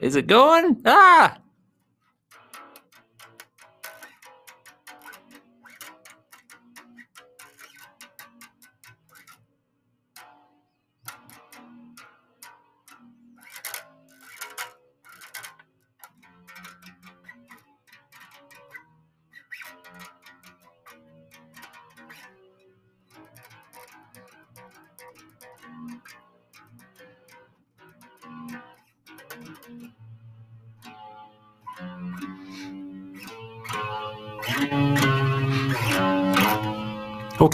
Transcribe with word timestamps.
Is 0.00 0.16
it 0.16 0.26
going? 0.26 0.80
Ah! 0.86 1.36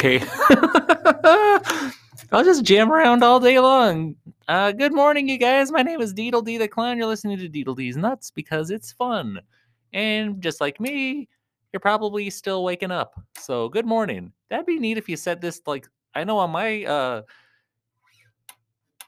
Okay. 0.07 0.25
I'll 2.31 2.45
just 2.45 2.63
jam 2.63 2.93
around 2.93 3.25
all 3.25 3.41
day 3.41 3.59
long. 3.59 4.15
Uh, 4.47 4.71
good 4.71 4.93
morning, 4.93 5.29
you 5.29 5.37
guys. 5.37 5.73
My 5.73 5.83
name 5.83 6.01
is 6.01 6.15
Deedle 6.15 6.45
D 6.45 6.59
the 6.59 6.69
Clown. 6.69 6.97
You're 6.97 7.09
listening 7.09 7.39
to 7.39 7.49
Deedle 7.49 7.77
D's 7.77 7.97
Nuts 7.97 8.31
because 8.31 8.71
it's 8.71 8.93
fun. 8.93 9.41
And 9.93 10.41
just 10.41 10.61
like 10.61 10.79
me, 10.79 11.29
you're 11.73 11.81
probably 11.81 12.31
still 12.31 12.63
waking 12.63 12.93
up. 12.93 13.21
So 13.37 13.69
good 13.69 13.85
morning. 13.85 14.33
That'd 14.49 14.67
be 14.67 14.79
neat 14.79 14.97
if 14.97 15.09
you 15.09 15.17
said 15.17 15.41
this 15.41 15.61
like 15.67 15.89
I 16.15 16.23
know 16.23 16.39
on 16.39 16.51
my 16.51 16.85
uh 16.85 17.23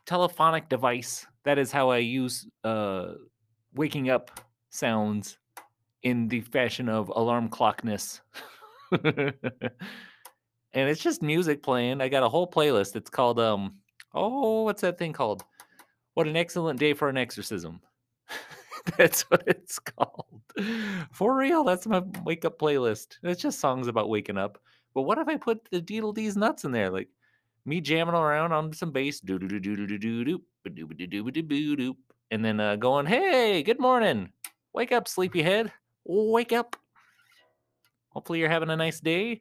telephonic 0.04 0.68
device, 0.68 1.24
that 1.44 1.58
is 1.58 1.70
how 1.70 1.90
I 1.90 1.98
use 1.98 2.44
uh 2.64 3.12
waking 3.72 4.10
up 4.10 4.40
sounds 4.70 5.38
in 6.02 6.26
the 6.26 6.40
fashion 6.40 6.88
of 6.88 7.08
alarm 7.14 7.50
clockness. 7.50 8.20
and 10.74 10.88
it's 10.88 11.02
just 11.02 11.22
music 11.22 11.62
playing. 11.62 12.00
I 12.00 12.08
got 12.08 12.22
a 12.22 12.28
whole 12.28 12.50
playlist. 12.50 12.96
It's 12.96 13.10
called 13.10 13.40
um 13.40 13.76
oh, 14.14 14.62
what's 14.62 14.82
that 14.82 14.98
thing 14.98 15.12
called? 15.12 15.44
What 16.14 16.26
an 16.26 16.36
excellent 16.36 16.80
day 16.80 16.94
for 16.94 17.08
an 17.08 17.16
exorcism. 17.16 17.80
that's 18.96 19.22
what 19.30 19.44
it's 19.46 19.78
called. 19.78 20.42
For 21.12 21.36
real, 21.36 21.64
that's 21.64 21.86
my 21.86 22.02
wake 22.24 22.44
up 22.44 22.58
playlist. 22.58 23.18
It's 23.22 23.42
just 23.42 23.60
songs 23.60 23.86
about 23.86 24.08
waking 24.08 24.38
up. 24.38 24.58
But 24.94 25.02
what 25.02 25.18
if 25.18 25.28
I 25.28 25.36
put 25.36 25.68
the 25.70 25.80
Deedle 25.80 26.14
D's 26.14 26.36
nuts 26.36 26.64
in 26.64 26.72
there? 26.72 26.90
Like 26.90 27.08
me 27.64 27.80
jamming 27.80 28.14
around 28.14 28.52
on 28.52 28.72
some 28.72 28.90
bass, 28.90 29.20
doo 29.20 29.38
doo 29.38 29.46
doo 29.46 29.60
doo 29.60 29.76
doo 29.76 29.86
doo 29.86 30.42
doo 31.30 31.76
doo 31.76 31.96
and 32.30 32.44
then 32.44 32.60
uh, 32.60 32.76
going, 32.76 33.06
hey, 33.06 33.62
good 33.62 33.80
morning. 33.80 34.30
Wake 34.72 34.92
up, 34.92 35.08
sleepyhead. 35.08 35.72
Wake 36.04 36.52
up. 36.52 36.76
Hopefully 38.10 38.38
you're 38.38 38.48
having 38.48 38.70
a 38.70 38.76
nice 38.76 39.00
day. 39.00 39.40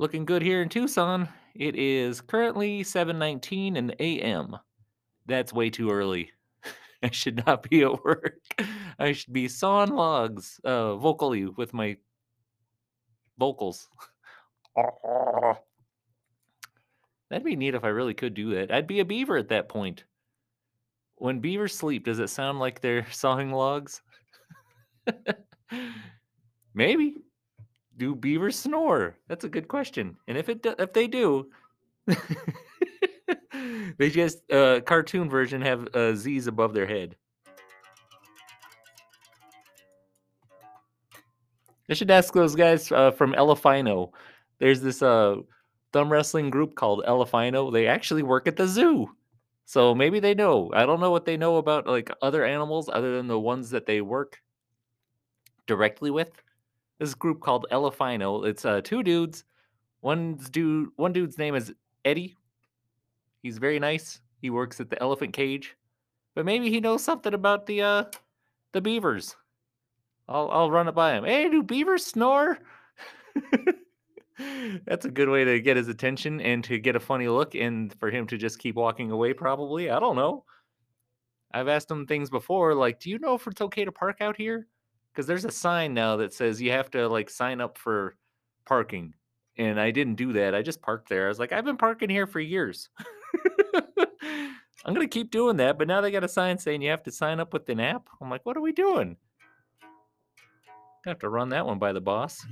Looking 0.00 0.24
good 0.24 0.42
here 0.42 0.62
in 0.62 0.68
Tucson. 0.68 1.28
It 1.56 1.74
is 1.74 2.20
currently 2.20 2.84
7:19 2.84 3.76
in 3.76 3.88
the 3.88 4.00
AM. 4.00 4.56
That's 5.26 5.52
way 5.52 5.70
too 5.70 5.90
early. 5.90 6.30
I 7.02 7.10
should 7.10 7.44
not 7.44 7.68
be 7.68 7.82
at 7.82 8.04
work. 8.04 8.38
I 9.00 9.10
should 9.10 9.32
be 9.32 9.48
sawing 9.48 9.90
logs 9.90 10.60
uh, 10.64 10.94
vocally 10.96 11.46
with 11.46 11.74
my 11.74 11.96
vocals. 13.38 13.88
That'd 17.28 17.44
be 17.44 17.56
neat 17.56 17.74
if 17.74 17.82
I 17.82 17.88
really 17.88 18.14
could 18.14 18.34
do 18.34 18.54
that. 18.54 18.70
I'd 18.70 18.86
be 18.86 19.00
a 19.00 19.04
beaver 19.04 19.36
at 19.36 19.48
that 19.48 19.68
point. 19.68 20.04
When 21.16 21.40
beavers 21.40 21.76
sleep, 21.76 22.04
does 22.04 22.20
it 22.20 22.30
sound 22.30 22.60
like 22.60 22.80
they're 22.80 23.10
sawing 23.10 23.50
logs? 23.50 24.00
Maybe. 26.72 27.16
Do 27.98 28.14
beavers 28.14 28.56
snore? 28.56 29.16
That's 29.26 29.44
a 29.44 29.48
good 29.48 29.66
question. 29.66 30.16
And 30.28 30.38
if 30.38 30.48
it 30.48 30.62
do, 30.62 30.74
if 30.78 30.92
they 30.92 31.08
do, 31.08 31.50
they 33.98 34.08
just 34.08 34.50
uh, 34.52 34.80
cartoon 34.82 35.28
version 35.28 35.60
have 35.60 35.88
uh, 35.94 36.14
Z's 36.14 36.46
above 36.46 36.74
their 36.74 36.86
head. 36.86 37.16
I 41.90 41.94
should 41.94 42.10
ask 42.10 42.32
those 42.32 42.54
guys 42.54 42.92
uh, 42.92 43.10
from 43.10 43.34
Elefino. 43.34 44.12
There's 44.58 44.80
this 44.80 45.02
uh, 45.02 45.36
thumb 45.92 46.12
wrestling 46.12 46.50
group 46.50 46.76
called 46.76 47.02
Elefino. 47.06 47.72
They 47.72 47.88
actually 47.88 48.22
work 48.22 48.46
at 48.46 48.56
the 48.56 48.68
zoo. 48.68 49.08
So 49.64 49.94
maybe 49.94 50.20
they 50.20 50.34
know. 50.34 50.70
I 50.72 50.86
don't 50.86 51.00
know 51.00 51.10
what 51.10 51.24
they 51.24 51.36
know 51.36 51.56
about 51.56 51.86
like 51.86 52.10
other 52.22 52.44
animals 52.44 52.88
other 52.92 53.16
than 53.16 53.26
the 53.26 53.40
ones 53.40 53.70
that 53.70 53.86
they 53.86 54.00
work 54.00 54.38
directly 55.66 56.10
with. 56.10 56.30
This 56.98 57.14
group 57.14 57.40
called 57.40 57.66
Elefino. 57.70 58.44
It's 58.44 58.64
uh, 58.64 58.80
two 58.82 59.02
dudes. 59.02 59.44
One's 60.02 60.48
dude 60.48 60.90
one 60.96 61.12
dude's 61.12 61.38
name 61.38 61.54
is 61.54 61.72
Eddie. 62.04 62.36
He's 63.42 63.58
very 63.58 63.78
nice. 63.78 64.20
He 64.40 64.50
works 64.50 64.80
at 64.80 64.90
the 64.90 65.00
elephant 65.02 65.32
cage. 65.32 65.76
But 66.34 66.44
maybe 66.44 66.70
he 66.70 66.80
knows 66.80 67.02
something 67.02 67.34
about 67.34 67.66
the 67.66 67.82
uh 67.82 68.04
the 68.72 68.80
beavers. 68.80 69.36
I'll 70.28 70.50
I'll 70.50 70.70
run 70.70 70.88
it 70.88 70.94
by 70.94 71.16
him. 71.16 71.24
Hey, 71.24 71.48
do 71.48 71.62
beavers 71.62 72.06
snore? 72.06 72.58
That's 74.86 75.04
a 75.04 75.10
good 75.10 75.28
way 75.28 75.44
to 75.44 75.60
get 75.60 75.76
his 75.76 75.88
attention 75.88 76.40
and 76.40 76.62
to 76.64 76.78
get 76.78 76.94
a 76.94 77.00
funny 77.00 77.26
look 77.28 77.54
and 77.56 77.92
for 77.98 78.10
him 78.10 78.26
to 78.28 78.38
just 78.38 78.60
keep 78.60 78.76
walking 78.76 79.10
away, 79.10 79.32
probably. 79.32 79.90
I 79.90 79.98
don't 79.98 80.14
know. 80.16 80.44
I've 81.52 81.68
asked 81.68 81.90
him 81.90 82.06
things 82.06 82.30
before, 82.30 82.74
like, 82.74 83.00
do 83.00 83.10
you 83.10 83.18
know 83.18 83.34
if 83.34 83.46
it's 83.46 83.60
okay 83.62 83.84
to 83.84 83.90
park 83.90 84.20
out 84.20 84.36
here? 84.36 84.68
Because 85.18 85.26
there's 85.26 85.44
a 85.44 85.50
sign 85.50 85.94
now 85.94 86.14
that 86.18 86.32
says 86.32 86.62
you 86.62 86.70
have 86.70 86.92
to 86.92 87.08
like 87.08 87.28
sign 87.28 87.60
up 87.60 87.76
for 87.76 88.14
parking. 88.64 89.14
And 89.56 89.80
I 89.80 89.90
didn't 89.90 90.14
do 90.14 90.32
that. 90.34 90.54
I 90.54 90.62
just 90.62 90.80
parked 90.80 91.08
there. 91.08 91.24
I 91.24 91.28
was 91.28 91.40
like, 91.40 91.52
I've 91.52 91.64
been 91.64 91.76
parking 91.76 92.08
here 92.08 92.28
for 92.28 92.38
years. 92.38 92.88
I'm 94.22 94.94
gonna 94.94 95.08
keep 95.08 95.32
doing 95.32 95.56
that, 95.56 95.76
but 95.76 95.88
now 95.88 96.00
they 96.00 96.12
got 96.12 96.22
a 96.22 96.28
sign 96.28 96.56
saying 96.56 96.82
you 96.82 96.90
have 96.90 97.02
to 97.02 97.10
sign 97.10 97.40
up 97.40 97.52
with 97.52 97.68
an 97.68 97.80
app. 97.80 98.06
I'm 98.20 98.30
like, 98.30 98.46
what 98.46 98.56
are 98.56 98.60
we 98.60 98.70
doing? 98.70 99.16
I 101.04 101.08
have 101.08 101.18
to 101.18 101.28
run 101.28 101.48
that 101.48 101.66
one 101.66 101.80
by 101.80 101.92
the 101.92 102.00
boss. 102.00 102.46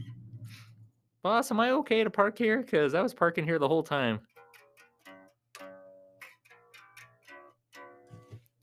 Boss, 1.22 1.52
am 1.52 1.60
I 1.60 1.70
okay 1.70 2.02
to 2.02 2.10
park 2.10 2.36
here? 2.36 2.62
Because 2.62 2.94
I 2.94 3.00
was 3.00 3.14
parking 3.14 3.44
here 3.44 3.60
the 3.60 3.68
whole 3.68 3.84
time. 3.84 4.18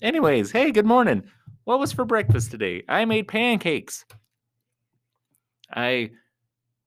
Anyways, 0.02 0.52
hey, 0.52 0.72
good 0.72 0.86
morning. 0.86 1.24
What 1.66 1.79
was 1.79 1.94
for 1.94 2.06
breakfast 2.06 2.51
today? 2.51 2.84
I 2.90 3.06
made 3.06 3.28
pancakes. 3.28 4.06
I 5.74 6.12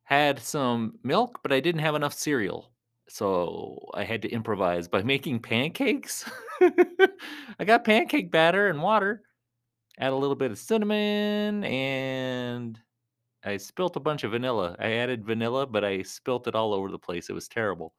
had 0.04 0.40
some 0.40 0.98
milk, 1.02 1.40
but 1.42 1.52
I 1.52 1.60
didn't 1.60 1.82
have 1.82 1.94
enough 1.94 2.14
cereal. 2.14 2.72
So 3.08 3.90
I 3.94 4.04
had 4.04 4.22
to 4.22 4.30
improvise 4.30 4.88
by 4.88 5.02
making 5.04 5.40
pancakes. 5.40 6.30
I 6.60 7.64
got 7.66 7.84
pancake 7.84 8.30
batter 8.30 8.68
and 8.68 8.82
water, 8.82 9.22
add 9.98 10.12
a 10.12 10.16
little 10.16 10.36
bit 10.36 10.52
of 10.52 10.58
cinnamon, 10.58 11.64
and 11.64 12.78
I 13.44 13.58
spilt 13.58 13.96
a 13.96 14.00
bunch 14.00 14.24
of 14.24 14.32
vanilla. 14.32 14.76
I 14.80 14.92
added 14.94 15.26
vanilla, 15.26 15.66
but 15.66 15.84
I 15.84 16.02
spilt 16.02 16.48
it 16.48 16.56
all 16.56 16.74
over 16.74 16.90
the 16.90 17.00
place. 17.00 17.30
It 17.30 17.34
was 17.34 17.48
terrible. 17.48 17.94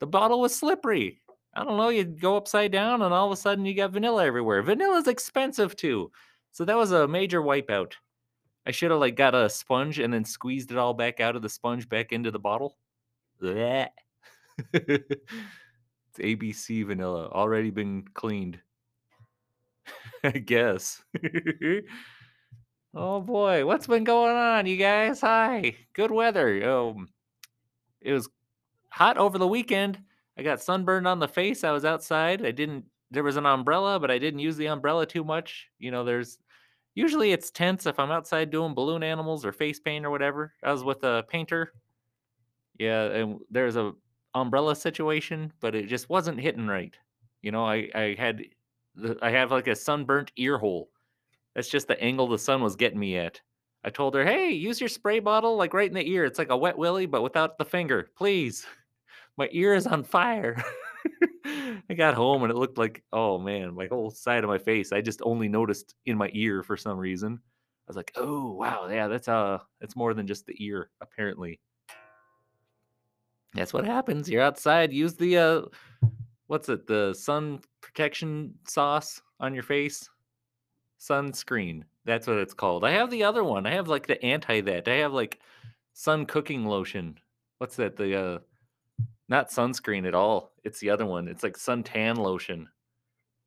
The 0.00 0.08
bottle 0.08 0.40
was 0.42 0.54
slippery. 0.56 1.21
I 1.54 1.64
don't 1.64 1.76
know, 1.76 1.90
you 1.90 2.04
go 2.04 2.36
upside 2.36 2.72
down 2.72 3.02
and 3.02 3.12
all 3.12 3.26
of 3.26 3.32
a 3.32 3.36
sudden 3.36 3.66
you 3.66 3.74
got 3.74 3.90
vanilla 3.90 4.24
everywhere. 4.24 4.62
Vanilla's 4.62 5.06
expensive 5.06 5.76
too. 5.76 6.10
So 6.52 6.64
that 6.64 6.76
was 6.76 6.92
a 6.92 7.06
major 7.06 7.42
wipeout. 7.42 7.92
I 8.66 8.70
should 8.70 8.90
have 8.90 9.00
like 9.00 9.16
got 9.16 9.34
a 9.34 9.50
sponge 9.50 9.98
and 9.98 10.12
then 10.12 10.24
squeezed 10.24 10.70
it 10.70 10.78
all 10.78 10.94
back 10.94 11.20
out 11.20 11.36
of 11.36 11.42
the 11.42 11.48
sponge 11.48 11.88
back 11.88 12.12
into 12.12 12.30
the 12.30 12.38
bottle. 12.38 12.76
Blech. 13.40 13.88
it's 14.72 16.18
ABC 16.18 16.86
vanilla, 16.86 17.28
already 17.28 17.70
been 17.70 18.04
cleaned. 18.14 18.60
I 20.24 20.30
guess. 20.30 21.02
oh 22.94 23.20
boy, 23.20 23.66
what's 23.66 23.86
been 23.86 24.04
going 24.04 24.36
on, 24.36 24.66
you 24.66 24.76
guys? 24.76 25.20
Hi, 25.20 25.74
good 25.92 26.10
weather. 26.10 26.70
Um, 26.70 27.08
it 28.00 28.12
was 28.12 28.28
hot 28.90 29.18
over 29.18 29.38
the 29.38 29.48
weekend. 29.48 29.98
I 30.38 30.42
got 30.42 30.60
sunburned 30.60 31.06
on 31.06 31.18
the 31.18 31.28
face. 31.28 31.64
I 31.64 31.72
was 31.72 31.84
outside. 31.84 32.44
I 32.44 32.50
didn't. 32.50 32.84
There 33.10 33.22
was 33.22 33.36
an 33.36 33.46
umbrella, 33.46 34.00
but 34.00 34.10
I 34.10 34.18
didn't 34.18 34.40
use 34.40 34.56
the 34.56 34.68
umbrella 34.68 35.06
too 35.06 35.24
much. 35.24 35.68
You 35.78 35.90
know, 35.90 36.04
there's 36.04 36.38
usually 36.94 37.32
it's 37.32 37.50
tense 37.50 37.86
if 37.86 37.98
I'm 37.98 38.10
outside 38.10 38.50
doing 38.50 38.74
balloon 38.74 39.02
animals 39.02 39.44
or 39.44 39.52
face 39.52 39.80
paint 39.80 40.06
or 40.06 40.10
whatever. 40.10 40.54
I 40.62 40.72
was 40.72 40.84
with 40.84 41.04
a 41.04 41.24
painter. 41.28 41.72
Yeah, 42.78 43.04
and 43.04 43.40
there's 43.50 43.76
a 43.76 43.92
umbrella 44.34 44.74
situation, 44.74 45.52
but 45.60 45.74
it 45.74 45.86
just 45.88 46.08
wasn't 46.08 46.40
hitting 46.40 46.66
right. 46.66 46.96
You 47.42 47.52
know, 47.52 47.64
I 47.64 47.90
I 47.94 48.16
had 48.18 48.42
the, 48.94 49.18
I 49.22 49.30
have 49.30 49.50
like 49.50 49.68
a 49.68 49.76
sunburnt 49.76 50.32
ear 50.36 50.58
hole. 50.58 50.90
That's 51.54 51.68
just 51.68 51.88
the 51.88 52.00
angle 52.02 52.28
the 52.28 52.38
sun 52.38 52.62
was 52.62 52.76
getting 52.76 52.98
me 52.98 53.16
at. 53.18 53.40
I 53.84 53.90
told 53.90 54.14
her, 54.14 54.24
"Hey, 54.24 54.50
use 54.52 54.80
your 54.80 54.88
spray 54.88 55.20
bottle 55.20 55.56
like 55.56 55.74
right 55.74 55.88
in 55.88 55.94
the 55.94 56.08
ear. 56.08 56.24
It's 56.24 56.38
like 56.38 56.50
a 56.50 56.56
wet 56.56 56.78
willy, 56.78 57.06
but 57.06 57.22
without 57.22 57.58
the 57.58 57.64
finger, 57.64 58.10
please. 58.16 58.66
My 59.36 59.48
ear 59.52 59.74
is 59.74 59.86
on 59.86 60.02
fire." 60.02 60.62
I 61.44 61.94
got 61.94 62.14
home 62.14 62.42
and 62.42 62.50
it 62.50 62.56
looked 62.56 62.78
like, 62.78 63.02
oh 63.12 63.38
man, 63.38 63.74
my 63.74 63.86
whole 63.86 64.10
side 64.10 64.44
of 64.44 64.50
my 64.50 64.58
face. 64.58 64.92
I 64.92 65.00
just 65.00 65.20
only 65.24 65.48
noticed 65.48 65.94
in 66.06 66.16
my 66.16 66.30
ear 66.32 66.62
for 66.62 66.76
some 66.76 66.98
reason. 66.98 67.38
I 67.42 67.84
was 67.88 67.96
like, 67.96 68.12
oh 68.16 68.52
wow, 68.52 68.88
yeah, 68.88 69.08
that's 69.08 69.28
uh 69.28 69.58
that's 69.80 69.96
more 69.96 70.14
than 70.14 70.26
just 70.26 70.46
the 70.46 70.54
ear, 70.64 70.90
apparently. 71.00 71.60
That's 73.54 73.72
what 73.72 73.84
happens. 73.84 74.30
You're 74.30 74.42
outside, 74.42 74.92
use 74.92 75.14
the 75.14 75.36
uh 75.36 75.62
what's 76.46 76.68
it, 76.68 76.86
the 76.86 77.14
sun 77.14 77.60
protection 77.80 78.54
sauce 78.66 79.20
on 79.40 79.54
your 79.54 79.64
face? 79.64 80.08
Sunscreen. 81.00 81.82
That's 82.04 82.26
what 82.26 82.38
it's 82.38 82.54
called. 82.54 82.84
I 82.84 82.92
have 82.92 83.10
the 83.10 83.24
other 83.24 83.44
one. 83.44 83.66
I 83.66 83.72
have 83.72 83.88
like 83.88 84.06
the 84.06 84.22
anti 84.24 84.60
that. 84.62 84.88
I 84.88 84.96
have 84.96 85.12
like 85.12 85.40
sun 85.92 86.26
cooking 86.26 86.64
lotion. 86.64 87.18
What's 87.58 87.76
that? 87.76 87.96
The 87.96 88.16
uh 88.16 88.38
not 89.32 89.50
sunscreen 89.50 90.06
at 90.06 90.14
all. 90.14 90.52
It's 90.62 90.78
the 90.78 90.90
other 90.90 91.06
one. 91.06 91.26
It's 91.26 91.42
like 91.42 91.56
suntan 91.56 92.18
lotion. 92.18 92.68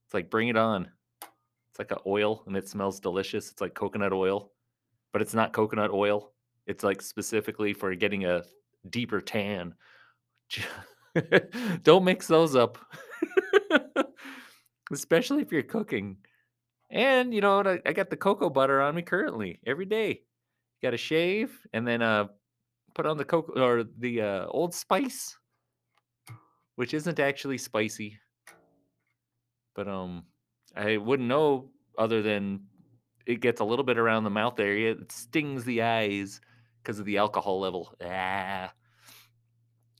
It's 0.05 0.13
like 0.13 0.29
bring 0.29 0.49
it 0.49 0.57
on. 0.57 0.89
It's 1.21 1.79
like 1.79 1.91
an 1.91 1.99
oil 2.05 2.43
and 2.47 2.57
it 2.57 2.67
smells 2.67 2.99
delicious. 2.99 3.51
It's 3.51 3.61
like 3.61 3.73
coconut 3.73 4.11
oil, 4.11 4.51
but 5.13 5.21
it's 5.21 5.33
not 5.33 5.53
coconut 5.53 5.91
oil. 5.91 6.33
It's 6.67 6.83
like 6.83 7.01
specifically 7.01 7.73
for 7.73 7.93
getting 7.95 8.25
a 8.25 8.43
deeper 8.89 9.21
tan. 9.21 9.75
Don't 11.83 12.03
mix 12.03 12.27
those 12.27 12.55
up. 12.55 12.77
Especially 14.91 15.41
if 15.41 15.51
you're 15.51 15.63
cooking. 15.63 16.17
And 16.89 17.33
you 17.33 17.41
know 17.41 17.57
what? 17.57 17.67
I, 17.67 17.81
I 17.85 17.93
got 17.93 18.09
the 18.09 18.17
cocoa 18.17 18.49
butter 18.49 18.81
on 18.81 18.95
me 18.95 19.01
currently 19.01 19.59
every 19.65 19.85
day. 19.85 20.21
Got 20.81 20.91
to 20.91 20.97
shave 20.97 21.59
and 21.73 21.87
then 21.87 22.01
uh 22.01 22.27
put 22.95 23.05
on 23.05 23.17
the 23.17 23.25
cocoa 23.25 23.61
or 23.61 23.83
the 23.99 24.21
uh, 24.21 24.45
old 24.47 24.73
spice, 24.73 25.37
which 26.75 26.93
isn't 26.93 27.19
actually 27.19 27.57
spicy. 27.57 28.19
But 29.73 29.87
um, 29.87 30.23
I 30.75 30.97
wouldn't 30.97 31.27
know 31.27 31.69
other 31.97 32.21
than 32.21 32.61
it 33.25 33.41
gets 33.41 33.61
a 33.61 33.65
little 33.65 33.85
bit 33.85 33.97
around 33.97 34.23
the 34.23 34.29
mouth 34.29 34.59
area. 34.59 34.91
It 34.91 35.11
stings 35.11 35.63
the 35.63 35.81
eyes 35.81 36.39
because 36.81 36.99
of 36.99 37.05
the 37.05 37.17
alcohol 37.17 37.59
level. 37.59 37.95
Ah. 38.03 38.71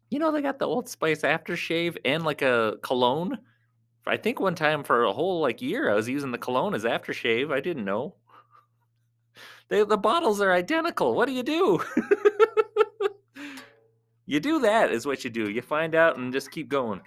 You 0.09 0.19
know, 0.19 0.31
they 0.31 0.41
got 0.41 0.59
the 0.59 0.67
Old 0.67 0.87
Spice 0.87 1.21
aftershave 1.21 1.97
and 2.05 2.23
like 2.23 2.41
a 2.41 2.75
cologne. 2.81 3.39
I 4.07 4.17
think 4.17 4.39
one 4.39 4.55
time 4.55 4.83
for 4.83 5.03
a 5.03 5.13
whole 5.13 5.41
like 5.41 5.61
year, 5.61 5.89
I 5.89 5.95
was 5.95 6.07
using 6.07 6.31
the 6.31 6.37
cologne 6.37 6.75
as 6.75 6.83
aftershave. 6.83 7.51
I 7.51 7.59
didn't 7.59 7.85
know. 7.85 8.15
They, 9.67 9.83
the 9.83 9.97
bottles 9.97 10.41
are 10.41 10.53
identical. 10.53 11.15
What 11.15 11.25
do 11.25 11.33
you 11.33 11.41
do? 11.41 11.81
you 14.25 14.39
do 14.39 14.59
that, 14.59 14.91
is 14.91 15.05
what 15.05 15.23
you 15.23 15.29
do. 15.29 15.49
You 15.49 15.61
find 15.61 15.95
out 15.95 16.17
and 16.17 16.33
just 16.33 16.51
keep 16.51 16.67
going. 16.69 17.01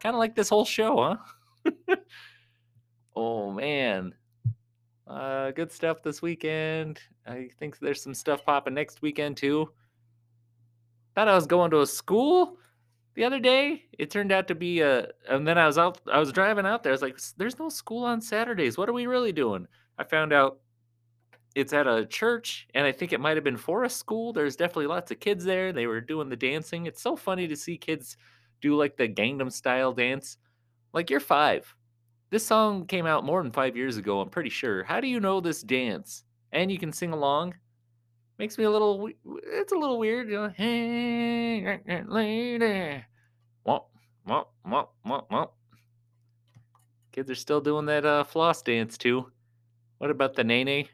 Kind 0.00 0.14
of 0.14 0.18
like 0.18 0.34
this 0.34 0.48
whole 0.48 0.64
show, 0.64 1.18
huh? 1.66 1.96
oh, 3.16 3.50
man. 3.50 4.14
Uh, 5.06 5.50
good 5.50 5.72
stuff 5.72 6.02
this 6.02 6.22
weekend. 6.22 7.00
I 7.26 7.48
think 7.58 7.78
there's 7.78 8.02
some 8.02 8.14
stuff 8.14 8.44
popping 8.44 8.74
next 8.74 9.02
weekend, 9.02 9.36
too. 9.36 9.70
Thought 11.14 11.28
I 11.28 11.34
was 11.34 11.46
going 11.46 11.70
to 11.72 11.80
a 11.80 11.86
school 11.86 12.58
the 13.14 13.24
other 13.24 13.40
day. 13.40 13.84
It 13.98 14.10
turned 14.10 14.32
out 14.32 14.48
to 14.48 14.54
be 14.54 14.80
a, 14.80 15.08
and 15.28 15.46
then 15.46 15.58
I 15.58 15.66
was 15.66 15.78
out, 15.78 16.00
I 16.12 16.18
was 16.18 16.32
driving 16.32 16.66
out 16.66 16.82
there. 16.82 16.92
I 16.92 16.94
was 16.94 17.02
like, 17.02 17.18
there's 17.36 17.58
no 17.58 17.68
school 17.68 18.04
on 18.04 18.20
Saturdays. 18.20 18.76
What 18.76 18.88
are 18.88 18.94
we 18.94 19.06
really 19.06 19.32
doing? 19.32 19.66
I 19.98 20.04
found 20.04 20.32
out 20.32 20.58
it's 21.54 21.72
at 21.72 21.86
a 21.86 22.06
church, 22.06 22.66
and 22.74 22.86
I 22.86 22.92
think 22.92 23.12
it 23.12 23.20
might 23.20 23.36
have 23.36 23.44
been 23.44 23.56
for 23.56 23.84
a 23.84 23.90
school. 23.90 24.32
There's 24.32 24.56
definitely 24.56 24.88
lots 24.88 25.10
of 25.10 25.20
kids 25.20 25.44
there. 25.44 25.72
They 25.72 25.86
were 25.86 26.00
doing 26.00 26.28
the 26.28 26.36
dancing. 26.36 26.86
It's 26.86 27.02
so 27.02 27.16
funny 27.16 27.46
to 27.48 27.56
see 27.56 27.76
kids 27.76 28.16
do 28.60 28.76
like 28.76 28.96
the 28.96 29.08
Gangnam 29.08 29.52
style 29.52 29.92
dance. 29.92 30.36
Like 30.92 31.10
you're 31.10 31.20
five. 31.20 31.72
This 32.30 32.46
song 32.46 32.86
came 32.86 33.06
out 33.06 33.24
more 33.24 33.42
than 33.42 33.52
five 33.52 33.76
years 33.76 33.96
ago, 33.96 34.20
I'm 34.20 34.30
pretty 34.30 34.50
sure. 34.50 34.82
How 34.82 35.00
do 35.00 35.06
you 35.06 35.20
know 35.20 35.40
this 35.40 35.62
dance? 35.62 36.24
And 36.50 36.70
you 36.70 36.78
can 36.78 36.92
sing 36.92 37.12
along? 37.12 37.54
Makes 38.38 38.58
me 38.58 38.64
a 38.64 38.70
little, 38.70 39.08
it's 39.44 39.72
a 39.72 39.76
little 39.76 39.98
weird. 39.98 40.28
You 40.28 40.34
know, 40.34 40.48
hey, 40.48 41.80
lady. 42.08 43.04
Womp, 43.64 43.84
womp, 44.28 44.46
womp, 44.66 44.88
womp, 45.06 45.28
womp. 45.30 45.50
Kids 47.12 47.30
are 47.30 47.36
still 47.36 47.60
doing 47.60 47.86
that 47.86 48.04
uh, 48.04 48.24
floss 48.24 48.60
dance 48.62 48.98
too. 48.98 49.30
What 49.98 50.10
about 50.10 50.34
the 50.34 50.42
nae 50.42 50.64
nae? 50.64 50.88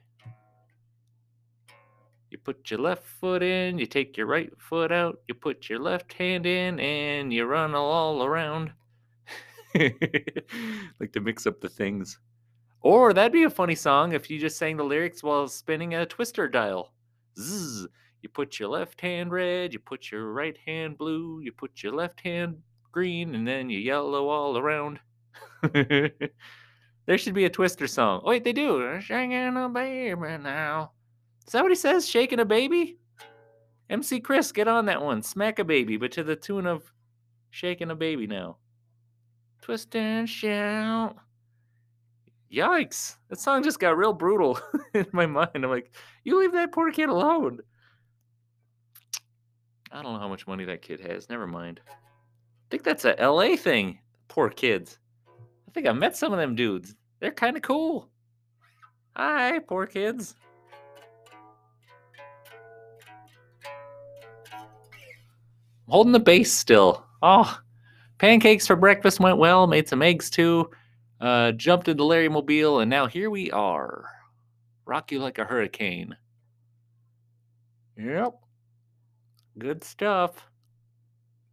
You 2.30 2.38
put 2.38 2.70
your 2.70 2.80
left 2.80 3.04
foot 3.04 3.42
in, 3.42 3.78
you 3.78 3.86
take 3.86 4.16
your 4.16 4.26
right 4.26 4.50
foot 4.58 4.92
out, 4.92 5.18
you 5.26 5.34
put 5.34 5.68
your 5.68 5.80
left 5.80 6.12
hand 6.12 6.46
in, 6.46 6.78
and 6.78 7.32
you 7.32 7.44
run 7.44 7.74
all 7.74 8.22
around. 8.22 8.72
like 9.74 11.12
to 11.12 11.20
mix 11.20 11.46
up 11.46 11.60
the 11.60 11.68
things. 11.68 12.18
Or 12.82 13.12
that'd 13.12 13.32
be 13.32 13.44
a 13.44 13.50
funny 13.50 13.74
song 13.74 14.12
if 14.12 14.30
you 14.30 14.38
just 14.38 14.58
sang 14.58 14.76
the 14.76 14.84
lyrics 14.84 15.22
while 15.22 15.48
spinning 15.48 15.94
a 15.94 16.06
twister 16.06 16.48
dial. 16.48 16.92
Zzz. 17.38 17.86
You 18.22 18.28
put 18.28 18.58
your 18.58 18.68
left 18.68 19.00
hand 19.00 19.32
red, 19.32 19.72
you 19.72 19.78
put 19.78 20.10
your 20.10 20.32
right 20.32 20.56
hand 20.66 20.98
blue, 20.98 21.40
you 21.40 21.52
put 21.52 21.82
your 21.82 21.92
left 21.92 22.20
hand 22.20 22.58
green, 22.92 23.34
and 23.34 23.46
then 23.48 23.70
you 23.70 23.78
yellow 23.78 24.28
all 24.28 24.58
around. 24.58 25.00
there 25.72 26.10
should 27.16 27.34
be 27.34 27.46
a 27.46 27.50
twister 27.50 27.86
song. 27.86 28.20
Oh, 28.22 28.28
wait, 28.28 28.44
they 28.44 28.52
do. 28.52 29.00
Shaking 29.00 29.56
a 29.56 29.68
baby 29.68 30.38
now. 30.38 30.92
Is 31.46 31.52
that 31.52 31.62
what 31.62 31.70
he 31.72 31.76
says? 31.76 32.08
Shaking 32.08 32.40
a 32.40 32.44
baby? 32.44 32.98
MC 33.88 34.20
Chris, 34.20 34.52
get 34.52 34.68
on 34.68 34.86
that 34.86 35.02
one. 35.02 35.22
Smack 35.22 35.58
a 35.58 35.64
baby, 35.64 35.96
but 35.96 36.12
to 36.12 36.22
the 36.22 36.36
tune 36.36 36.66
of 36.66 36.92
shaking 37.50 37.90
a 37.90 37.96
baby 37.96 38.26
now. 38.26 38.56
Twist 39.62 39.94
and 39.96 40.28
shout. 40.28 41.16
Yikes. 42.52 43.16
That 43.28 43.40
song 43.40 43.62
just 43.62 43.78
got 43.78 43.96
real 43.96 44.12
brutal 44.12 44.58
in 44.94 45.06
my 45.12 45.26
mind. 45.26 45.50
I'm 45.54 45.70
like, 45.70 45.92
you 46.24 46.38
leave 46.38 46.52
that 46.52 46.72
poor 46.72 46.90
kid 46.90 47.08
alone. 47.08 47.60
I 49.92 50.02
don't 50.02 50.12
know 50.12 50.20
how 50.20 50.28
much 50.28 50.46
money 50.46 50.64
that 50.64 50.82
kid 50.82 51.00
has. 51.00 51.28
Never 51.28 51.46
mind. 51.46 51.80
I 51.88 51.92
think 52.70 52.84
that's 52.84 53.04
a 53.04 53.16
LA 53.20 53.56
thing. 53.56 53.98
Poor 54.28 54.48
kids. 54.48 54.98
I 55.28 55.72
think 55.72 55.86
I 55.86 55.92
met 55.92 56.16
some 56.16 56.32
of 56.32 56.38
them 56.38 56.54
dudes. 56.54 56.94
They're 57.20 57.32
kind 57.32 57.56
of 57.56 57.62
cool. 57.62 58.08
Hi, 59.16 59.58
poor 59.58 59.86
kids. 59.86 60.34
Holding 65.90 66.12
the 66.12 66.20
base 66.20 66.52
still. 66.52 67.04
Oh, 67.22 67.58
pancakes 68.18 68.66
for 68.66 68.76
breakfast 68.76 69.20
went 69.20 69.38
well. 69.38 69.66
Made 69.66 69.88
some 69.88 70.02
eggs 70.02 70.30
too. 70.30 70.70
Uh, 71.20 71.52
jumped 71.52 71.88
into 71.88 72.04
Larry 72.04 72.28
Mobile, 72.28 72.80
and 72.80 72.88
now 72.88 73.06
here 73.06 73.28
we 73.28 73.50
are. 73.50 74.10
Rock 74.86 75.12
you 75.12 75.18
like 75.18 75.38
a 75.38 75.44
hurricane. 75.44 76.16
Yep. 77.98 78.34
Good 79.58 79.84
stuff. 79.84 80.48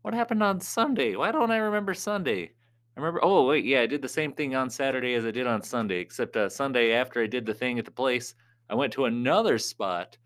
What 0.03 0.13
happened 0.13 0.41
on 0.41 0.61
Sunday? 0.61 1.15
Why 1.17 1.31
don't 1.31 1.51
I 1.51 1.57
remember 1.57 1.93
Sunday? 1.93 2.51
I 2.95 2.99
remember. 2.99 3.19
Oh 3.21 3.45
wait, 3.45 3.65
yeah, 3.65 3.81
I 3.81 3.85
did 3.85 4.01
the 4.01 4.07
same 4.07 4.31
thing 4.31 4.55
on 4.55 4.69
Saturday 4.69 5.15
as 5.15 5.25
I 5.25 5.31
did 5.31 5.47
on 5.47 5.61
Sunday, 5.61 5.99
except 5.99 6.37
uh, 6.37 6.47
Sunday 6.47 6.93
after 6.93 7.21
I 7.21 7.27
did 7.27 7.45
the 7.45 7.53
thing 7.53 7.77
at 7.77 7.85
the 7.85 7.91
place, 7.91 8.33
I 8.69 8.75
went 8.75 8.93
to 8.93 9.05
another 9.05 9.57
spot 9.57 10.17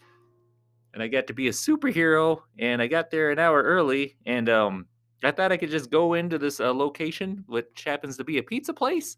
and 0.93 1.01
I 1.01 1.07
got 1.07 1.27
to 1.27 1.33
be 1.33 1.47
a 1.47 1.51
superhero. 1.51 2.41
And 2.59 2.81
I 2.81 2.87
got 2.87 3.11
there 3.11 3.31
an 3.31 3.39
hour 3.39 3.61
early, 3.61 4.17
and 4.25 4.49
um, 4.49 4.85
I 5.23 5.31
thought 5.31 5.51
I 5.51 5.57
could 5.57 5.69
just 5.69 5.91
go 5.91 6.13
into 6.13 6.37
this 6.37 6.59
uh, 6.59 6.73
location, 6.73 7.43
which 7.47 7.83
happens 7.85 8.17
to 8.17 8.23
be 8.23 8.37
a 8.37 8.43
pizza 8.43 8.73
place, 8.73 9.17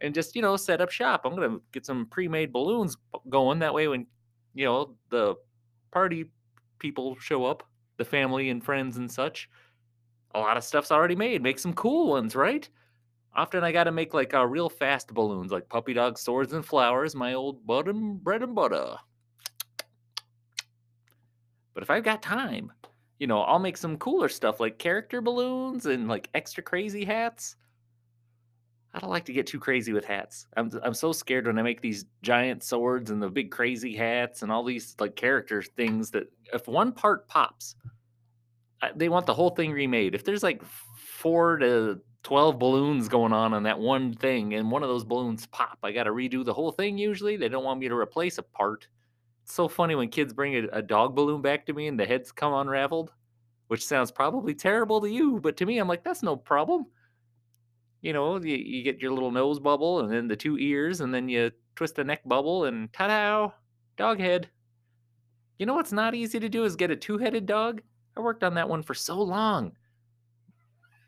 and 0.00 0.14
just 0.14 0.36
you 0.36 0.42
know 0.42 0.56
set 0.56 0.80
up 0.80 0.90
shop. 0.90 1.22
I'm 1.24 1.34
gonna 1.34 1.58
get 1.72 1.86
some 1.86 2.06
pre-made 2.06 2.52
balloons 2.52 2.96
going. 3.28 3.58
That 3.60 3.74
way, 3.74 3.88
when 3.88 4.06
you 4.54 4.66
know 4.66 4.94
the 5.10 5.36
party 5.90 6.30
people 6.78 7.16
show 7.18 7.44
up, 7.44 7.62
the 7.96 8.04
family 8.04 8.50
and 8.50 8.64
friends 8.64 8.98
and 8.98 9.10
such, 9.10 9.48
a 10.34 10.40
lot 10.40 10.56
of 10.56 10.64
stuff's 10.64 10.92
already 10.92 11.16
made. 11.16 11.42
Make 11.42 11.58
some 11.58 11.72
cool 11.72 12.08
ones, 12.08 12.36
right? 12.36 12.68
Often 13.34 13.64
I 13.64 13.72
got 13.72 13.84
to 13.84 13.92
make 13.92 14.14
like 14.14 14.34
uh, 14.34 14.46
real 14.46 14.68
fast 14.68 15.14
balloons, 15.14 15.52
like 15.52 15.68
puppy 15.68 15.92
dog 15.92 16.18
swords 16.18 16.52
and 16.52 16.64
flowers, 16.64 17.14
my 17.14 17.34
old 17.34 17.66
bread 17.66 17.86
and 17.86 18.22
bread 18.22 18.42
and 18.42 18.54
butter. 18.54 18.96
But 21.78 21.84
if 21.84 21.90
I've 21.92 22.02
got 22.02 22.22
time, 22.22 22.72
you 23.20 23.28
know, 23.28 23.42
I'll 23.42 23.60
make 23.60 23.76
some 23.76 23.98
cooler 23.98 24.28
stuff 24.28 24.58
like 24.58 24.80
character 24.80 25.20
balloons 25.20 25.86
and 25.86 26.08
like 26.08 26.28
extra 26.34 26.60
crazy 26.60 27.04
hats. 27.04 27.54
I 28.92 28.98
don't 28.98 29.10
like 29.10 29.26
to 29.26 29.32
get 29.32 29.46
too 29.46 29.60
crazy 29.60 29.92
with 29.92 30.04
hats. 30.04 30.48
I'm 30.56 30.72
I'm 30.82 30.92
so 30.92 31.12
scared 31.12 31.46
when 31.46 31.56
I 31.56 31.62
make 31.62 31.80
these 31.80 32.06
giant 32.20 32.64
swords 32.64 33.12
and 33.12 33.22
the 33.22 33.30
big 33.30 33.52
crazy 33.52 33.94
hats 33.94 34.42
and 34.42 34.50
all 34.50 34.64
these 34.64 34.96
like 34.98 35.14
character 35.14 35.62
things 35.62 36.10
that 36.10 36.24
if 36.52 36.66
one 36.66 36.90
part 36.90 37.28
pops, 37.28 37.76
they 38.96 39.08
want 39.08 39.26
the 39.26 39.34
whole 39.34 39.50
thing 39.50 39.70
remade. 39.70 40.16
If 40.16 40.24
there's 40.24 40.42
like 40.42 40.64
four 40.64 41.58
to 41.58 42.00
12 42.24 42.58
balloons 42.58 43.08
going 43.08 43.32
on 43.32 43.54
on 43.54 43.62
that 43.62 43.78
one 43.78 44.14
thing 44.14 44.54
and 44.54 44.68
one 44.68 44.82
of 44.82 44.88
those 44.88 45.04
balloons 45.04 45.46
pop, 45.46 45.78
I 45.84 45.92
got 45.92 46.04
to 46.04 46.10
redo 46.10 46.44
the 46.44 46.54
whole 46.54 46.72
thing 46.72 46.98
usually. 46.98 47.36
They 47.36 47.48
don't 47.48 47.62
want 47.62 47.78
me 47.78 47.86
to 47.86 47.94
replace 47.94 48.38
a 48.38 48.42
part 48.42 48.88
so 49.52 49.68
funny 49.68 49.94
when 49.94 50.08
kids 50.08 50.32
bring 50.32 50.56
a, 50.56 50.68
a, 50.72 50.82
dog 50.82 51.14
balloon 51.14 51.42
back 51.42 51.66
to 51.66 51.72
me 51.72 51.86
and 51.86 51.98
the 51.98 52.04
heads 52.06 52.32
come 52.32 52.52
unraveled. 52.52 53.12
which 53.68 53.86
sounds 53.86 54.10
probably 54.10 54.54
terrible 54.54 55.00
to 55.00 55.10
you, 55.10 55.40
but 55.40 55.56
to 55.58 55.66
me, 55.66 55.78
I'm 55.78 55.88
like, 55.88 56.02
that's 56.02 56.22
no 56.22 56.36
problem. 56.36 56.86
You 58.00 58.12
know, 58.12 58.38
you, 58.38 58.56
you 58.56 58.82
get 58.82 59.00
your 59.00 59.12
little 59.12 59.30
nose 59.30 59.58
bubble 59.58 60.00
and 60.00 60.12
then 60.12 60.28
the 60.28 60.36
two 60.36 60.58
ears, 60.58 61.00
and 61.00 61.12
then 61.12 61.28
you 61.28 61.50
twist 61.76 61.98
a 61.98 62.04
neck 62.04 62.22
bubble, 62.24 62.64
and 62.64 62.92
ta 62.92 63.08
da, 63.08 63.50
dog 63.96 64.20
head. 64.20 64.48
You 65.58 65.66
know 65.66 65.74
what's 65.74 65.92
not 65.92 66.14
easy 66.14 66.38
to 66.40 66.48
do 66.48 66.64
is 66.64 66.76
get 66.76 66.90
a 66.90 66.96
two 66.96 67.18
headed 67.18 67.46
dog. 67.46 67.82
I 68.16 68.20
worked 68.20 68.44
on 68.44 68.54
that 68.54 68.68
one 68.68 68.82
for 68.82 68.94
so 68.94 69.20
long. 69.20 69.72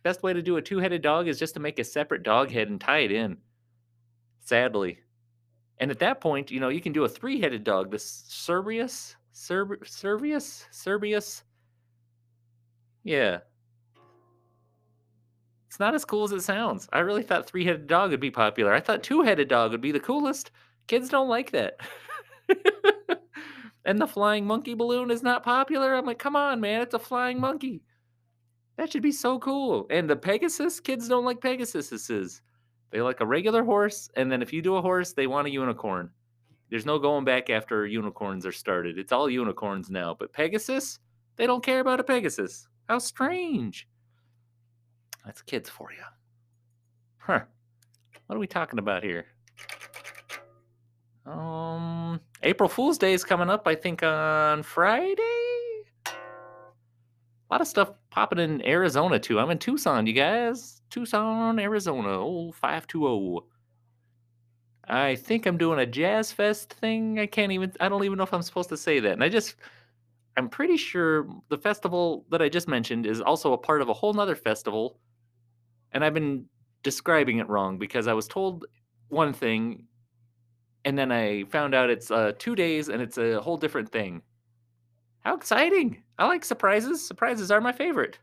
Best 0.03 0.23
way 0.23 0.33
to 0.33 0.43
do 0.43 0.57
a 0.57 0.63
two 0.63 0.79
headed 0.79 1.03
dog 1.03 1.29
is 1.29 1.39
just 1.39 1.55
to 1.55 1.61
make 1.61 1.79
a 1.79 1.85
separate 1.85 2.23
dog 2.23 2.51
head 2.51 2.69
and 2.69 2.81
tie 2.81 3.01
it 3.01 3.13
in. 3.13 3.37
Sadly. 4.41 4.99
And 5.81 5.91
at 5.91 5.99
that 6.01 6.21
point, 6.21 6.51
you 6.51 6.61
know, 6.61 6.69
you 6.69 6.83
can 6.83 6.93
do 6.93 7.05
a 7.05 7.09
three 7.09 7.41
headed 7.41 7.65
dog. 7.65 7.91
The 7.91 7.99
Cerberus? 7.99 9.17
Cerber- 9.35 9.89
Servius? 9.89 10.67
Serbius? 10.71 11.43
Yeah. 13.03 13.39
It's 15.69 15.81
not 15.81 15.95
as 15.95 16.05
cool 16.05 16.25
as 16.25 16.33
it 16.33 16.43
sounds. 16.43 16.89
I 16.93 16.99
really 16.99 17.23
thought 17.23 17.47
three 17.47 17.65
headed 17.65 17.87
dog 17.87 18.11
would 18.11 18.21
be 18.21 18.31
popular. 18.31 18.75
I 18.75 18.81
thought 18.81 19.03
two 19.03 19.23
headed 19.23 19.49
dog 19.49 19.71
would 19.71 19.81
be 19.81 19.93
the 19.93 20.01
coolest. 20.01 20.51
Kids 20.87 21.09
don't 21.09 21.29
like 21.29 21.53
that. 21.53 21.79
and 23.87 23.99
the 23.99 24.07
flying 24.07 24.45
monkey 24.47 24.75
balloon 24.75 25.11
is 25.11 25.23
not 25.23 25.43
popular. 25.43 25.95
I'm 25.95 26.05
like, 26.05 26.19
come 26.19 26.37
on, 26.37 26.61
man, 26.61 26.83
it's 26.83 26.95
a 26.95 26.99
flying 26.99 27.41
monkey. 27.41 27.83
That 28.77 28.93
should 28.93 29.03
be 29.03 29.13
so 29.13 29.39
cool. 29.39 29.87
And 29.89 30.11
the 30.11 30.17
Pegasus, 30.17 30.81
kids 30.81 31.09
don't 31.09 31.25
like 31.25 31.41
Pegasuses. 31.41 32.41
They 32.91 33.01
like 33.01 33.21
a 33.21 33.27
regular 33.27 33.65
horse, 33.65 34.11
and 34.17 34.31
then 34.31 34.43
if 34.43 34.53
you 34.53 34.63
do 34.63 34.77
a 34.77 34.83
horse, 34.83 35.13
they 35.13 35.27
want 35.27 35.47
a 35.47 35.51
unicorn. 35.51 36.11
There's 36.71 36.87
no 36.87 36.99
going 36.99 37.25
back 37.25 37.51
after 37.51 37.87
unicorns 37.87 38.47
are 38.47 38.53
started. 38.53 38.99
It's 38.99 39.13
all 39.13 39.29
unicorns 39.29 39.91
now. 39.91 40.17
But 40.19 40.33
Pegasus, 40.33 41.01
they 41.37 41.47
don't 41.47 41.65
care 41.65 41.81
about 41.81 42.01
a 42.01 42.05
Pegasus. 42.05 42.69
How 42.89 42.99
strange. 42.99 43.89
That's 45.25 45.43
kids 45.43 45.69
for 45.69 45.93
you. 45.93 46.05
Huh. 47.19 47.41
What 48.27 48.37
are 48.37 48.41
we 48.41 48.47
talking 48.47 48.79
about 48.79 49.03
here? 49.03 49.27
Um, 51.27 52.21
April 52.43 52.69
Fool's 52.69 52.99
Day 52.99 53.13
is 53.13 53.25
coming 53.25 53.51
up, 53.51 53.67
I 53.67 53.75
think, 53.75 54.03
on 54.03 54.63
Friday. 54.63 55.23
A 56.07 57.51
lot 57.51 57.61
of 57.61 57.67
stuff 57.67 57.93
popping 58.11 58.39
in 58.39 58.65
Arizona 58.65 59.19
too. 59.19 59.41
I'm 59.41 59.51
in 59.51 59.59
Tucson, 59.59 60.07
you 60.07 60.13
guys. 60.13 60.80
Tucson, 60.91 61.59
Arizona. 61.59 62.19
Old 62.21 62.57
520. 62.57 63.47
I 64.89 65.15
think 65.15 65.47
I'm 65.47 65.57
doing 65.57 65.79
a 65.79 65.87
Jazz 65.87 66.33
Fest 66.33 66.73
thing. 66.73 67.21
I 67.21 67.27
can't 67.27 67.53
even 67.53 67.73
I 67.81 67.89
don't 67.89 68.05
even 68.05 68.19
know 68.19 68.25
if 68.25 68.35
I'm 68.35 68.43
supposed 68.43 68.69
to 68.71 68.77
say 68.77 68.99
that. 69.01 69.13
And 69.13 69.23
I 69.25 69.29
just 69.29 69.55
I'm 70.37 70.49
pretty 70.49 70.77
sure 70.77 71.29
the 71.49 71.59
festival 71.59 72.25
that 72.31 72.43
I 72.43 72.49
just 72.49 72.67
mentioned 72.69 73.07
is 73.07 73.21
also 73.21 73.53
a 73.53 73.59
part 73.59 73.83
of 73.83 73.89
a 73.89 73.93
whole 73.93 74.13
nother 74.13 74.35
festival. 74.35 74.99
And 75.93 76.05
I've 76.05 76.15
been 76.15 76.47
describing 76.83 77.39
it 77.39 77.49
wrong 77.49 77.79
because 77.79 78.09
I 78.09 78.15
was 78.15 78.27
told 78.27 78.67
one 79.09 79.33
thing 79.33 79.87
and 80.85 80.99
then 80.99 81.13
I 81.13 81.45
found 81.45 81.75
out 81.75 81.91
it's 81.91 82.11
uh, 82.11 82.33
two 82.39 82.57
days 82.57 82.89
and 82.89 83.03
it's 83.03 83.19
a 83.19 83.41
whole 83.41 83.57
different 83.57 83.93
thing. 83.93 84.23
How 85.21 85.37
exciting! 85.37 86.03
I 86.19 86.27
like 86.27 86.45
surprises. 86.45 87.07
Surprises 87.07 87.51
are 87.51 87.61
my 87.61 87.73
favorite. 87.73 88.19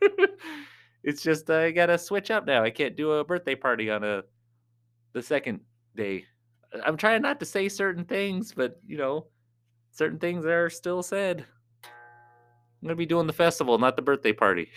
it's 1.04 1.22
just 1.22 1.50
I 1.50 1.70
gotta 1.70 1.98
switch 1.98 2.30
up 2.30 2.46
now. 2.46 2.62
I 2.62 2.70
can't 2.70 2.96
do 2.96 3.12
a 3.12 3.24
birthday 3.24 3.54
party 3.54 3.90
on 3.90 4.04
a 4.04 4.22
the 5.12 5.22
second 5.22 5.60
day. 5.96 6.24
I'm 6.84 6.96
trying 6.96 7.22
not 7.22 7.38
to 7.40 7.46
say 7.46 7.68
certain 7.68 8.04
things, 8.04 8.52
but 8.52 8.80
you 8.86 8.96
know, 8.96 9.26
certain 9.90 10.18
things 10.18 10.46
are 10.46 10.70
still 10.70 11.02
said. 11.02 11.44
I'm 11.84 12.88
gonna 12.88 12.96
be 12.96 13.06
doing 13.06 13.26
the 13.26 13.32
festival, 13.32 13.78
not 13.78 13.96
the 13.96 14.02
birthday 14.02 14.32
party. 14.32 14.68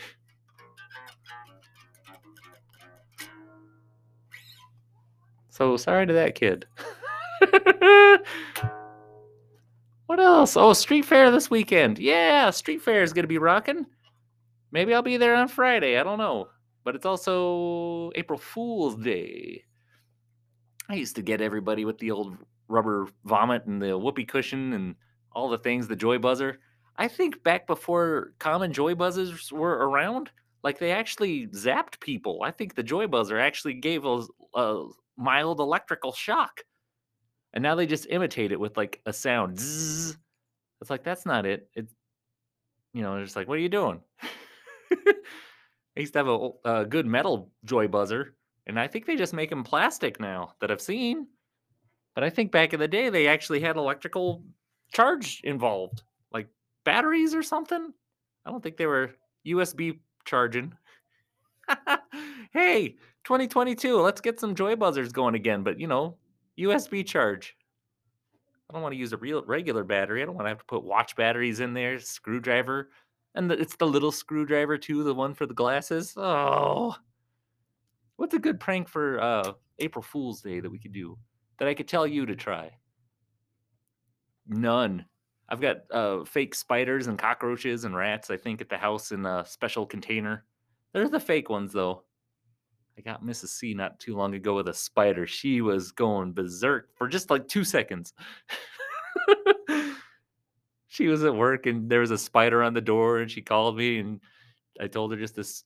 So 5.50 5.78
sorry 5.78 6.06
to 6.06 6.14
that 6.14 6.36
kid. 6.36 6.66
what 10.06 10.20
else? 10.20 10.58
Oh, 10.58 10.74
Street 10.74 11.06
Fair 11.06 11.32
this 11.32 11.50
weekend. 11.50 11.98
Yeah, 11.98 12.50
Street 12.50 12.82
Fair 12.82 13.04
is 13.04 13.14
gonna 13.14 13.28
be 13.28 13.38
rocking. 13.38 13.86
Maybe 14.76 14.94
I'll 14.94 15.02
be 15.02 15.16
there 15.16 15.36
on 15.36 15.48
Friday. 15.48 15.98
I 15.98 16.04
don't 16.04 16.18
know. 16.18 16.50
But 16.84 16.96
it's 16.96 17.06
also 17.06 18.12
April 18.16 18.38
Fool's 18.38 18.98
Day. 18.98 19.64
I 20.90 20.96
used 20.96 21.16
to 21.16 21.22
get 21.22 21.40
everybody 21.40 21.86
with 21.86 21.98
the 21.98 22.12
old 22.12 22.36
rubber 22.68 23.08
vomit 23.24 23.64
and 23.68 23.82
the 23.82 23.98
whoopee 23.98 24.26
cushion 24.26 24.74
and 24.74 24.96
all 25.32 25.48
the 25.48 25.58
things, 25.58 25.88
the 25.88 25.96
joy 25.96 26.18
buzzer. 26.18 26.60
I 26.98 27.08
think 27.08 27.42
back 27.42 27.68
before 27.68 28.34
common 28.38 28.74
joy 28.74 28.96
buzzers 28.96 29.50
were 29.50 29.88
around, 29.88 30.30
like 30.62 30.78
they 30.78 30.92
actually 30.92 31.48
zapped 31.48 32.02
people. 32.02 32.42
I 32.44 32.52
think 32.52 32.76
the 32.76 32.84
joy 32.84 33.08
buzzer 33.08 33.40
actually 33.40 33.76
gave 33.76 34.04
a, 34.04 34.24
a 34.56 34.88
mild 35.16 35.62
electrical 35.62 36.12
shock. 36.12 36.66
And 37.54 37.64
now 37.64 37.76
they 37.76 37.86
just 37.86 38.08
imitate 38.10 38.52
it 38.52 38.60
with 38.60 38.76
like 38.76 39.00
a 39.06 39.14
sound. 39.14 39.58
Zzz. 39.58 40.18
It's 40.82 40.90
like 40.90 41.06
that's 41.06 41.26
not 41.26 41.46
it. 41.46 41.70
It's 41.76 41.94
you 42.94 43.04
know, 43.04 43.16
it's 43.16 43.28
just 43.28 43.36
like, 43.38 43.48
what 43.48 43.58
are 43.58 43.62
you 43.62 43.70
doing? 43.70 44.02
I 44.92 46.00
used 46.00 46.14
to 46.14 46.20
have 46.20 46.28
a, 46.28 46.50
a 46.66 46.86
good 46.86 47.06
metal 47.06 47.52
joy 47.64 47.88
buzzer, 47.88 48.36
and 48.68 48.80
I 48.80 48.88
think 48.88 49.06
they 49.06 49.16
just 49.16 49.34
make 49.34 49.50
them 49.50 49.64
plastic 49.64 50.20
now 50.20 50.54
that 50.60 50.72
I've 50.72 50.82
seen. 50.82 51.28
But 52.16 52.24
I 52.24 52.30
think 52.30 52.52
back 52.52 52.74
in 52.74 52.80
the 52.80 52.88
day 52.88 53.10
they 53.10 53.28
actually 53.28 53.60
had 53.60 53.78
electrical 53.78 54.44
charge 54.94 55.42
involved, 55.44 56.04
like 56.32 56.48
batteries 56.84 57.36
or 57.36 57.44
something. 57.44 57.94
I 58.46 58.52
don't 58.52 58.62
think 58.62 58.78
they 58.78 58.86
were 58.86 59.12
USB 59.46 60.00
charging. 60.26 60.74
hey, 62.52 62.96
2022, 63.26 64.00
let's 64.00 64.22
get 64.22 64.40
some 64.40 64.56
joy 64.56 64.76
buzzers 64.76 65.12
going 65.12 65.36
again, 65.36 65.64
but 65.64 65.80
you 65.80 65.88
know, 65.88 66.18
USB 66.60 67.06
charge. 67.06 67.56
I 68.70 68.74
don't 68.74 68.82
want 68.82 68.94
to 68.94 69.00
use 69.00 69.14
a 69.14 69.18
real 69.18 69.44
regular 69.46 69.84
battery. 69.84 70.22
I 70.22 70.26
don't 70.26 70.36
want 70.36 70.46
to 70.46 70.50
have 70.50 70.60
to 70.60 70.66
put 70.66 70.84
watch 70.84 71.16
batteries 71.16 71.60
in 71.60 71.74
there, 71.74 72.00
screwdriver. 72.00 72.90
And 73.36 73.52
the, 73.52 73.60
it's 73.60 73.76
the 73.76 73.86
little 73.86 74.12
screwdriver 74.12 74.78
too, 74.78 75.04
the 75.04 75.14
one 75.14 75.34
for 75.34 75.46
the 75.46 75.54
glasses. 75.54 76.14
Oh. 76.18 76.96
What's 78.16 78.34
a 78.34 78.40
good 78.40 78.60
prank 78.60 78.88
for 78.88 79.22
uh, 79.22 79.54
April 79.80 80.02
Fool's 80.02 80.42
Day 80.42 80.62
that 80.62 80.72
we 80.72 80.80
could 80.80 80.94
do 80.94 81.18
that 81.60 81.68
I 81.68 81.74
could 81.74 81.88
tell 81.88 82.08
you 82.08 82.26
to 82.26 82.36
try? 82.36 82.72
None. 84.48 85.06
I've 85.50 85.62
got 85.62 85.78
uh, 85.92 86.24
fake 86.24 86.56
spiders 86.56 87.08
and 87.08 87.20
cockroaches 87.20 87.84
and 87.84 87.96
rats, 87.96 88.32
I 88.32 88.38
think, 88.38 88.62
at 88.62 88.70
the 88.70 88.78
house 88.78 89.12
in 89.12 89.26
a 89.26 89.46
special 89.46 89.86
container. 89.86 90.46
They're 90.94 91.10
the 91.10 91.20
fake 91.20 91.50
ones, 91.50 91.74
though. 91.74 92.04
I 92.98 93.02
got 93.02 93.24
Mrs. 93.24 93.50
C 93.50 93.74
not 93.74 94.00
too 94.00 94.16
long 94.16 94.34
ago 94.34 94.56
with 94.56 94.70
a 94.70 94.74
spider. 94.74 95.28
She 95.28 95.60
was 95.62 95.92
going 95.92 96.32
berserk 96.32 96.96
for 96.96 97.08
just 97.10 97.30
like 97.30 97.48
two 97.48 97.66
seconds. 97.66 98.14
she 100.96 101.08
was 101.08 101.26
at 101.26 101.36
work 101.36 101.66
and 101.66 101.90
there 101.90 102.00
was 102.00 102.12
a 102.12 102.18
spider 102.18 102.64
on 102.64 102.74
the 102.74 102.82
door 102.82 103.20
and 103.20 103.30
she 103.30 103.42
called 103.42 103.76
me 103.76 104.00
and 104.00 104.22
I 104.80 104.88
told 104.88 105.12
her 105.12 105.18
just 105.18 105.36
this, 105.36 105.64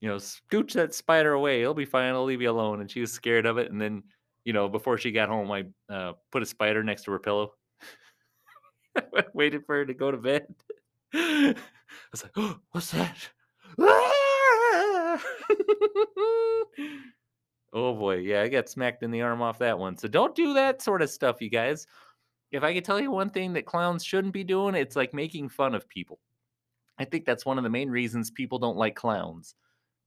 you 0.00 0.08
know, 0.08 0.16
scooch 0.16 0.72
that 0.74 0.94
spider 0.94 1.32
away. 1.32 1.60
It'll 1.60 1.74
be 1.74 1.84
fine. 1.84 2.14
I'll 2.14 2.24
leave 2.24 2.40
you 2.40 2.50
alone. 2.50 2.80
And 2.80 2.88
she 2.90 3.00
was 3.00 3.12
scared 3.12 3.46
of 3.46 3.58
it. 3.58 3.72
And 3.72 3.80
then, 3.80 4.04
you 4.44 4.52
know, 4.52 4.68
before 4.68 4.96
she 4.96 5.10
got 5.10 5.28
home, 5.28 5.50
I 5.50 5.64
uh, 5.92 6.12
put 6.30 6.42
a 6.42 6.46
spider 6.46 6.84
next 6.84 7.02
to 7.04 7.10
her 7.12 7.18
pillow. 7.18 7.54
waited 9.34 9.66
for 9.66 9.76
her 9.76 9.84
to 9.84 9.94
go 9.94 10.12
to 10.12 10.18
bed. 10.18 10.46
I 11.14 11.54
was 12.12 12.22
like, 12.22 12.32
oh, 12.36 12.58
what's 12.70 12.92
that? 12.92 13.16
oh 17.72 17.94
boy, 17.94 18.18
yeah, 18.18 18.42
I 18.42 18.48
got 18.48 18.68
smacked 18.68 19.02
in 19.02 19.10
the 19.10 19.22
arm 19.22 19.42
off 19.42 19.58
that 19.58 19.78
one. 19.78 19.96
So 19.96 20.06
don't 20.06 20.36
do 20.36 20.54
that 20.54 20.80
sort 20.80 21.02
of 21.02 21.10
stuff, 21.10 21.40
you 21.40 21.50
guys. 21.50 21.88
If 22.54 22.62
I 22.62 22.72
could 22.72 22.84
tell 22.84 23.00
you 23.00 23.10
one 23.10 23.30
thing 23.30 23.52
that 23.54 23.66
clowns 23.66 24.04
shouldn't 24.04 24.32
be 24.32 24.44
doing, 24.44 24.76
it's 24.76 24.94
like 24.94 25.12
making 25.12 25.48
fun 25.48 25.74
of 25.74 25.88
people. 25.88 26.20
I 27.00 27.04
think 27.04 27.24
that's 27.24 27.44
one 27.44 27.58
of 27.58 27.64
the 27.64 27.70
main 27.70 27.90
reasons 27.90 28.30
people 28.30 28.60
don't 28.60 28.76
like 28.76 28.94
clowns. 28.94 29.56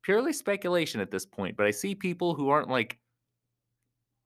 Purely 0.02 0.32
speculation 0.32 1.02
at 1.02 1.12
this 1.12 1.26
point, 1.26 1.58
but 1.58 1.66
I 1.66 1.72
see 1.72 1.94
people 1.94 2.36
who 2.36 2.48
aren't 2.48 2.70
like 2.70 3.00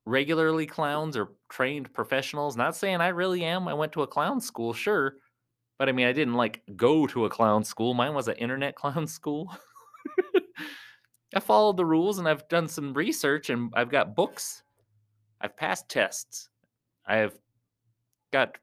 regularly 0.05 0.67
clowns 0.67 1.17
or 1.17 1.31
trained 1.49 1.91
professionals. 1.95 2.55
Not 2.55 2.75
saying 2.75 3.01
I 3.01 3.07
really 3.07 3.43
am. 3.43 3.67
I 3.67 3.73
went 3.73 3.91
to 3.93 4.03
a 4.03 4.07
clown 4.07 4.39
school, 4.39 4.71
sure. 4.71 5.15
But 5.79 5.89
I 5.89 5.91
mean, 5.91 6.05
I 6.05 6.13
didn't 6.13 6.35
like 6.35 6.61
go 6.75 7.07
to 7.07 7.25
a 7.25 7.29
clown 7.29 7.63
school. 7.63 7.95
Mine 7.95 8.13
was 8.13 8.27
an 8.27 8.35
internet 8.35 8.75
clown 8.81 9.07
school. 9.07 9.51
I 11.35 11.39
followed 11.39 11.77
the 11.77 11.85
rules 11.85 12.19
and 12.19 12.29
I've 12.29 12.47
done 12.49 12.67
some 12.67 12.93
research 12.93 13.49
and 13.49 13.73
I've 13.73 13.89
got 13.89 14.15
books. 14.15 14.61
I've 15.39 15.57
passed 15.57 15.89
tests. 15.89 16.49
I 17.07 17.15
have 17.15 17.33
got 18.31 18.57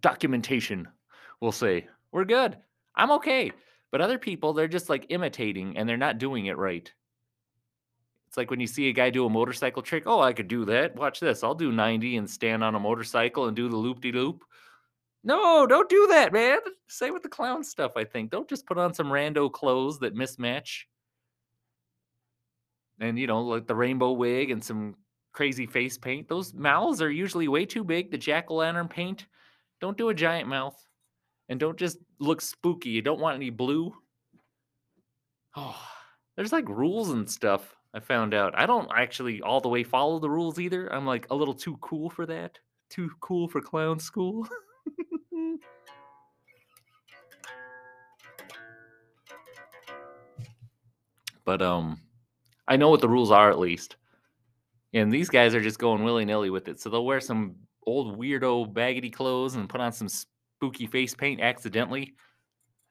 documentation, 0.00 0.88
we'll 1.40 1.52
say. 1.52 1.86
We're 2.12 2.24
good. 2.24 2.56
I'm 2.94 3.10
okay. 3.12 3.52
But 3.90 4.00
other 4.00 4.18
people, 4.18 4.52
they're 4.52 4.68
just 4.68 4.88
like 4.88 5.06
imitating 5.08 5.76
and 5.76 5.88
they're 5.88 5.96
not 5.96 6.18
doing 6.18 6.46
it 6.46 6.56
right. 6.56 6.90
It's 8.28 8.36
like 8.36 8.50
when 8.50 8.60
you 8.60 8.66
see 8.66 8.88
a 8.88 8.92
guy 8.92 9.10
do 9.10 9.26
a 9.26 9.30
motorcycle 9.30 9.82
trick. 9.82 10.04
Oh, 10.06 10.20
I 10.20 10.32
could 10.32 10.48
do 10.48 10.64
that. 10.64 10.96
Watch 10.96 11.20
this. 11.20 11.44
I'll 11.44 11.54
do 11.54 11.70
90 11.70 12.16
and 12.16 12.28
stand 12.28 12.64
on 12.64 12.74
a 12.74 12.80
motorcycle 12.80 13.46
and 13.46 13.56
do 13.56 13.68
the 13.68 13.76
loop 13.76 14.00
de 14.00 14.10
loop. 14.10 14.42
No, 15.22 15.66
don't 15.66 15.88
do 15.88 16.08
that, 16.08 16.32
man. 16.32 16.58
Say 16.88 17.10
with 17.10 17.22
the 17.22 17.28
clown 17.28 17.64
stuff, 17.64 17.92
I 17.96 18.04
think. 18.04 18.30
Don't 18.30 18.48
just 18.48 18.66
put 18.66 18.76
on 18.76 18.92
some 18.92 19.06
rando 19.06 19.50
clothes 19.50 20.00
that 20.00 20.16
mismatch. 20.16 20.82
And, 23.00 23.18
you 23.18 23.26
know, 23.26 23.42
like 23.42 23.66
the 23.66 23.74
rainbow 23.74 24.12
wig 24.12 24.50
and 24.50 24.62
some 24.62 24.96
crazy 25.34 25.66
face 25.66 25.98
paint. 25.98 26.28
Those 26.28 26.54
mouths 26.54 27.02
are 27.02 27.10
usually 27.10 27.48
way 27.48 27.66
too 27.66 27.84
big. 27.84 28.10
The 28.10 28.16
jack 28.16 28.50
o' 28.50 28.54
lantern 28.54 28.88
paint. 28.88 29.26
Don't 29.80 29.98
do 29.98 30.08
a 30.08 30.14
giant 30.14 30.48
mouth. 30.48 30.80
And 31.50 31.60
don't 31.60 31.76
just 31.76 31.98
look 32.20 32.40
spooky. 32.40 32.88
You 32.88 33.02
don't 33.02 33.20
want 33.20 33.36
any 33.36 33.50
blue. 33.50 33.94
Oh, 35.56 35.78
there's 36.36 36.52
like 36.52 36.68
rules 36.68 37.10
and 37.10 37.28
stuff. 37.28 37.76
I 37.92 38.00
found 38.00 38.32
out. 38.32 38.58
I 38.58 38.64
don't 38.66 38.90
actually 38.96 39.42
all 39.42 39.60
the 39.60 39.68
way 39.68 39.84
follow 39.84 40.18
the 40.18 40.30
rules 40.30 40.58
either. 40.58 40.90
I'm 40.92 41.04
like 41.06 41.26
a 41.30 41.34
little 41.34 41.52
too 41.54 41.76
cool 41.80 42.08
for 42.08 42.24
that. 42.26 42.58
Too 42.88 43.10
cool 43.20 43.46
for 43.48 43.60
clown 43.60 43.98
school. 44.00 44.48
but 51.44 51.60
um 51.62 52.00
I 52.66 52.76
know 52.76 52.88
what 52.88 53.00
the 53.00 53.08
rules 53.08 53.30
are 53.30 53.50
at 53.50 53.58
least. 53.58 53.96
And 54.94 55.12
these 55.12 55.28
guys 55.28 55.54
are 55.54 55.60
just 55.60 55.78
going 55.78 56.04
willy 56.04 56.24
nilly 56.24 56.50
with 56.50 56.68
it. 56.68 56.80
So 56.80 56.88
they'll 56.88 57.04
wear 57.04 57.20
some 57.20 57.56
old 57.84 58.16
weirdo 58.18 58.72
baggedy 58.72 59.12
clothes 59.12 59.56
and 59.56 59.68
put 59.68 59.80
on 59.80 59.92
some 59.92 60.08
spooky 60.08 60.86
face 60.86 61.14
paint 61.14 61.40
accidentally. 61.40 62.14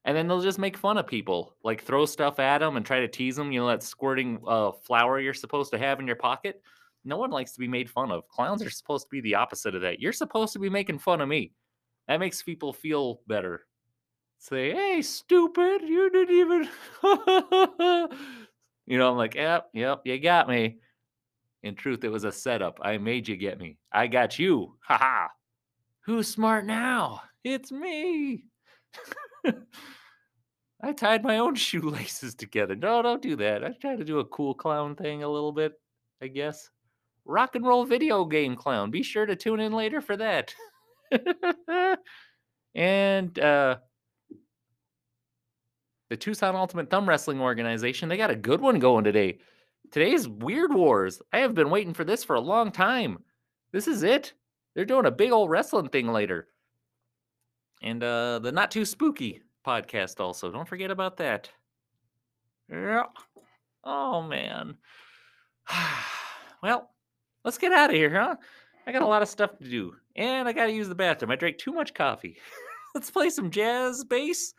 And 0.05 0.15
then 0.15 0.27
they'll 0.27 0.41
just 0.41 0.59
make 0.59 0.75
fun 0.75 0.97
of 0.97 1.07
people, 1.07 1.55
like 1.63 1.81
throw 1.81 2.05
stuff 2.05 2.37
at 2.39 2.57
them 2.57 2.75
and 2.75 2.85
try 2.85 2.99
to 2.99 3.07
tease 3.07 3.37
them. 3.37 3.53
You 3.53 3.61
know, 3.61 3.67
that 3.67 3.83
squirting 3.83 4.39
uh, 4.45 4.71
flour 4.83 5.19
you're 5.19 5.33
supposed 5.33 5.71
to 5.71 5.79
have 5.79 6.01
in 6.01 6.07
your 6.07 6.17
pocket. 6.17 6.61
No 7.05 7.17
one 7.17 7.31
likes 7.31 7.53
to 7.53 7.59
be 7.59 7.69
made 7.69 7.89
fun 7.89 8.11
of. 8.11 8.27
Clowns 8.27 8.61
are 8.61 8.69
supposed 8.69 9.05
to 9.05 9.09
be 9.09 9.21
the 9.21 9.35
opposite 9.35 9.75
of 9.75 9.81
that. 9.81 10.01
You're 10.01 10.11
supposed 10.11 10.51
to 10.53 10.59
be 10.59 10.69
making 10.69 10.99
fun 10.99 11.21
of 11.21 11.29
me. 11.29 11.53
That 12.09 12.19
makes 12.19 12.43
people 12.43 12.73
feel 12.73 13.21
better. 13.27 13.65
Say, 14.39 14.73
hey, 14.73 15.01
stupid, 15.01 15.83
you 15.83 16.09
didn't 16.09 16.35
even. 16.35 16.69
you 18.85 18.97
know, 18.97 19.09
I'm 19.09 19.17
like, 19.17 19.35
yep, 19.35 19.69
yep, 19.73 20.01
you 20.03 20.19
got 20.19 20.49
me. 20.49 20.79
In 21.63 21.75
truth, 21.75 22.03
it 22.03 22.09
was 22.09 22.25
a 22.25 22.31
setup. 22.31 22.79
I 22.81 22.97
made 22.97 23.27
you 23.27 23.37
get 23.37 23.59
me. 23.59 23.77
I 23.91 24.07
got 24.07 24.37
you. 24.37 24.75
Ha 24.87 24.97
ha. 24.97 25.29
Who's 26.05 26.27
smart 26.27 26.65
now? 26.65 27.21
It's 27.43 27.71
me. 27.71 28.43
I 30.83 30.91
tied 30.91 31.23
my 31.23 31.37
own 31.37 31.55
shoelaces 31.59 32.35
together. 32.35 32.75
No, 32.75 33.01
don't 33.01 33.21
do 33.21 33.37
that. 33.37 33.63
I 33.63 33.71
tried 33.79 33.99
to 33.99 34.05
do 34.05 34.19
a 34.19 34.25
cool 34.25 34.53
clown 34.53 34.95
thing 34.95 35.23
a 35.23 35.29
little 35.29 35.53
bit, 35.53 35.73
I 36.21 36.27
guess. 36.27 36.69
Rock 37.25 37.55
and 37.55 37.65
roll 37.65 37.85
video 37.85 38.25
game 38.25 38.57
clown. 38.57 38.91
Be 38.91 39.01
sure 39.01 39.25
to 39.25 39.35
tune 39.35 39.61
in 39.61 39.71
later 39.71 40.01
for 40.01 40.17
that. 40.17 40.53
and 42.75 43.39
uh 43.39 43.77
the 46.09 46.17
Tucson 46.17 46.55
Ultimate 46.55 46.89
Thumb 46.89 47.07
Wrestling 47.07 47.39
Organization, 47.39 48.09
they 48.09 48.17
got 48.17 48.29
a 48.29 48.35
good 48.35 48.59
one 48.61 48.77
going 48.79 49.03
today. 49.03 49.39
Today's 49.93 50.27
Weird 50.27 50.73
Wars. 50.73 51.21
I 51.31 51.37
have 51.37 51.53
been 51.53 51.69
waiting 51.69 51.93
for 51.93 52.03
this 52.03 52.23
for 52.23 52.35
a 52.35 52.41
long 52.41 52.71
time. 52.71 53.19
This 53.71 53.87
is 53.87 54.01
it. 54.01 54.33
They're 54.73 54.85
doing 54.85 55.05
a 55.05 55.11
big 55.11 55.31
old 55.31 55.51
wrestling 55.51 55.89
thing 55.89 56.07
later. 56.07 56.47
And 57.83 58.03
uh 58.03 58.39
the 58.39 58.51
Not 58.51 58.71
Too 58.71 58.85
Spooky 58.85 59.43
podcast 59.63 60.19
also. 60.19 60.51
Don't 60.51 60.67
forget 60.67 60.89
about 60.89 61.17
that. 61.17 61.51
Yeah. 62.71 63.03
Oh 63.83 64.23
man. 64.23 64.77
well, 66.63 66.89
let's 67.45 67.59
get 67.59 67.71
out 67.71 67.91
of 67.91 67.95
here, 67.95 68.09
huh? 68.09 68.35
I 68.87 68.91
got 68.93 69.03
a 69.03 69.07
lot 69.07 69.21
of 69.21 69.29
stuff 69.29 69.59
to 69.59 69.69
do. 69.69 69.93
And 70.15 70.47
I 70.47 70.53
got 70.53 70.65
to 70.65 70.73
use 70.73 70.89
the 70.89 70.95
bathroom. 70.95 71.29
I 71.29 71.35
drank 71.35 71.59
too 71.59 71.71
much 71.71 71.93
coffee. 71.93 72.37
let's 72.95 73.11
play 73.11 73.29
some 73.29 73.51
jazz 73.51 74.03
bass. 74.03 74.55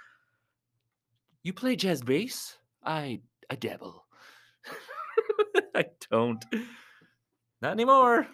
You 1.43 1.53
play 1.53 1.75
jazz 1.75 2.03
bass? 2.03 2.57
I 2.85 3.21
I 3.51 3.57
dabble. 3.57 4.04
I 5.77 5.87
don't. 6.11 6.45
Not 7.61 7.73
anymore. 7.73 8.27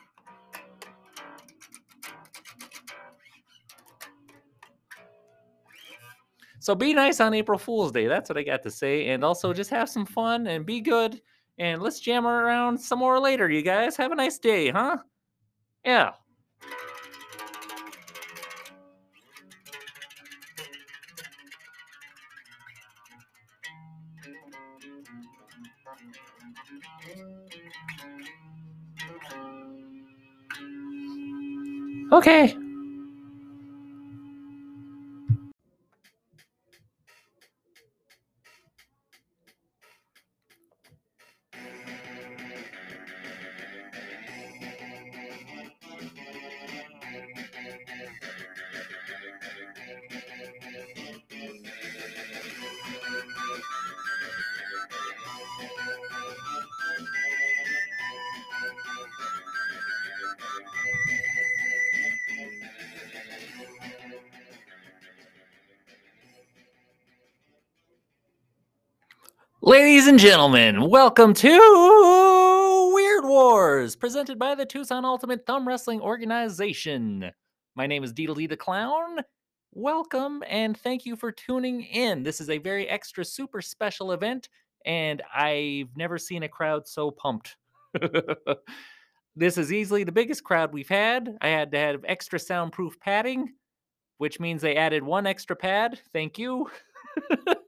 So 6.59 6.75
be 6.75 6.93
nice 6.93 7.21
on 7.21 7.33
April 7.33 7.59
Fool's 7.59 7.91
Day. 7.91 8.07
That's 8.07 8.29
what 8.29 8.37
I 8.37 8.43
got 8.43 8.63
to 8.65 8.71
say. 8.71 9.09
And 9.09 9.25
also 9.25 9.55
just 9.55 9.71
have 9.71 9.89
some 9.89 10.05
fun 10.05 10.47
and 10.47 10.67
be 10.67 10.83
good. 10.83 11.21
And 11.59 11.81
let's 11.81 12.01
jam 12.01 12.27
around 12.27 12.79
some 12.79 12.99
more 12.99 13.19
later, 13.19 13.51
you 13.51 13.63
guys. 13.63 13.97
Have 13.97 14.13
a 14.13 14.15
nice 14.15 14.39
day, 14.39 14.69
huh? 14.69 14.99
Yeah. 15.85 16.11
Okay. 32.21 32.55
And 70.11 70.19
gentlemen, 70.19 70.91
welcome 70.91 71.33
to 71.33 72.91
Weird 72.93 73.25
Wars, 73.25 73.95
presented 73.95 74.41
by 74.41 74.57
the 74.57 74.67
Tucson 74.67 75.05
Ultimate 75.05 75.47
Thumb 75.47 75.69
Wrestling 75.69 76.01
Organization. 76.01 77.31
My 77.77 77.87
name 77.87 78.03
is 78.03 78.13
Deedle 78.13 78.49
the 78.49 78.57
Clown. 78.57 79.19
Welcome 79.73 80.43
and 80.49 80.77
thank 80.77 81.07
you 81.07 81.15
for 81.15 81.31
tuning 81.31 81.83
in. 81.83 82.25
This 82.25 82.41
is 82.41 82.51
a 82.51 82.59
very 82.59 82.89
extra, 82.89 83.25
super 83.25 83.63
special 83.63 84.11
event, 84.11 84.49
and 84.85 85.23
I've 85.33 85.97
never 85.97 86.19
seen 86.19 86.43
a 86.43 86.49
crowd 86.49 86.89
so 86.89 87.13
pumped. 87.13 87.57
this 89.37 89.57
is 89.57 89.73
easily 89.73 90.03
the 90.03 90.11
biggest 90.11 90.43
crowd 90.43 90.73
we've 90.73 90.89
had. 90.89 91.39
I 91.41 91.51
had 91.51 91.71
to 91.71 91.79
have 91.79 92.05
extra 92.05 92.41
soundproof 92.41 92.99
padding, 92.99 93.53
which 94.19 94.41
means 94.41 94.61
they 94.61 94.75
added 94.75 95.05
one 95.05 95.29
extra 95.29 95.55
pad. 95.55 96.01
Thank 96.13 96.37
you. 96.37 96.69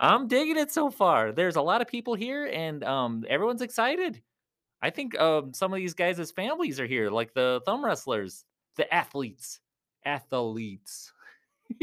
I'm 0.00 0.28
digging 0.28 0.56
it 0.56 0.70
so 0.70 0.90
far. 0.90 1.32
There's 1.32 1.56
a 1.56 1.62
lot 1.62 1.82
of 1.82 1.88
people 1.88 2.14
here, 2.14 2.46
and 2.46 2.84
um, 2.84 3.24
everyone's 3.28 3.62
excited. 3.62 4.22
I 4.80 4.90
think 4.90 5.18
um, 5.18 5.52
some 5.52 5.72
of 5.72 5.78
these 5.78 5.94
guys' 5.94 6.30
families 6.30 6.78
are 6.78 6.86
here, 6.86 7.10
like 7.10 7.34
the 7.34 7.60
thumb 7.66 7.84
wrestlers, 7.84 8.44
the 8.76 8.92
athletes, 8.94 9.60
athletes. 10.04 11.12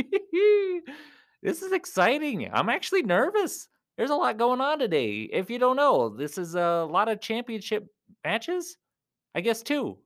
this 1.43 1.62
is 1.62 1.73
exciting. 1.73 2.49
I'm 2.54 2.69
actually 2.69 3.04
nervous. 3.04 3.67
There's 3.97 4.12
a 4.12 4.15
lot 4.15 4.38
going 4.38 4.62
on 4.62 4.80
today. 4.80 5.30
If 5.32 5.49
you 5.49 5.60
don't 5.60 5.75
know, 5.75 6.10
this 6.10 6.38
is 6.38 6.56
a 6.56 6.88
lot 6.89 7.10
of 7.10 7.21
championship 7.21 7.88
matches. 8.23 8.78
I 9.36 9.41
guess 9.41 9.62
two. 9.62 9.97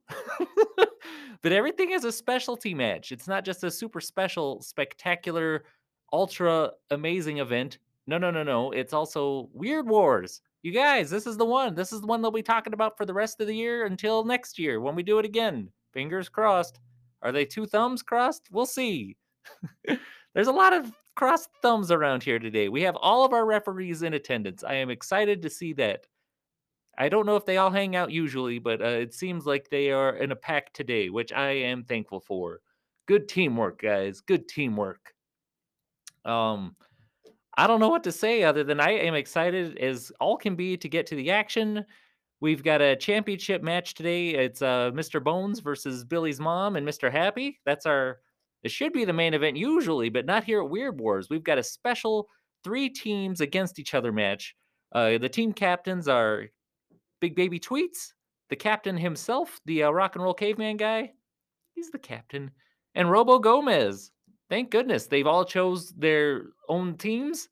but 1.43 1.51
everything 1.51 1.91
is 1.91 2.03
a 2.03 2.11
specialty 2.11 2.73
match. 2.73 3.11
It's 3.11 3.27
not 3.27 3.45
just 3.45 3.63
a 3.63 3.69
super 3.69 4.01
special, 4.01 4.61
spectacular, 4.63 5.65
ultra 6.11 6.71
amazing 6.89 7.37
event. 7.37 7.77
No, 8.07 8.17
no, 8.17 8.31
no, 8.31 8.43
no. 8.43 8.71
It's 8.71 8.93
also 8.93 9.49
Weird 9.53 9.87
Wars. 9.87 10.41
You 10.61 10.71
guys, 10.71 11.09
this 11.09 11.25
is 11.25 11.37
the 11.37 11.45
one. 11.45 11.75
This 11.75 11.93
is 11.93 12.01
the 12.01 12.07
one 12.07 12.21
they'll 12.21 12.31
be 12.31 12.43
talking 12.43 12.73
about 12.73 12.97
for 12.97 13.05
the 13.05 13.13
rest 13.13 13.39
of 13.39 13.47
the 13.47 13.55
year 13.55 13.85
until 13.85 14.25
next 14.25 14.59
year 14.59 14.81
when 14.81 14.95
we 14.95 15.03
do 15.03 15.19
it 15.19 15.25
again. 15.25 15.69
Fingers 15.93 16.27
crossed. 16.27 16.79
Are 17.21 17.31
they 17.31 17.45
two 17.45 17.65
thumbs 17.65 18.01
crossed? 18.01 18.47
We'll 18.51 18.65
see. 18.65 19.15
There's 20.33 20.47
a 20.47 20.51
lot 20.51 20.73
of 20.73 20.91
crossed 21.15 21.49
thumbs 21.61 21.91
around 21.91 22.23
here 22.23 22.39
today. 22.39 22.69
We 22.69 22.81
have 22.83 22.95
all 22.95 23.25
of 23.25 23.33
our 23.33 23.45
referees 23.45 24.03
in 24.03 24.13
attendance. 24.13 24.63
I 24.63 24.75
am 24.75 24.89
excited 24.89 25.41
to 25.41 25.49
see 25.49 25.73
that. 25.73 26.05
I 26.97 27.07
don't 27.07 27.25
know 27.25 27.37
if 27.37 27.45
they 27.45 27.57
all 27.57 27.71
hang 27.71 27.95
out 27.95 28.11
usually, 28.11 28.59
but 28.59 28.81
uh, 28.81 28.85
it 28.85 29.13
seems 29.13 29.45
like 29.45 29.69
they 29.69 29.91
are 29.91 30.17
in 30.17 30.33
a 30.33 30.35
pack 30.35 30.73
today, 30.73 31.09
which 31.09 31.31
I 31.31 31.51
am 31.51 31.83
thankful 31.83 32.19
for. 32.19 32.59
Good 33.05 33.29
teamwork, 33.29 33.81
guys. 33.81 34.19
Good 34.19 34.49
teamwork. 34.49 35.13
Um, 36.25 36.75
I 37.59 37.67
don't 37.67 37.81
know 37.81 37.89
what 37.89 38.05
to 38.05 38.11
say 38.13 38.43
other 38.43 38.63
than 38.63 38.79
I 38.79 38.91
am 38.91 39.15
excited 39.15 39.77
as 39.79 40.13
all 40.21 40.37
can 40.37 40.55
be 40.55 40.77
to 40.77 40.87
get 40.87 41.05
to 41.07 41.15
the 41.15 41.31
action. 41.31 41.83
We've 42.39 42.63
got 42.63 42.81
a 42.81 42.95
championship 42.95 43.61
match 43.61 43.95
today. 43.95 44.29
It's 44.29 44.61
uh, 44.61 44.91
Mr. 44.93 45.21
Bones 45.21 45.59
versus 45.59 46.05
Billy's 46.05 46.39
mom 46.39 46.77
and 46.77 46.87
Mr. 46.87 47.11
Happy. 47.11 47.59
That's 47.65 47.85
our 47.85 48.19
This 48.63 48.71
should 48.71 48.93
be 48.93 49.03
the 49.03 49.11
main 49.11 49.33
event 49.33 49.57
usually, 49.57 50.07
but 50.07 50.25
not 50.25 50.45
here 50.45 50.61
at 50.61 50.69
Weird 50.69 51.01
Wars. 51.01 51.27
We've 51.29 51.43
got 51.43 51.57
a 51.57 51.63
special 51.63 52.29
three 52.63 52.87
teams 52.87 53.41
against 53.41 53.77
each 53.77 53.93
other 53.93 54.13
match. 54.13 54.55
Uh, 54.93 55.17
the 55.17 55.27
team 55.27 55.51
captains 55.51 56.07
are 56.07 56.45
Big 57.19 57.35
Baby 57.35 57.59
Tweets, 57.59 58.13
the 58.49 58.55
captain 58.55 58.95
himself, 58.95 59.59
the 59.65 59.83
uh, 59.83 59.89
rock 59.89 60.15
and 60.15 60.23
roll 60.23 60.33
caveman 60.33 60.77
guy. 60.77 61.11
He's 61.75 61.91
the 61.91 61.99
captain, 61.99 62.51
and 62.95 63.11
Robo 63.11 63.37
Gomez. 63.37 64.11
Thank 64.49 64.71
goodness 64.71 65.05
they've 65.05 65.27
all 65.27 65.45
chose 65.45 65.91
their 65.91 66.43
own 66.67 66.97
teams, 66.97 67.49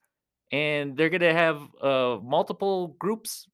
and 0.51 0.97
they're 0.97 1.09
gonna 1.09 1.33
have 1.33 1.61
uh, 1.81 2.17
multiple 2.23 2.95
groups 2.99 3.47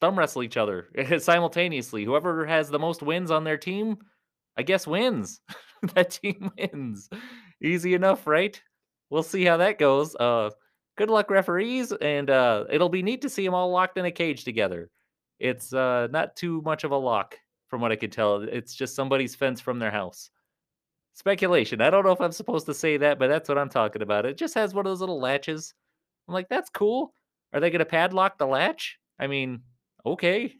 thumb 0.00 0.18
wrestle 0.18 0.42
each 0.42 0.56
other 0.56 0.88
simultaneously. 1.18 2.04
Whoever 2.04 2.46
has 2.46 2.70
the 2.70 2.78
most 2.78 3.02
wins 3.02 3.30
on 3.30 3.44
their 3.44 3.58
team, 3.58 3.98
I 4.56 4.62
guess 4.62 4.86
wins. 4.86 5.40
that 5.94 6.10
team 6.10 6.50
wins. 6.58 7.08
Easy 7.62 7.94
enough, 7.94 8.26
right? 8.26 8.60
We'll 9.10 9.22
see 9.22 9.44
how 9.44 9.58
that 9.58 9.78
goes. 9.78 10.14
Uh, 10.16 10.50
good 10.96 11.10
luck, 11.10 11.30
referees, 11.30 11.92
and 11.92 12.30
uh, 12.30 12.64
it'll 12.70 12.88
be 12.88 13.02
neat 13.02 13.22
to 13.22 13.28
see 13.28 13.44
them 13.44 13.54
all 13.54 13.70
locked 13.70 13.98
in 13.98 14.04
a 14.04 14.10
cage 14.10 14.44
together. 14.44 14.90
It's 15.38 15.72
uh, 15.72 16.08
not 16.10 16.36
too 16.36 16.62
much 16.62 16.84
of 16.84 16.90
a 16.90 16.96
lock, 16.96 17.36
from 17.68 17.80
what 17.80 17.92
I 17.92 17.96
could 17.96 18.12
tell. 18.12 18.42
It's 18.42 18.74
just 18.74 18.94
somebody's 18.94 19.34
fence 19.34 19.60
from 19.60 19.78
their 19.78 19.90
house. 19.90 20.30
Speculation. 21.14 21.80
I 21.80 21.90
don't 21.90 22.04
know 22.04 22.12
if 22.12 22.20
I'm 22.20 22.32
supposed 22.32 22.66
to 22.66 22.74
say 22.74 22.96
that, 22.96 23.18
but 23.18 23.28
that's 23.28 23.48
what 23.48 23.58
I'm 23.58 23.68
talking 23.68 24.02
about. 24.02 24.26
It 24.26 24.38
just 24.38 24.54
has 24.54 24.74
one 24.74 24.86
of 24.86 24.90
those 24.90 25.00
little 25.00 25.20
latches. 25.20 25.74
I'm 26.28 26.34
like, 26.34 26.48
that's 26.48 26.70
cool. 26.70 27.14
Are 27.52 27.60
they 27.60 27.70
going 27.70 27.80
to 27.80 27.84
padlock 27.84 28.38
the 28.38 28.46
latch? 28.46 28.98
I 29.18 29.26
mean, 29.26 29.62
okay. 30.06 30.54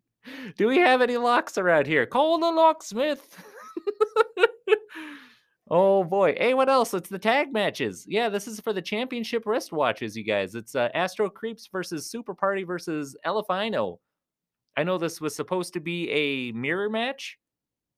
Do 0.56 0.68
we 0.68 0.78
have 0.78 1.02
any 1.02 1.16
locks 1.16 1.58
around 1.58 1.86
here? 1.86 2.06
Call 2.06 2.38
the 2.38 2.50
locksmith. 2.50 3.44
oh 5.70 6.04
boy. 6.04 6.34
Hey, 6.38 6.54
what 6.54 6.68
else? 6.68 6.94
It's 6.94 7.08
the 7.08 7.18
tag 7.18 7.52
matches. 7.52 8.06
Yeah, 8.08 8.28
this 8.28 8.46
is 8.48 8.60
for 8.60 8.72
the 8.72 8.82
championship 8.82 9.44
wristwatches, 9.44 10.16
you 10.16 10.24
guys. 10.24 10.54
It's 10.54 10.74
uh, 10.74 10.88
Astro 10.94 11.28
Creeps 11.28 11.68
versus 11.70 12.10
Super 12.10 12.34
Party 12.34 12.64
versus 12.64 13.16
Elefino. 13.24 14.00
I 14.76 14.82
know 14.82 14.98
this 14.98 15.20
was 15.20 15.34
supposed 15.34 15.72
to 15.74 15.80
be 15.80 16.10
a 16.10 16.52
mirror 16.52 16.90
match, 16.90 17.38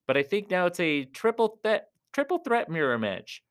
but 0.07 0.17
I 0.17 0.23
think 0.23 0.51
now 0.51 0.67
it's 0.67 0.81
a 0.81 1.05
triple 1.07 1.59
threat 1.63 1.89
triple 2.19 2.39
threat 2.39 2.69
mirror 2.69 2.99
match. 2.99 3.45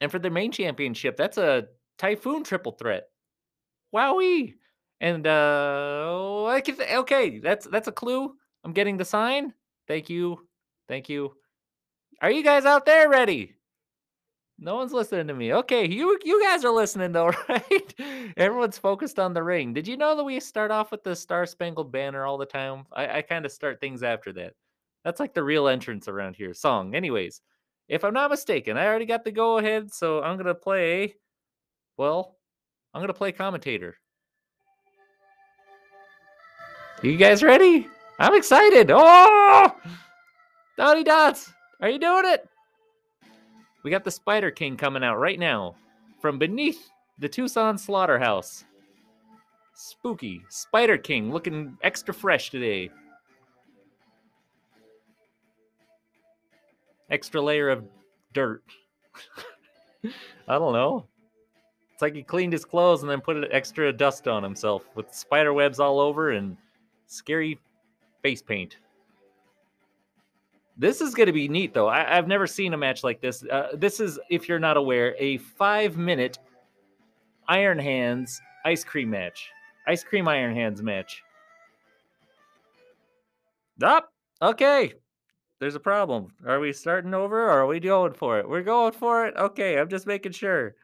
And 0.00 0.10
for 0.10 0.18
the 0.18 0.30
main 0.30 0.50
championship, 0.50 1.18
that's 1.18 1.36
a 1.36 1.66
Typhoon 1.98 2.42
triple 2.42 2.72
threat. 2.72 3.10
Wowie! 3.94 4.54
And 5.02 5.26
uh 5.26 6.46
okay, 6.50 7.38
that's 7.40 7.66
that's 7.66 7.88
a 7.88 7.92
clue. 7.92 8.32
I'm 8.64 8.72
getting 8.72 8.96
the 8.96 9.04
sign. 9.04 9.52
Thank 9.86 10.08
you. 10.08 10.48
Thank 10.88 11.10
you. 11.10 11.34
Are 12.22 12.30
you 12.30 12.42
guys 12.42 12.64
out 12.64 12.86
there 12.86 13.10
ready? 13.10 13.54
No 14.58 14.76
one's 14.76 14.94
listening 14.94 15.26
to 15.26 15.34
me. 15.34 15.52
Okay, 15.52 15.86
you 15.86 16.18
you 16.24 16.42
guys 16.42 16.64
are 16.64 16.72
listening 16.72 17.12
though, 17.12 17.32
right? 17.50 17.94
Everyone's 18.38 18.78
focused 18.78 19.18
on 19.18 19.34
the 19.34 19.42
ring. 19.42 19.74
Did 19.74 19.86
you 19.86 19.98
know 19.98 20.16
that 20.16 20.24
we 20.24 20.40
start 20.40 20.70
off 20.70 20.90
with 20.90 21.04
the 21.04 21.14
Star 21.14 21.44
Spangled 21.44 21.92
Banner 21.92 22.24
all 22.24 22.38
the 22.38 22.46
time? 22.46 22.86
I, 22.94 23.18
I 23.18 23.22
kind 23.22 23.44
of 23.44 23.52
start 23.52 23.78
things 23.78 24.02
after 24.02 24.32
that. 24.32 24.54
That's 25.04 25.20
like 25.20 25.34
the 25.34 25.44
real 25.44 25.68
entrance 25.68 26.08
around 26.08 26.34
here. 26.34 26.54
Song. 26.54 26.94
Anyways, 26.94 27.42
if 27.88 28.04
I'm 28.04 28.14
not 28.14 28.30
mistaken, 28.30 28.76
I 28.76 28.86
already 28.86 29.06
got 29.06 29.24
the 29.24 29.32
go 29.32 29.58
ahead, 29.58 29.92
so 29.92 30.22
I'm 30.22 30.36
gonna 30.36 30.54
play. 30.54 31.14
Well, 31.96 32.36
I'm 32.92 33.00
gonna 33.00 33.14
play 33.14 33.32
commentator. 33.32 33.96
You 37.02 37.16
guys 37.16 37.42
ready? 37.42 37.86
I'm 38.18 38.34
excited. 38.34 38.90
Oh, 38.92 39.72
Donny 40.76 41.04
Dots, 41.04 41.52
are 41.80 41.88
you 41.88 41.98
doing 41.98 42.24
it? 42.26 42.48
We 43.84 43.90
got 43.90 44.04
the 44.04 44.10
Spider 44.10 44.50
King 44.50 44.76
coming 44.76 45.04
out 45.04 45.18
right 45.18 45.38
now 45.38 45.76
from 46.20 46.38
beneath 46.38 46.90
the 47.18 47.28
Tucson 47.28 47.78
slaughterhouse. 47.78 48.64
Spooky. 49.74 50.42
Spider 50.48 50.98
King 50.98 51.32
looking 51.32 51.78
extra 51.82 52.12
fresh 52.12 52.50
today. 52.50 52.90
Extra 57.10 57.40
layer 57.40 57.70
of 57.70 57.84
dirt. 58.32 58.62
I 60.48 60.58
don't 60.58 60.72
know. 60.72 61.06
It's 61.92 62.02
like 62.02 62.14
he 62.14 62.22
cleaned 62.22 62.52
his 62.52 62.64
clothes 62.64 63.02
and 63.02 63.10
then 63.10 63.20
put 63.20 63.36
an 63.36 63.46
extra 63.50 63.92
dust 63.92 64.28
on 64.28 64.42
himself 64.42 64.84
with 64.94 65.12
spider 65.12 65.52
webs 65.52 65.80
all 65.80 65.98
over 65.98 66.30
and 66.30 66.56
scary 67.06 67.58
face 68.22 68.42
paint. 68.42 68.76
This 70.76 71.00
is 71.00 71.12
going 71.12 71.26
to 71.26 71.32
be 71.32 71.48
neat, 71.48 71.74
though. 71.74 71.88
I, 71.88 72.14
have 72.14 72.28
never 72.28 72.46
seen 72.46 72.72
a 72.72 72.76
match 72.76 73.02
like 73.02 73.20
this. 73.20 73.42
Uh, 73.42 73.70
this 73.74 73.98
is, 73.98 74.20
if 74.30 74.48
you're 74.48 74.60
not 74.60 74.76
aware, 74.76 75.16
a 75.18 75.38
five 75.38 75.96
minute 75.96 76.38
Iron 77.48 77.80
Hands 77.80 78.40
ice 78.64 78.84
cream 78.84 79.10
match. 79.10 79.50
Ice 79.88 80.04
cream 80.04 80.28
Iron 80.28 80.54
Hands 80.54 80.80
match. 80.80 81.24
Up. 83.82 84.12
Oh, 84.40 84.50
okay. 84.50 84.92
There's 85.60 85.74
a 85.74 85.80
problem. 85.80 86.28
Are 86.46 86.60
we 86.60 86.72
starting 86.72 87.14
over 87.14 87.44
or 87.44 87.50
are 87.50 87.66
we 87.66 87.80
going 87.80 88.12
for 88.12 88.38
it? 88.38 88.48
We're 88.48 88.62
going 88.62 88.92
for 88.92 89.26
it. 89.26 89.36
Okay. 89.36 89.78
I'm 89.78 89.88
just 89.88 90.06
making 90.06 90.32
sure. 90.32 90.76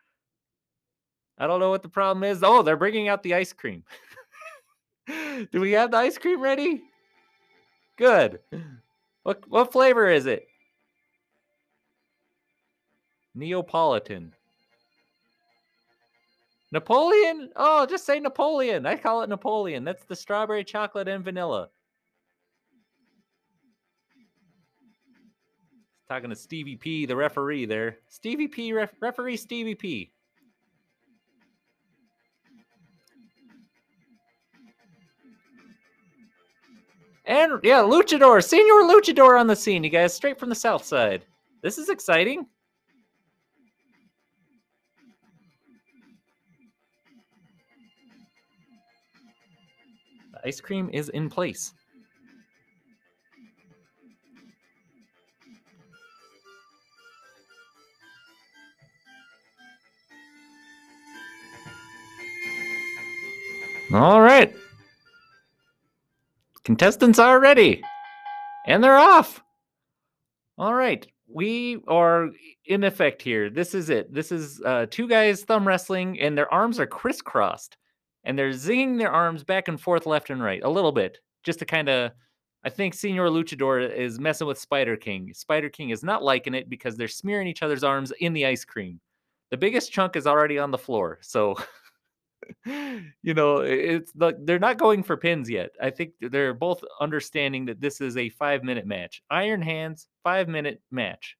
I 1.39 1.47
don't 1.47 1.61
know 1.61 1.71
what 1.71 1.83
the 1.83 1.89
problem 1.89 2.25
is. 2.25 2.43
Oh, 2.43 2.63
they're 2.63 2.77
bringing 2.77 3.09
out 3.09 3.23
the 3.23 3.35
ice 3.35 3.53
cream. 3.53 3.85
Do 5.53 5.61
we 5.61 5.73
have 5.73 5.91
the 5.91 5.99
ice 5.99 6.19
cream 6.19 6.41
ready? 6.41 6.83
Good. 7.97 8.41
What 9.23 9.49
what 9.49 9.73
flavor 9.73 10.09
is 10.09 10.27
it? 10.27 10.49
Neapolitan. 13.35 14.35
Napoleon? 16.73 17.51
Oh, 17.57 17.87
just 17.87 18.05
say 18.05 18.19
Napoleon. 18.19 18.87
I 18.87 18.97
call 18.97 19.23
it 19.23 19.29
Napoleon. 19.29 19.85
That's 19.85 20.05
the 20.05 20.17
strawberry 20.17 20.65
chocolate 20.65 21.09
and 21.09 21.25
vanilla. 21.25 21.69
Talking 26.15 26.31
to 26.31 26.37
Stevie 26.37 26.77
P, 26.77 27.07
the 27.07 27.17
referee 27.17 27.65
there. 27.65 27.99
Stevie 28.09 28.47
P, 28.47 28.73
ref- 28.73 28.95
referee 29.01 29.37
Stevie 29.37 29.75
P. 29.75 30.13
And 37.25 37.59
yeah, 37.65 37.81
Luchador, 37.81 38.45
Senor 38.45 38.85
Luchador 38.85 39.41
on 39.41 39.49
the 39.49 39.57
scene, 39.57 39.83
you 39.83 39.91
guys, 39.91 40.15
straight 40.15 40.39
from 40.39 40.51
the 40.51 40.55
south 40.55 40.85
side. 40.85 41.25
This 41.63 41.79
is 41.79 41.89
exciting. 41.89 42.47
The 50.33 50.47
ice 50.47 50.61
cream 50.61 50.91
is 50.93 51.09
in 51.09 51.29
place. 51.29 51.75
All 63.93 64.21
right. 64.21 64.55
Contestants 66.65 67.19
are 67.19 67.39
ready. 67.39 67.83
And 68.67 68.83
they're 68.83 68.97
off. 68.97 69.43
All 70.57 70.75
right. 70.75 71.07
We 71.29 71.83
are 71.87 72.31
in 72.65 72.85
effect 72.85 73.21
here. 73.21 73.51
This 73.51 73.75
is 73.75 73.91
it. 73.91 74.13
This 74.13 74.33
is 74.33 74.63
uh, 74.65 74.87
two 74.91 75.07
guys 75.09 75.43
thumb 75.43 75.67
wrestling, 75.67 76.19
and 76.21 76.37
their 76.37 76.53
arms 76.53 76.81
are 76.81 76.87
crisscrossed. 76.87 77.77
And 78.25 78.39
they're 78.39 78.51
zinging 78.51 78.99
their 78.99 79.13
arms 79.13 79.45
back 79.45 79.69
and 79.69 79.79
forth, 79.79 80.07
left 80.07 80.31
and 80.31 80.43
right, 80.43 80.63
a 80.63 80.71
little 80.71 80.93
bit, 80.93 81.19
just 81.43 81.59
to 81.59 81.67
kind 81.67 81.89
of. 81.89 82.13
I 82.67 82.71
think 82.71 82.95
Senor 82.95 83.29
Luchador 83.29 83.95
is 83.95 84.19
messing 84.19 84.47
with 84.47 84.59
Spider 84.59 84.97
King. 84.97 85.35
Spider 85.35 85.69
King 85.69 85.91
is 85.91 86.03
not 86.03 86.23
liking 86.23 86.55
it 86.55 86.71
because 86.71 86.97
they're 86.97 87.09
smearing 87.09 87.47
each 87.47 87.63
other's 87.63 87.85
arms 87.85 88.11
in 88.21 88.33
the 88.33 88.47
ice 88.47 88.65
cream. 88.65 89.01
The 89.51 89.59
biggest 89.59 89.93
chunk 89.93 90.17
is 90.17 90.27
already 90.27 90.59
on 90.59 90.71
the 90.71 90.79
floor. 90.79 91.19
So 91.21 91.57
you 93.23 93.35
know, 93.35 93.59
it's 93.59 94.13
the, 94.13 94.35
they're 94.43 94.59
not 94.59 94.79
going 94.79 95.03
for 95.03 95.17
pins 95.17 95.49
yet. 95.49 95.71
I 95.81 95.91
think 95.91 96.13
they're 96.21 96.55
both 96.55 96.83
understanding 97.01 97.67
that 97.67 97.81
this 97.81 98.01
is 98.01 98.17
a 98.17 98.29
five 98.31 98.63
minute 98.63 98.87
match. 98.87 99.23
Iron 99.31 99.63
Hands, 99.63 100.07
five 100.23 100.49
minute 100.49 100.81
match. 100.91 101.37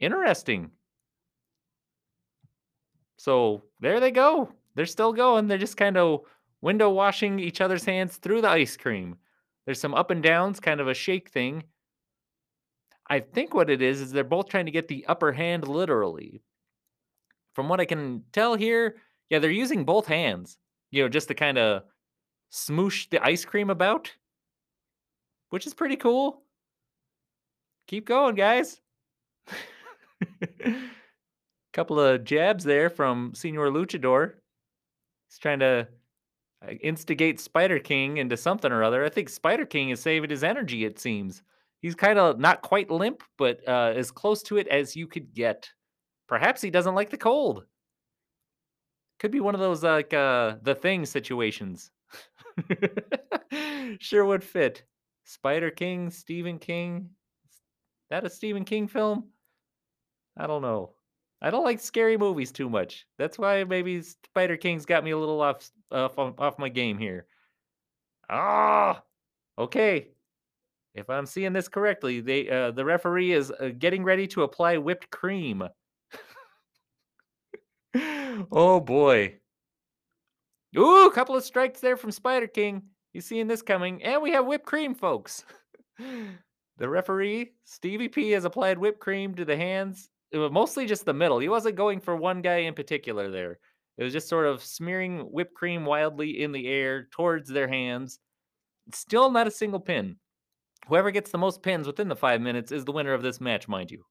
Interesting. 0.00 0.70
So 3.16 3.64
there 3.80 4.00
they 4.00 4.10
go. 4.10 4.50
They're 4.74 4.86
still 4.86 5.12
going. 5.12 5.46
They're 5.46 5.58
just 5.58 5.76
kind 5.76 5.96
of 5.96 6.20
window 6.62 6.90
washing 6.90 7.38
each 7.38 7.60
other's 7.60 7.84
hands 7.84 8.16
through 8.16 8.42
the 8.42 8.48
ice 8.48 8.76
cream. 8.76 9.16
There's 9.66 9.80
some 9.80 9.94
up 9.94 10.10
and 10.10 10.22
downs, 10.22 10.60
kind 10.60 10.80
of 10.80 10.88
a 10.88 10.94
shake 10.94 11.30
thing. 11.30 11.64
I 13.08 13.20
think 13.20 13.54
what 13.54 13.70
it 13.70 13.82
is 13.82 14.00
is 14.00 14.12
they're 14.12 14.24
both 14.24 14.48
trying 14.48 14.66
to 14.66 14.72
get 14.72 14.88
the 14.88 15.04
upper 15.06 15.32
hand 15.32 15.66
literally. 15.66 16.42
From 17.54 17.68
what 17.68 17.80
I 17.80 17.84
can 17.84 18.22
tell 18.32 18.54
here, 18.54 18.96
yeah, 19.30 19.38
they're 19.38 19.50
using 19.50 19.84
both 19.84 20.06
hands, 20.06 20.58
you 20.90 21.02
know, 21.02 21.08
just 21.08 21.28
to 21.28 21.34
kind 21.34 21.56
of 21.56 21.84
smoosh 22.52 23.08
the 23.10 23.24
ice 23.24 23.44
cream 23.44 23.70
about, 23.70 24.12
which 25.50 25.66
is 25.66 25.74
pretty 25.74 25.96
cool. 25.96 26.42
Keep 27.86 28.06
going, 28.06 28.34
guys. 28.34 28.80
Couple 31.72 32.00
of 32.00 32.24
jabs 32.24 32.64
there 32.64 32.90
from 32.90 33.32
Senor 33.34 33.68
Luchador. 33.68 34.34
He's 35.28 35.38
trying 35.38 35.60
to 35.60 35.86
uh, 36.66 36.72
instigate 36.82 37.38
Spider 37.38 37.78
King 37.78 38.16
into 38.16 38.36
something 38.36 38.72
or 38.72 38.82
other. 38.82 39.04
I 39.04 39.08
think 39.08 39.28
Spider 39.28 39.64
King 39.64 39.90
is 39.90 40.00
saving 40.00 40.30
his 40.30 40.42
energy, 40.42 40.84
it 40.84 40.98
seems. 40.98 41.42
He's 41.80 41.94
kind 41.94 42.18
of 42.18 42.40
not 42.40 42.62
quite 42.62 42.90
limp, 42.90 43.22
but 43.38 43.66
uh, 43.66 43.92
as 43.94 44.10
close 44.10 44.42
to 44.44 44.58
it 44.58 44.66
as 44.68 44.96
you 44.96 45.06
could 45.06 45.32
get. 45.32 45.70
Perhaps 46.26 46.60
he 46.60 46.70
doesn't 46.70 46.94
like 46.94 47.10
the 47.10 47.16
cold. 47.16 47.64
Could 49.20 49.30
be 49.30 49.40
one 49.40 49.54
of 49.54 49.60
those 49.60 49.84
like 49.84 50.14
uh, 50.14 50.56
the 50.62 50.74
thing 50.74 51.04
situations. 51.04 51.90
sure 54.00 54.24
would 54.24 54.42
fit. 54.42 54.82
Spider 55.24 55.70
King, 55.70 56.10
Stephen 56.10 56.58
King. 56.58 57.10
Is 57.50 57.60
That 58.08 58.24
a 58.24 58.30
Stephen 58.30 58.64
King 58.64 58.88
film? 58.88 59.28
I 60.38 60.46
don't 60.46 60.62
know. 60.62 60.94
I 61.42 61.50
don't 61.50 61.64
like 61.64 61.80
scary 61.80 62.16
movies 62.16 62.50
too 62.50 62.70
much. 62.70 63.06
That's 63.18 63.38
why 63.38 63.64
maybe 63.64 64.00
Spider 64.00 64.56
King's 64.56 64.86
got 64.86 65.04
me 65.04 65.10
a 65.10 65.18
little 65.18 65.40
off 65.42 65.70
off 65.92 66.18
off 66.18 66.58
my 66.58 66.70
game 66.70 66.98
here. 66.98 67.26
Ah, 68.30 69.02
okay. 69.58 70.08
If 70.94 71.08
I'm 71.10 71.26
seeing 71.26 71.52
this 71.52 71.68
correctly, 71.68 72.20
they 72.20 72.48
uh, 72.48 72.70
the 72.70 72.84
referee 72.84 73.32
is 73.32 73.50
uh, 73.50 73.70
getting 73.78 74.02
ready 74.02 74.26
to 74.28 74.42
apply 74.42 74.78
whipped 74.78 75.10
cream. 75.10 75.62
oh 78.52 78.80
boy. 78.80 79.36
Ooh, 80.76 81.06
a 81.06 81.12
couple 81.12 81.34
of 81.34 81.44
strikes 81.44 81.80
there 81.80 81.96
from 81.96 82.12
Spider 82.12 82.46
King. 82.46 82.82
You 83.12 83.20
seeing 83.20 83.48
this 83.48 83.62
coming? 83.62 84.02
And 84.02 84.22
we 84.22 84.30
have 84.32 84.46
whipped 84.46 84.66
cream, 84.66 84.94
folks. 84.94 85.44
the 86.78 86.88
referee, 86.88 87.52
Stevie 87.64 88.08
P, 88.08 88.30
has 88.30 88.44
applied 88.44 88.78
whipped 88.78 89.00
cream 89.00 89.34
to 89.34 89.44
the 89.44 89.56
hands 89.56 90.10
it 90.30 90.38
was 90.38 90.52
mostly 90.52 90.86
just 90.86 91.04
the 91.04 91.12
middle. 91.12 91.38
He 91.38 91.48
wasn't 91.48 91.76
going 91.76 92.00
for 92.00 92.14
one 92.14 92.40
guy 92.40 92.58
in 92.58 92.74
particular 92.74 93.30
there. 93.30 93.58
It 93.98 94.04
was 94.04 94.12
just 94.12 94.28
sort 94.28 94.46
of 94.46 94.62
smearing 94.62 95.20
whipped 95.20 95.54
cream 95.54 95.84
wildly 95.84 96.42
in 96.42 96.52
the 96.52 96.68
air 96.68 97.08
towards 97.10 97.50
their 97.50 97.68
hands. 97.68 98.18
Still 98.94 99.30
not 99.30 99.46
a 99.46 99.50
single 99.50 99.80
pin. 99.80 100.16
Whoever 100.88 101.10
gets 101.10 101.30
the 101.30 101.38
most 101.38 101.62
pins 101.62 101.86
within 101.86 102.08
the 102.08 102.16
five 102.16 102.40
minutes 102.40 102.72
is 102.72 102.84
the 102.84 102.92
winner 102.92 103.12
of 103.12 103.22
this 103.22 103.40
match, 103.40 103.68
mind 103.68 103.90
you. 103.90 104.04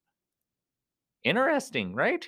Interesting, 1.24 1.96
right? 1.96 2.28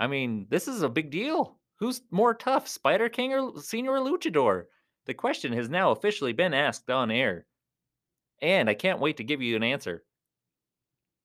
I 0.00 0.06
mean, 0.06 0.46
this 0.48 0.66
is 0.66 0.82
a 0.82 0.88
big 0.88 1.10
deal. 1.10 1.58
Who's 1.78 2.00
more 2.10 2.32
tough, 2.34 2.66
Spider 2.66 3.10
King 3.10 3.34
or 3.34 3.60
Senor 3.60 3.98
Luchador? 3.98 4.64
The 5.06 5.14
question 5.14 5.52
has 5.52 5.68
now 5.68 5.90
officially 5.90 6.32
been 6.32 6.54
asked 6.54 6.90
on 6.90 7.10
air. 7.10 7.46
And 8.40 8.70
I 8.70 8.74
can't 8.74 8.98
wait 8.98 9.18
to 9.18 9.24
give 9.24 9.42
you 9.42 9.56
an 9.56 9.62
answer. 9.62 10.02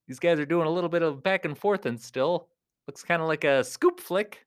These 0.07 0.19
guys 0.19 0.39
are 0.39 0.45
doing 0.45 0.67
a 0.67 0.71
little 0.71 0.89
bit 0.89 1.03
of 1.03 1.23
back 1.23 1.45
and 1.45 1.57
forth 1.57 1.85
and 1.85 1.99
still. 1.99 2.49
Looks 2.85 3.01
kind 3.01 3.21
of 3.21 3.29
like 3.29 3.45
a 3.45 3.63
scoop 3.63 4.01
flick. 4.01 4.45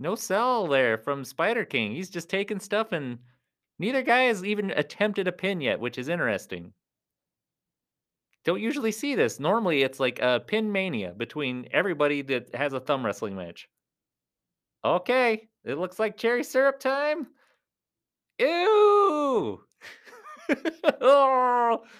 No 0.00 0.16
sell 0.16 0.66
there 0.66 0.98
from 0.98 1.24
Spider 1.24 1.64
King. 1.64 1.92
He's 1.92 2.10
just 2.10 2.28
taking 2.28 2.58
stuff 2.58 2.90
and 2.92 3.18
neither 3.78 4.02
guy 4.02 4.22
has 4.24 4.44
even 4.44 4.72
attempted 4.72 5.28
a 5.28 5.32
pin 5.32 5.60
yet, 5.60 5.78
which 5.78 5.98
is 5.98 6.08
interesting. 6.08 6.72
Don't 8.44 8.60
usually 8.60 8.92
see 8.92 9.14
this. 9.14 9.38
Normally 9.38 9.82
it's 9.82 10.00
like 10.00 10.18
a 10.20 10.40
pin 10.40 10.72
mania 10.72 11.12
between 11.12 11.68
everybody 11.72 12.22
that 12.22 12.54
has 12.54 12.72
a 12.72 12.80
thumb 12.80 13.04
wrestling 13.04 13.36
match. 13.36 13.68
Okay, 14.84 15.48
it 15.64 15.78
looks 15.78 15.98
like 15.98 16.16
cherry 16.16 16.42
syrup 16.42 16.80
time. 16.80 17.26
Ew! 18.38 19.60
oh! 21.00 21.84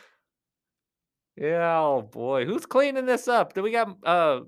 Yeah, 1.36 1.80
oh 1.80 2.02
boy. 2.02 2.44
Who's 2.44 2.66
cleaning 2.66 3.06
this 3.06 3.26
up? 3.26 3.54
Do 3.54 3.62
we 3.62 3.70
got 3.70 3.96
uh 4.04 4.40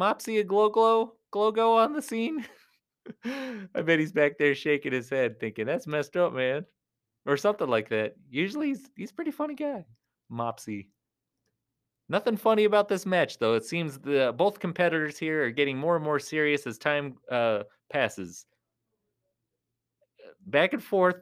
Mopsy 0.00 0.40
and 0.40 0.48
Glow 0.48 0.70
Glow 0.70 1.12
Glow 1.30 1.52
go 1.52 1.76
on 1.76 1.92
the 1.92 2.00
scene? 2.00 2.42
I 3.24 3.82
bet 3.82 3.98
he's 3.98 4.12
back 4.12 4.38
there 4.38 4.54
shaking 4.54 4.92
his 4.92 5.10
head 5.10 5.40
thinking, 5.40 5.66
that's 5.66 5.86
messed 5.86 6.16
up, 6.16 6.32
man. 6.32 6.64
Or 7.26 7.36
something 7.36 7.68
like 7.68 7.90
that. 7.90 8.14
Usually 8.30 8.68
he's 8.68 8.88
he's 8.96 9.12
pretty 9.12 9.30
funny 9.30 9.54
guy. 9.56 9.84
Mopsy. 10.32 10.86
Nothing 12.08 12.36
funny 12.36 12.64
about 12.64 12.88
this 12.88 13.04
match 13.04 13.38
though. 13.38 13.54
It 13.54 13.64
seems 13.64 13.98
the 13.98 14.34
both 14.36 14.58
competitors 14.58 15.18
here 15.18 15.44
are 15.44 15.50
getting 15.50 15.76
more 15.76 15.96
and 15.96 16.04
more 16.04 16.18
serious 16.18 16.66
as 16.66 16.78
time 16.78 17.16
uh 17.30 17.64
passes. 17.90 18.46
Back 20.46 20.72
and 20.72 20.82
forth, 20.82 21.16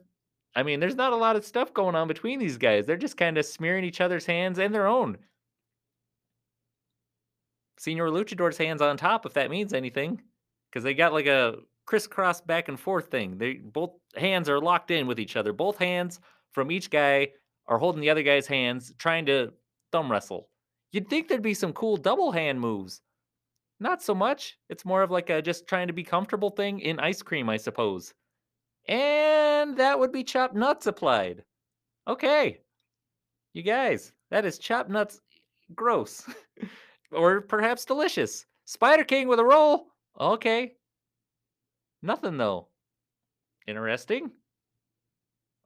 I 0.55 0.62
mean, 0.62 0.79
there's 0.79 0.94
not 0.94 1.12
a 1.12 1.16
lot 1.16 1.37
of 1.37 1.44
stuff 1.44 1.75
going 1.75 1.96
on 1.96 2.07
between 2.07 2.38
these 2.38 2.57
guys. 2.57 2.87
They're 2.87 2.96
just 2.96 3.16
kind 3.16 3.37
of 3.37 3.44
smearing 3.44 3.85
each 3.85 4.01
other's 4.01 4.27
hands 4.27 4.59
and 4.59 4.72
their 4.72 4.87
own. 4.87 5.18
Senor 7.79 8.09
Luchador's 8.09 8.57
hands 8.57 8.81
on 8.81 8.96
top, 8.96 9.27
if 9.27 9.35
that 9.35 9.51
means 9.51 9.72
anything, 9.75 10.22
because 10.70 10.83
they 10.83 10.94
got 10.94 11.12
like 11.12 11.27
a 11.27 11.57
crisscross 11.85 12.40
back 12.40 12.68
and 12.68 12.79
forth 12.79 13.11
thing. 13.11 13.37
They 13.38 13.55
both 13.55 13.90
hands 14.16 14.49
are 14.49 14.61
locked 14.61 14.90
in 14.90 15.07
with 15.07 15.20
each 15.20 15.37
other. 15.37 15.53
Both 15.53 15.79
hands 15.79 16.20
from 16.53 16.70
each 16.70 16.90
guy 16.90 17.29
are 17.66 17.79
holding 17.79 18.01
the 18.01 18.11
other 18.11 18.22
guy's 18.22 18.46
hands, 18.46 18.94
trying 18.99 19.27
to 19.27 19.53
thumb 19.92 20.11
wrestle. 20.11 20.49
You'd 20.92 21.09
think 21.09 21.29
there'd 21.29 21.42
be 21.42 21.55
some 21.55 21.72
cool 21.72 21.96
double 21.96 22.33
hand 22.33 22.61
moves. 22.61 23.01
Not 23.79 24.03
so 24.03 24.14
much. 24.14 24.59
It's 24.68 24.85
more 24.85 25.03
of 25.03 25.11
like 25.11 25.29
a 25.31 25.42
just 25.42 25.66
trying 25.66 25.87
to 25.88 25.92
be 25.92 26.03
comfortable 26.03 26.51
thing 26.51 26.81
in 26.81 26.99
ice 26.99 27.22
cream, 27.22 27.49
I 27.49 27.57
suppose. 27.57 28.14
And 28.88 29.77
that 29.77 29.99
would 29.99 30.12
be 30.12 30.25
chopped 30.25 30.55
nuts 30.55 30.87
applied. 30.87 31.44
Okay. 32.09 32.61
You 33.53 33.62
guys, 33.62 34.12
that 34.31 34.44
is 34.44 34.59
chopped 34.59 34.90
nuts 34.90 35.20
gross. 35.75 36.25
or 37.12 37.40
perhaps 37.40 37.85
delicious. 37.85 38.46
Spider 38.64 39.05
King 39.05 39.29
with 39.29 39.40
a 39.40 39.44
roll. 39.44 39.88
Okay. 40.18 40.72
Nothing 42.03 42.37
though. 42.37 42.68
Interesting. 43.66 44.31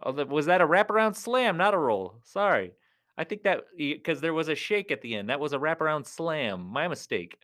Oh, 0.02 0.12
was 0.24 0.46
that 0.46 0.62
a 0.62 0.66
wraparound 0.66 1.14
slam, 1.14 1.56
not 1.59 1.74
a 1.74 1.78
roll? 1.78 2.20
Sorry. 2.24 2.72
I 3.20 3.24
think 3.24 3.42
that 3.42 3.64
because 3.76 4.22
there 4.22 4.33
was 4.33 4.48
a 4.48 4.54
shake 4.54 4.90
at 4.90 5.02
the 5.02 5.14
end. 5.14 5.28
That 5.28 5.40
was 5.40 5.52
a 5.52 5.59
wraparound 5.59 6.06
slam. 6.06 6.64
My 6.64 6.88
mistake. 6.88 7.37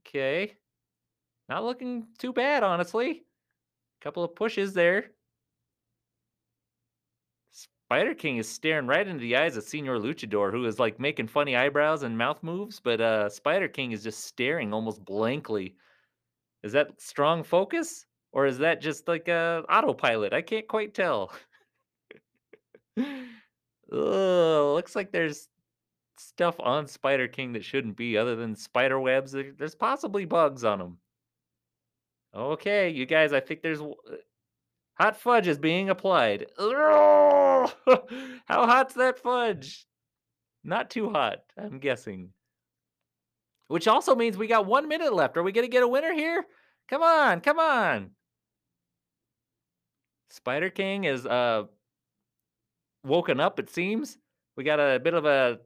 Okay. 0.00 0.58
Not 1.48 1.64
looking 1.64 2.08
too 2.18 2.34
bad, 2.34 2.62
honestly. 2.62 3.24
Couple 4.02 4.22
of 4.22 4.34
pushes 4.34 4.74
there. 4.74 5.06
Spider 7.52 8.14
King 8.14 8.36
is 8.36 8.46
staring 8.46 8.86
right 8.86 9.08
into 9.08 9.22
the 9.22 9.36
eyes 9.36 9.56
of 9.56 9.64
Senor 9.64 9.98
Luchador, 9.98 10.50
who 10.50 10.66
is 10.66 10.78
like 10.78 11.00
making 11.00 11.28
funny 11.28 11.56
eyebrows 11.56 12.02
and 12.02 12.18
mouth 12.18 12.42
moves, 12.42 12.80
but 12.80 13.00
uh, 13.00 13.30
Spider 13.30 13.68
King 13.68 13.92
is 13.92 14.02
just 14.02 14.24
staring 14.24 14.74
almost 14.74 15.02
blankly. 15.02 15.76
Is 16.62 16.72
that 16.72 17.00
strong 17.00 17.42
focus? 17.42 18.04
Or 18.32 18.44
is 18.44 18.58
that 18.58 18.82
just 18.82 19.08
like 19.08 19.28
a 19.28 19.64
autopilot? 19.70 20.34
I 20.34 20.42
can't 20.42 20.68
quite 20.68 20.92
tell. 20.92 21.32
Looks 23.90 24.96
like 24.96 25.12
there's 25.12 25.48
stuff 26.18 26.56
on 26.60 26.86
Spider 26.86 27.28
King 27.28 27.52
that 27.52 27.64
shouldn't 27.64 27.96
be, 27.96 28.16
other 28.16 28.36
than 28.36 28.56
spider 28.56 29.00
webs. 29.00 29.32
There's 29.32 29.74
possibly 29.74 30.24
bugs 30.24 30.64
on 30.64 30.78
them. 30.78 30.98
Okay, 32.34 32.90
you 32.90 33.06
guys, 33.06 33.32
I 33.32 33.40
think 33.40 33.62
there's 33.62 33.80
uh, 33.80 33.94
hot 34.94 35.16
fudge 35.16 35.46
is 35.46 35.58
being 35.58 35.88
applied. 35.90 36.46
How 36.58 37.68
hot's 38.46 38.94
that 38.94 39.18
fudge? 39.18 39.86
Not 40.64 40.90
too 40.90 41.10
hot, 41.10 41.44
I'm 41.56 41.78
guessing. 41.78 42.30
Which 43.68 43.86
also 43.86 44.14
means 44.14 44.36
we 44.36 44.46
got 44.46 44.66
one 44.66 44.88
minute 44.88 45.12
left. 45.12 45.36
Are 45.36 45.42
we 45.42 45.52
going 45.52 45.66
to 45.66 45.70
get 45.70 45.82
a 45.82 45.88
winner 45.88 46.12
here? 46.12 46.44
Come 46.88 47.02
on, 47.02 47.40
come 47.40 47.58
on. 47.58 48.10
Spider 50.30 50.70
King 50.70 51.04
is 51.04 51.24
uh 51.26 51.64
woken 53.04 53.40
up, 53.40 53.58
it 53.58 53.70
seems. 53.70 54.18
We 54.56 54.64
got 54.64 54.80
a 54.80 54.98
bit 54.98 55.14
of 55.14 55.24
a 55.24 55.58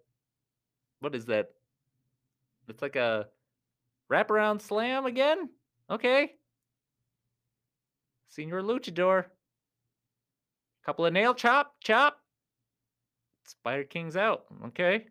what 1.00 1.14
is 1.14 1.26
that? 1.26 1.50
It's 2.68 2.82
like 2.82 2.96
a 2.96 3.26
wraparound 4.10 4.60
slam 4.60 5.06
again? 5.06 5.48
Okay. 5.90 6.32
Senor 8.28 8.62
Luchador. 8.62 9.26
Couple 10.84 11.06
of 11.06 11.12
nail 11.12 11.34
chop, 11.34 11.74
chop. 11.80 12.18
Spider 13.44 13.84
King's 13.84 14.16
out. 14.16 14.44
Okay. 14.66 15.06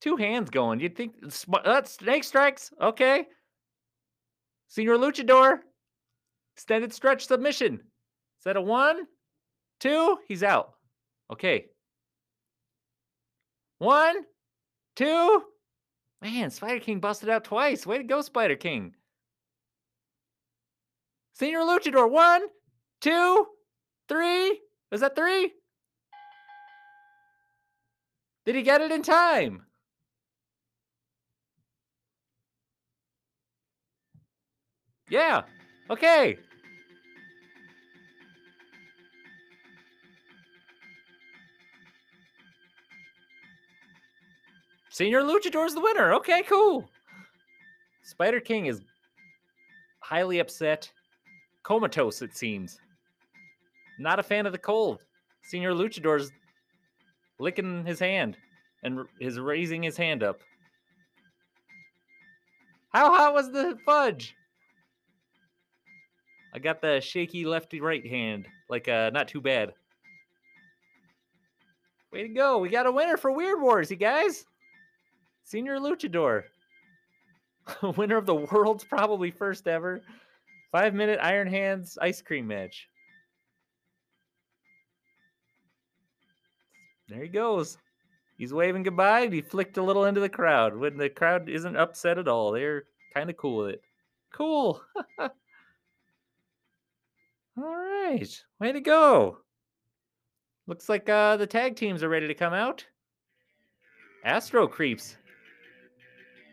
Two 0.00 0.16
hands 0.16 0.50
going. 0.50 0.78
You'd 0.78 0.96
think 0.96 1.14
uh, 1.24 1.58
that's 1.64 1.98
uh, 1.98 2.04
snake 2.04 2.24
strikes. 2.24 2.70
Okay. 2.80 3.26
Senor 4.68 4.96
Luchador. 4.96 5.58
Extended 6.54 6.92
stretch 6.92 7.26
submission. 7.26 7.74
Is 7.74 8.44
that 8.44 8.56
a 8.56 8.60
one? 8.60 9.06
Two? 9.80 10.18
He's 10.26 10.42
out. 10.42 10.74
Okay. 11.32 11.66
One, 13.78 14.16
two. 14.96 15.42
Man, 16.20 16.50
Spider 16.50 16.80
King 16.80 16.98
busted 16.98 17.28
out 17.28 17.44
twice. 17.44 17.86
Way 17.86 17.98
to 17.98 18.04
go, 18.04 18.20
Spider 18.22 18.56
King. 18.56 18.94
Senor 21.34 21.60
Luchador. 21.60 22.10
One, 22.10 22.42
two, 23.00 23.46
three. 24.08 24.60
Is 24.90 25.00
that 25.00 25.14
three? 25.14 25.52
Did 28.44 28.56
he 28.56 28.62
get 28.62 28.80
it 28.80 28.90
in 28.90 29.02
time? 29.02 29.62
Yeah. 35.10 35.42
Okay. 35.90 36.38
Senor 44.98 45.22
Luchador 45.22 45.64
is 45.64 45.76
the 45.76 45.80
winner. 45.80 46.12
Okay, 46.14 46.42
cool. 46.42 46.90
Spider 48.02 48.40
King 48.40 48.66
is 48.66 48.80
highly 50.00 50.40
upset, 50.40 50.90
comatose, 51.62 52.20
it 52.20 52.36
seems. 52.36 52.80
Not 54.00 54.18
a 54.18 54.24
fan 54.24 54.44
of 54.44 54.50
the 54.50 54.58
cold. 54.58 55.04
Senor 55.44 55.70
Luchador's 55.70 56.32
licking 57.38 57.86
his 57.86 58.00
hand 58.00 58.36
and 58.82 59.06
is 59.20 59.38
raising 59.38 59.84
his 59.84 59.96
hand 59.96 60.24
up. 60.24 60.40
How 62.92 63.14
hot 63.14 63.34
was 63.34 63.52
the 63.52 63.78
fudge? 63.86 64.34
I 66.52 66.58
got 66.58 66.80
the 66.80 67.00
shaky 67.00 67.44
lefty 67.44 67.80
right 67.80 68.04
hand. 68.04 68.48
Like, 68.68 68.88
uh, 68.88 69.10
not 69.14 69.28
too 69.28 69.40
bad. 69.40 69.74
Way 72.12 72.22
to 72.22 72.28
go. 72.30 72.58
We 72.58 72.68
got 72.68 72.86
a 72.86 72.90
winner 72.90 73.16
for 73.16 73.30
Weird 73.30 73.60
Wars, 73.60 73.92
you 73.92 73.96
guys. 73.96 74.44
Senor 75.48 75.78
Luchador. 75.78 76.42
winner 77.96 78.18
of 78.18 78.26
the 78.26 78.34
world's 78.34 78.84
probably 78.84 79.30
first 79.30 79.66
ever 79.66 80.02
five 80.70 80.92
minute 80.92 81.18
Iron 81.22 81.48
Hands 81.48 81.98
ice 82.02 82.20
cream 82.20 82.46
match. 82.46 82.86
There 87.08 87.22
he 87.22 87.28
goes. 87.28 87.78
He's 88.36 88.52
waving 88.52 88.82
goodbye 88.82 89.20
and 89.20 89.32
he 89.32 89.40
flicked 89.40 89.78
a 89.78 89.82
little 89.82 90.04
into 90.04 90.20
the 90.20 90.28
crowd 90.28 90.76
when 90.76 90.98
the 90.98 91.08
crowd 91.08 91.48
isn't 91.48 91.76
upset 91.76 92.18
at 92.18 92.28
all. 92.28 92.52
They're 92.52 92.84
kind 93.14 93.30
of 93.30 93.38
cool 93.38 93.64
with 93.64 93.70
it. 93.70 93.82
Cool. 94.30 94.82
all 95.18 95.30
right. 97.56 98.44
Way 98.60 98.72
to 98.72 98.80
go. 98.80 99.38
Looks 100.66 100.90
like 100.90 101.08
uh, 101.08 101.38
the 101.38 101.46
tag 101.46 101.76
teams 101.76 102.02
are 102.02 102.10
ready 102.10 102.28
to 102.28 102.34
come 102.34 102.52
out. 102.52 102.84
Astro 104.24 104.68
Creeps. 104.68 105.16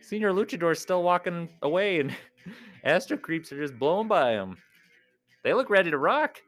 Senor 0.06 0.34
Luchador's 0.34 0.80
still 0.80 1.02
walking 1.02 1.50
away, 1.64 2.00
and 2.00 2.16
Astro 2.84 3.18
Creeps 3.18 3.52
are 3.52 3.60
just 3.60 3.80
blowing 3.80 4.08
by 4.08 4.34
him. 4.34 4.58
They 5.44 5.54
look 5.54 5.70
ready 5.72 5.90
to 5.90 5.98
rock. 5.98 6.42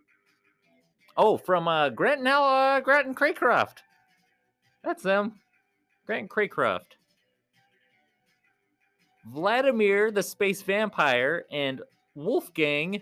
Oh, 1.18 1.38
from 1.38 1.68
uh, 1.68 1.90
Grant 1.90 2.20
and, 2.20 2.28
uh, 2.28 2.80
Grant 2.82 3.08
and 3.08 3.18
Craycroft. 3.18 3.78
That's 4.84 5.02
them. 5.02 5.40
Grant 6.06 6.30
Craycroft. 6.30 6.98
Vladimir 9.26 10.12
the 10.12 10.24
Space 10.24 10.62
Vampire 10.62 11.46
and 11.52 11.82
Wolfgang 12.14 13.02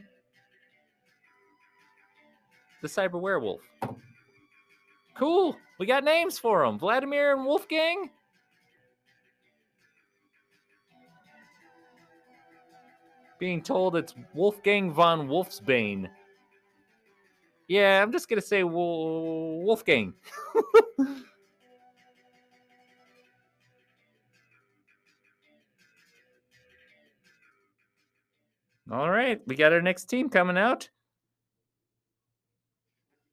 the 2.81 2.87
Cyber 2.87 3.19
Werewolf. 3.19 3.61
Cool. 5.17 5.57
We 5.79 5.85
got 5.85 6.03
names 6.03 6.39
for 6.39 6.65
them. 6.65 6.79
Vladimir 6.79 7.35
and 7.35 7.45
Wolfgang. 7.45 8.09
Being 13.39 13.61
told 13.61 13.95
it's 13.95 14.15
Wolfgang 14.33 14.93
von 14.93 15.27
Wolfsbane. 15.27 16.09
Yeah, 17.67 18.01
I'm 18.01 18.11
just 18.11 18.29
going 18.29 18.39
to 18.39 18.45
say 18.45 18.63
Wolfgang. 18.63 20.13
All 28.91 29.09
right, 29.09 29.41
we 29.47 29.55
got 29.55 29.73
our 29.73 29.81
next 29.81 30.05
team 30.05 30.29
coming 30.29 30.59
out. 30.59 30.89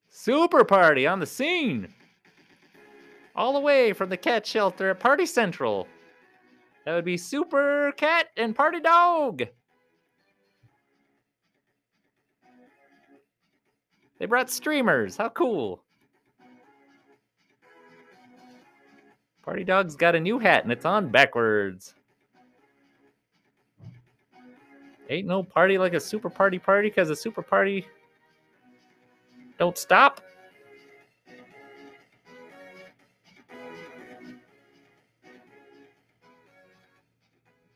Super 0.08 0.64
Party 0.64 1.06
on 1.06 1.20
the 1.20 1.26
scene. 1.26 1.92
All 3.36 3.52
the 3.52 3.60
way 3.60 3.92
from 3.92 4.08
the 4.08 4.16
cat 4.16 4.46
shelter 4.46 4.90
at 4.90 5.00
Party 5.00 5.26
Central. 5.26 5.86
That 6.84 6.94
would 6.94 7.04
be 7.04 7.16
Super 7.16 7.92
Cat 7.96 8.28
and 8.36 8.56
Party 8.56 8.80
Dog. 8.80 9.42
They 14.22 14.26
brought 14.26 14.48
streamers. 14.50 15.16
How 15.16 15.30
cool. 15.30 15.82
Party 19.42 19.64
Dog's 19.64 19.96
got 19.96 20.14
a 20.14 20.20
new 20.20 20.38
hat 20.38 20.62
and 20.62 20.70
it's 20.70 20.84
on 20.84 21.08
backwards. 21.08 21.96
Ain't 25.10 25.26
no 25.26 25.42
party 25.42 25.76
like 25.76 25.94
a 25.94 25.98
super 25.98 26.30
party 26.30 26.60
party 26.60 26.88
because 26.88 27.10
a 27.10 27.16
super 27.16 27.42
party 27.42 27.84
don't 29.58 29.76
stop. 29.76 30.20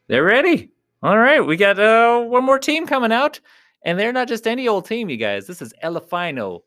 They're 0.06 0.22
ready. 0.22 0.70
All 1.02 1.18
right, 1.18 1.40
we 1.40 1.56
got 1.56 1.80
uh, 1.80 2.20
one 2.20 2.44
more 2.44 2.60
team 2.60 2.86
coming 2.86 3.10
out, 3.10 3.40
and 3.86 3.96
they're 3.98 4.12
not 4.12 4.26
just 4.28 4.48
any 4.48 4.66
old 4.66 4.84
team, 4.84 5.08
you 5.08 5.16
guys. 5.16 5.46
This 5.46 5.62
is 5.62 5.72
Elefino, 5.82 6.64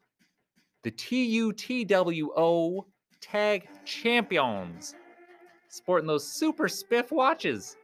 the 0.84 0.92
TUTWO 0.92 2.86
Tag 3.20 3.68
Champions, 3.84 4.96
sporting 5.68 6.08
those 6.08 6.26
super 6.26 6.70
spiff 6.70 7.12
watches. 7.12 7.76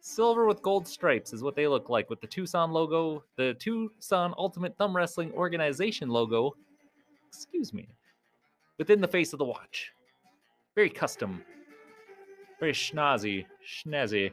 Silver 0.00 0.46
with 0.46 0.62
gold 0.62 0.86
stripes 0.86 1.32
is 1.32 1.42
what 1.42 1.56
they 1.56 1.66
look 1.66 1.90
like 1.90 2.08
with 2.08 2.20
the 2.20 2.26
Tucson 2.28 2.70
logo, 2.70 3.24
the 3.36 3.54
Tucson 3.54 4.32
Ultimate 4.38 4.76
Thumb 4.78 4.94
Wrestling 4.94 5.32
Organization 5.32 6.08
logo. 6.08 6.54
Excuse 7.28 7.74
me. 7.74 7.88
Within 8.78 9.00
the 9.00 9.08
face 9.08 9.32
of 9.32 9.40
the 9.40 9.44
watch. 9.44 9.90
Very 10.76 10.90
custom. 10.90 11.42
Very 12.60 12.72
schnazzy. 12.72 13.46
Schnazzy. 13.66 14.30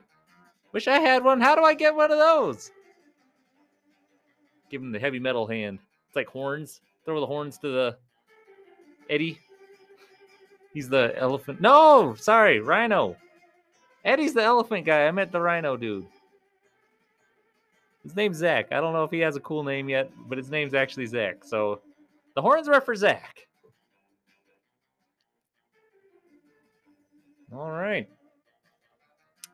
Wish 0.72 0.88
I 0.88 1.00
had 1.00 1.24
one. 1.24 1.41
How 1.41 1.56
do 1.56 1.63
I 1.63 1.74
get 1.74 1.96
one 1.96 2.12
of 2.12 2.20
those? 2.20 2.72
Give 4.72 4.82
him 4.82 4.92
the 4.92 5.00
heavy 5.00 5.20
metal 5.20 5.46
hand. 5.46 5.80
It's 6.08 6.16
like 6.16 6.28
horns. 6.28 6.82
Throw 7.06 7.20
the 7.20 7.28
horns 7.28 7.58
to 7.60 7.68
the 7.68 7.98
Eddie. 9.10 9.40
He's 10.74 10.88
the 10.88 11.14
elephant. 11.18 11.60
No, 11.60 12.16
sorry, 12.16 12.62
Rhino. 12.62 13.18
Eddie's 14.06 14.34
the 14.34 14.44
elephant 14.44 14.86
guy. 14.86 15.06
I 15.06 15.12
meant 15.12 15.32
the 15.32 15.42
rhino 15.42 15.76
dude. 15.76 16.08
His 18.04 18.16
name's 18.16 18.38
Zach. 18.38 18.72
I 18.72 18.82
don't 18.82 18.94
know 18.94 19.04
if 19.04 19.12
he 19.12 19.20
has 19.20 19.36
a 19.36 19.42
cool 19.42 19.64
name 19.64 19.90
yet, 19.90 20.10
but 20.28 20.38
his 20.38 20.50
name's 20.50 20.74
actually 20.74 21.06
Zach. 21.06 21.44
So 21.44 21.82
the 22.36 22.42
horns 22.42 22.68
are 22.68 22.82
for 22.82 22.96
Zach. 22.96 23.48
All 27.54 27.70
right. 27.70 28.10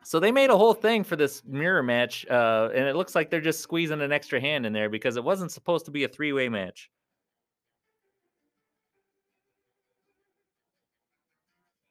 So 0.08 0.18
they 0.18 0.32
made 0.32 0.48
a 0.48 0.56
whole 0.56 0.72
thing 0.72 1.04
for 1.04 1.16
this 1.16 1.42
mirror 1.44 1.82
match, 1.82 2.24
uh, 2.30 2.70
and 2.74 2.88
it 2.88 2.96
looks 2.96 3.14
like 3.14 3.28
they're 3.28 3.42
just 3.42 3.60
squeezing 3.60 4.00
an 4.00 4.10
extra 4.10 4.40
hand 4.40 4.64
in 4.64 4.72
there 4.72 4.88
because 4.88 5.18
it 5.18 5.22
wasn't 5.22 5.52
supposed 5.52 5.84
to 5.84 5.90
be 5.90 6.04
a 6.04 6.08
three 6.08 6.32
way 6.32 6.48
match. 6.48 6.90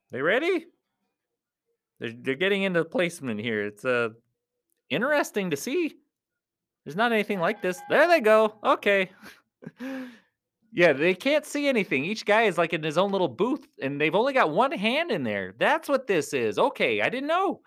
They 0.10 0.20
ready? 0.20 0.66
They're, 2.00 2.12
they're 2.12 2.34
getting 2.34 2.64
into 2.64 2.84
placement 2.86 3.40
here. 3.40 3.68
It's 3.68 3.86
uh, 3.86 4.10
interesting 4.90 5.52
to 5.52 5.56
see. 5.56 5.94
There's 6.86 6.96
not 6.96 7.12
anything 7.12 7.40
like 7.40 7.62
this. 7.62 7.80
There 7.88 8.08
they 8.08 8.22
go. 8.22 8.56
Okay. 8.64 9.12
yeah, 10.74 10.92
they 10.94 11.14
can't 11.14 11.46
see 11.46 11.68
anything. 11.68 12.04
Each 12.04 12.26
guy 12.26 12.46
is 12.46 12.58
like 12.58 12.74
in 12.74 12.82
his 12.82 12.98
own 12.98 13.12
little 13.12 13.28
booth, 13.28 13.68
and 13.80 14.02
they've 14.02 14.16
only 14.16 14.34
got 14.34 14.50
one 14.50 14.72
hand 14.72 15.12
in 15.12 15.22
there. 15.22 15.54
That's 15.60 15.88
what 15.88 16.08
this 16.08 16.34
is. 16.34 16.58
Okay, 16.58 17.02
I 17.02 17.10
didn't 17.10 17.28
know. 17.28 17.62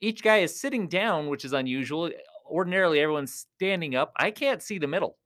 Each 0.00 0.22
guy 0.22 0.38
is 0.38 0.58
sitting 0.58 0.88
down, 0.88 1.28
which 1.28 1.44
is 1.44 1.52
unusual. 1.52 2.10
Ordinarily, 2.48 3.00
everyone's 3.00 3.46
standing 3.56 3.94
up. 3.94 4.12
I 4.16 4.30
can't 4.30 4.62
see 4.62 4.78
the 4.78 4.86
middle, 4.86 5.18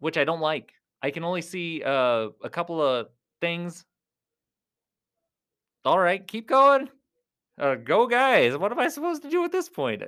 which 0.00 0.18
I 0.18 0.24
don't 0.24 0.40
like. 0.40 0.72
I 1.02 1.10
can 1.10 1.24
only 1.24 1.42
see 1.42 1.82
uh, 1.82 2.28
a 2.42 2.50
couple 2.50 2.82
of 2.82 3.08
things. 3.40 3.84
All 5.84 5.98
right, 5.98 6.26
keep 6.26 6.48
going. 6.48 6.88
Uh, 7.58 7.76
go 7.76 8.06
guys. 8.06 8.56
What 8.56 8.72
am 8.72 8.78
I 8.78 8.88
supposed 8.88 9.22
to 9.22 9.30
do 9.30 9.44
at 9.44 9.52
this 9.52 9.68
point? 9.68 10.02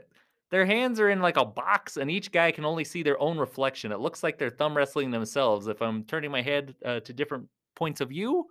Their 0.50 0.66
hands 0.66 0.98
are 0.98 1.10
in 1.10 1.20
like 1.20 1.36
a 1.36 1.44
box, 1.44 1.96
and 1.98 2.10
each 2.10 2.32
guy 2.32 2.50
can 2.50 2.64
only 2.64 2.84
see 2.84 3.02
their 3.02 3.20
own 3.20 3.38
reflection. 3.38 3.92
It 3.92 4.00
looks 4.00 4.22
like 4.22 4.38
they're 4.38 4.50
thumb 4.50 4.76
wrestling 4.76 5.10
themselves. 5.10 5.68
If 5.68 5.80
I'm 5.80 6.04
turning 6.04 6.30
my 6.30 6.42
head 6.42 6.74
uh, 6.84 7.00
to 7.00 7.12
different 7.12 7.48
points 7.76 8.00
of 8.00 8.08
view, 8.08 8.46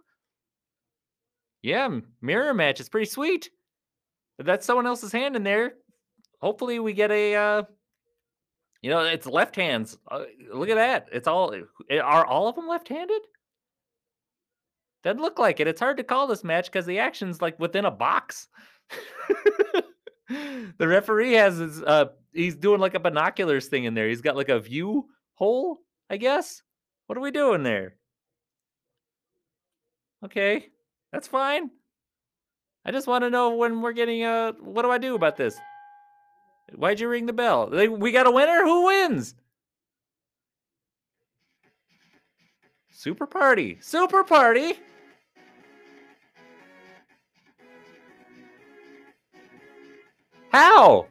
yeah, 1.64 2.00
mirror 2.22 2.54
match 2.54 2.80
is 2.80 2.90
pretty 2.90 3.10
sweet. 3.10 3.50
That's 4.40 4.66
someone 4.66 4.86
else's 4.86 5.12
hand 5.12 5.36
in 5.36 5.44
there, 5.44 5.74
hopefully 6.40 6.80
we 6.80 6.94
get 6.94 7.12
a. 7.12 7.36
Uh, 7.36 7.64
you 8.82 8.92
know, 8.92 9.00
it's 9.04 9.26
left 9.26 9.56
hands. 9.56 9.98
Uh, 10.10 10.24
look 10.54 10.70
at 10.70 10.76
that. 10.76 11.10
It's 11.12 11.28
all. 11.28 11.54
Eh, 11.90 11.98
are 11.98 12.26
all 12.26 12.48
of 12.48 12.56
them 12.56 12.68
left-handed? 12.68 13.22
Doesn't 15.04 15.22
look 15.22 15.40
like 15.40 15.60
it. 15.60 15.68
It's 15.68 15.80
hard 15.80 15.98
to 15.98 16.04
call 16.04 16.28
this 16.28 16.44
match 16.44 16.66
because 16.66 16.86
the 16.86 17.00
action's 17.00 17.42
like 17.42 17.60
within 17.60 17.86
a 17.86 17.92
box. 17.92 18.48
the 20.30 20.88
referee 20.88 21.34
has 21.34 21.58
his 21.58 21.82
uh 21.84 22.06
he's 22.34 22.56
doing 22.56 22.80
like 22.80 22.94
a 22.94 23.00
binoculars 23.00 23.68
thing 23.68 23.86
in 23.86 23.94
there. 23.94 24.08
He's 24.08 24.22
got 24.22 24.36
like 24.36 24.50
a 24.50 24.60
view 24.60 25.08
hole, 25.34 25.80
I 26.10 26.18
guess. 26.18 26.62
What 27.08 27.18
are 27.18 27.22
we 27.22 27.32
doing 27.32 27.64
there? 27.64 27.96
Okay. 30.24 30.68
That's 31.12 31.28
fine. 31.28 31.72
I 32.88 32.92
just 32.92 33.06
want 33.06 33.26
to 33.26 33.30
know 33.30 33.54
when 33.54 33.82
we're 33.82 33.92
getting 33.92 34.24
uh 34.24 34.54
what 34.62 34.84
do 34.84 34.90
I 34.90 34.98
do 34.98 35.14
about 35.14 35.36
this? 35.36 35.60
Why'd 36.74 37.02
you 37.02 37.10
ring 37.10 37.26
the 37.26 37.34
bell? 37.34 37.70
We 37.70 38.14
got 38.14 38.28
a 38.28 38.32
winner? 38.32 38.64
Who 38.64 38.86
wins? 38.86 39.36
Super 42.90 43.28
party. 43.28 43.78
Super 43.82 44.24
party. 44.24 44.74
How? 50.54 51.08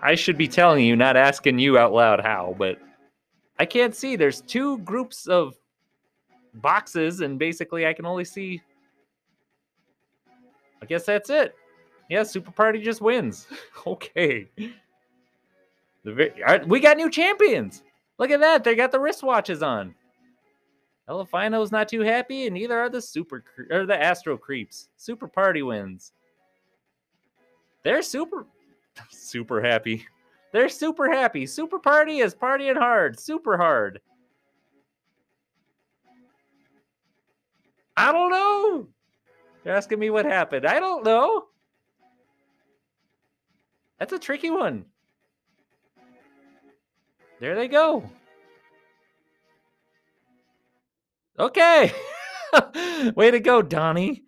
I 0.00 0.14
should 0.14 0.38
be 0.38 0.46
telling 0.46 0.84
you, 0.84 0.94
not 0.94 1.16
asking 1.16 1.58
you 1.58 1.76
out 1.76 1.92
loud 1.92 2.20
how, 2.20 2.54
but 2.56 2.78
I 3.58 3.66
can't 3.66 3.96
see. 3.96 4.14
There's 4.14 4.40
two 4.42 4.78
groups 4.78 5.26
of 5.26 5.54
boxes, 6.54 7.20
and 7.20 7.38
basically 7.38 7.86
I 7.86 7.92
can 7.92 8.06
only 8.06 8.24
see. 8.24 8.62
I 10.82 10.86
guess 10.86 11.04
that's 11.04 11.30
it. 11.30 11.54
Yeah, 12.10 12.22
Super 12.22 12.50
Party 12.50 12.80
just 12.80 13.00
wins. 13.00 13.46
okay. 13.86 14.46
The, 16.04 16.64
we 16.66 16.80
got 16.80 16.98
new 16.98 17.10
champions. 17.10 17.82
Look 18.18 18.30
at 18.30 18.40
that. 18.40 18.62
They 18.62 18.74
got 18.74 18.92
the 18.92 18.98
wristwatches 18.98 19.66
on. 19.66 19.94
Elefino's 21.08 21.72
not 21.72 21.88
too 21.88 22.00
happy, 22.00 22.46
and 22.46 22.54
neither 22.54 22.78
are 22.78 22.88
the 22.88 23.00
super 23.00 23.44
or 23.70 23.86
the 23.86 24.00
Astro 24.00 24.36
Creeps. 24.36 24.88
Super 24.96 25.28
Party 25.28 25.62
wins. 25.62 26.12
They're 27.82 28.02
super 28.02 28.46
super 29.10 29.62
happy. 29.62 30.06
They're 30.52 30.68
super 30.68 31.10
happy. 31.10 31.46
Super 31.46 31.78
Party 31.78 32.18
is 32.18 32.34
partying 32.34 32.78
hard, 32.78 33.18
super 33.18 33.56
hard. 33.56 34.00
I 37.96 38.12
don't 38.12 38.30
know. 38.30 38.88
They're 39.62 39.76
asking 39.76 39.98
me 39.98 40.10
what 40.10 40.24
happened. 40.24 40.66
I 40.66 40.80
don't 40.80 41.04
know. 41.04 41.44
That's 43.98 44.12
a 44.12 44.18
tricky 44.18 44.50
one. 44.50 44.84
There 47.40 47.54
they 47.54 47.68
go. 47.68 48.08
Okay. 51.38 51.92
Way 53.16 53.30
to 53.30 53.40
go, 53.40 53.62
Donnie. 53.62 54.22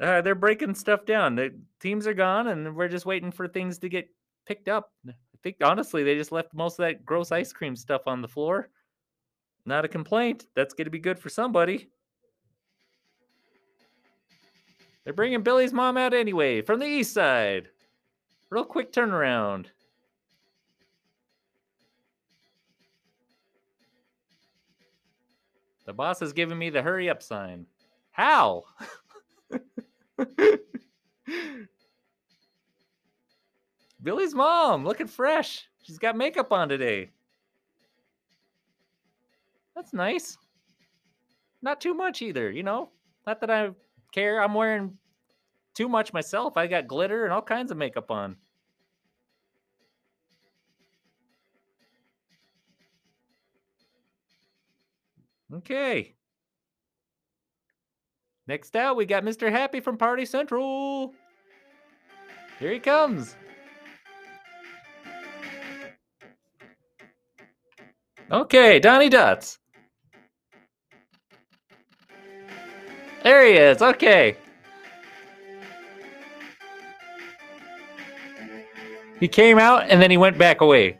Uh, 0.00 0.20
they're 0.20 0.34
breaking 0.34 0.74
stuff 0.74 1.04
down. 1.04 1.36
The 1.36 1.54
teams 1.80 2.06
are 2.06 2.14
gone, 2.14 2.48
and 2.48 2.74
we're 2.74 2.88
just 2.88 3.06
waiting 3.06 3.30
for 3.30 3.48
things 3.48 3.78
to 3.78 3.88
get 3.88 4.08
picked 4.46 4.68
up. 4.68 4.92
I 5.08 5.12
think 5.42 5.56
honestly, 5.62 6.02
they 6.02 6.16
just 6.16 6.32
left 6.32 6.54
most 6.54 6.78
of 6.78 6.84
that 6.84 7.04
gross 7.04 7.32
ice 7.32 7.52
cream 7.52 7.76
stuff 7.76 8.02
on 8.06 8.22
the 8.22 8.28
floor. 8.28 8.68
Not 9.66 9.84
a 9.84 9.88
complaint. 9.88 10.46
That's 10.54 10.74
going 10.74 10.86
to 10.86 10.90
be 10.90 10.98
good 10.98 11.18
for 11.18 11.28
somebody. 11.28 11.88
They're 15.04 15.12
bringing 15.12 15.42
Billy's 15.42 15.72
mom 15.72 15.96
out 15.96 16.14
anyway 16.14 16.62
from 16.62 16.80
the 16.80 16.86
east 16.86 17.12
side. 17.12 17.68
Real 18.50 18.64
quick 18.64 18.92
turnaround. 18.92 19.66
The 25.84 25.92
boss 25.92 26.22
is 26.22 26.32
giving 26.32 26.56
me 26.58 26.70
the 26.70 26.80
hurry 26.80 27.10
up 27.10 27.22
sign. 27.22 27.66
How? 28.10 28.64
Billy's 34.02 34.34
mom, 34.34 34.84
looking 34.84 35.06
fresh. 35.06 35.68
She's 35.82 35.98
got 35.98 36.16
makeup 36.16 36.50
on 36.52 36.70
today. 36.70 37.10
That's 39.74 39.92
nice. 39.92 40.38
Not 41.60 41.80
too 41.80 41.92
much 41.94 42.22
either, 42.22 42.50
you 42.50 42.62
know? 42.62 42.88
Not 43.26 43.40
that 43.40 43.50
I 43.50 43.70
care. 44.14 44.40
I'm 44.40 44.54
wearing 44.54 44.96
too 45.74 45.88
much 45.88 46.12
myself. 46.12 46.56
I 46.56 46.66
got 46.66 46.86
glitter 46.86 47.24
and 47.24 47.32
all 47.32 47.42
kinds 47.42 47.70
of 47.70 47.76
makeup 47.76 48.10
on. 48.10 48.36
Okay. 55.52 56.14
Next 58.46 58.76
out, 58.76 58.96
we 58.96 59.06
got 59.06 59.24
Mr. 59.24 59.50
Happy 59.50 59.80
from 59.80 59.96
Party 59.96 60.24
Central. 60.24 61.14
Here 62.58 62.72
he 62.72 62.78
comes. 62.78 63.36
Okay, 68.30 68.78
Donnie 68.80 69.08
Dots. 69.08 69.58
There 73.24 73.46
he 73.46 73.54
is. 73.54 73.80
Okay. 73.80 74.36
He 79.18 79.26
came 79.26 79.58
out 79.58 79.88
and 79.88 80.00
then 80.00 80.10
he 80.10 80.18
went 80.18 80.36
back 80.36 80.60
away. 80.60 80.98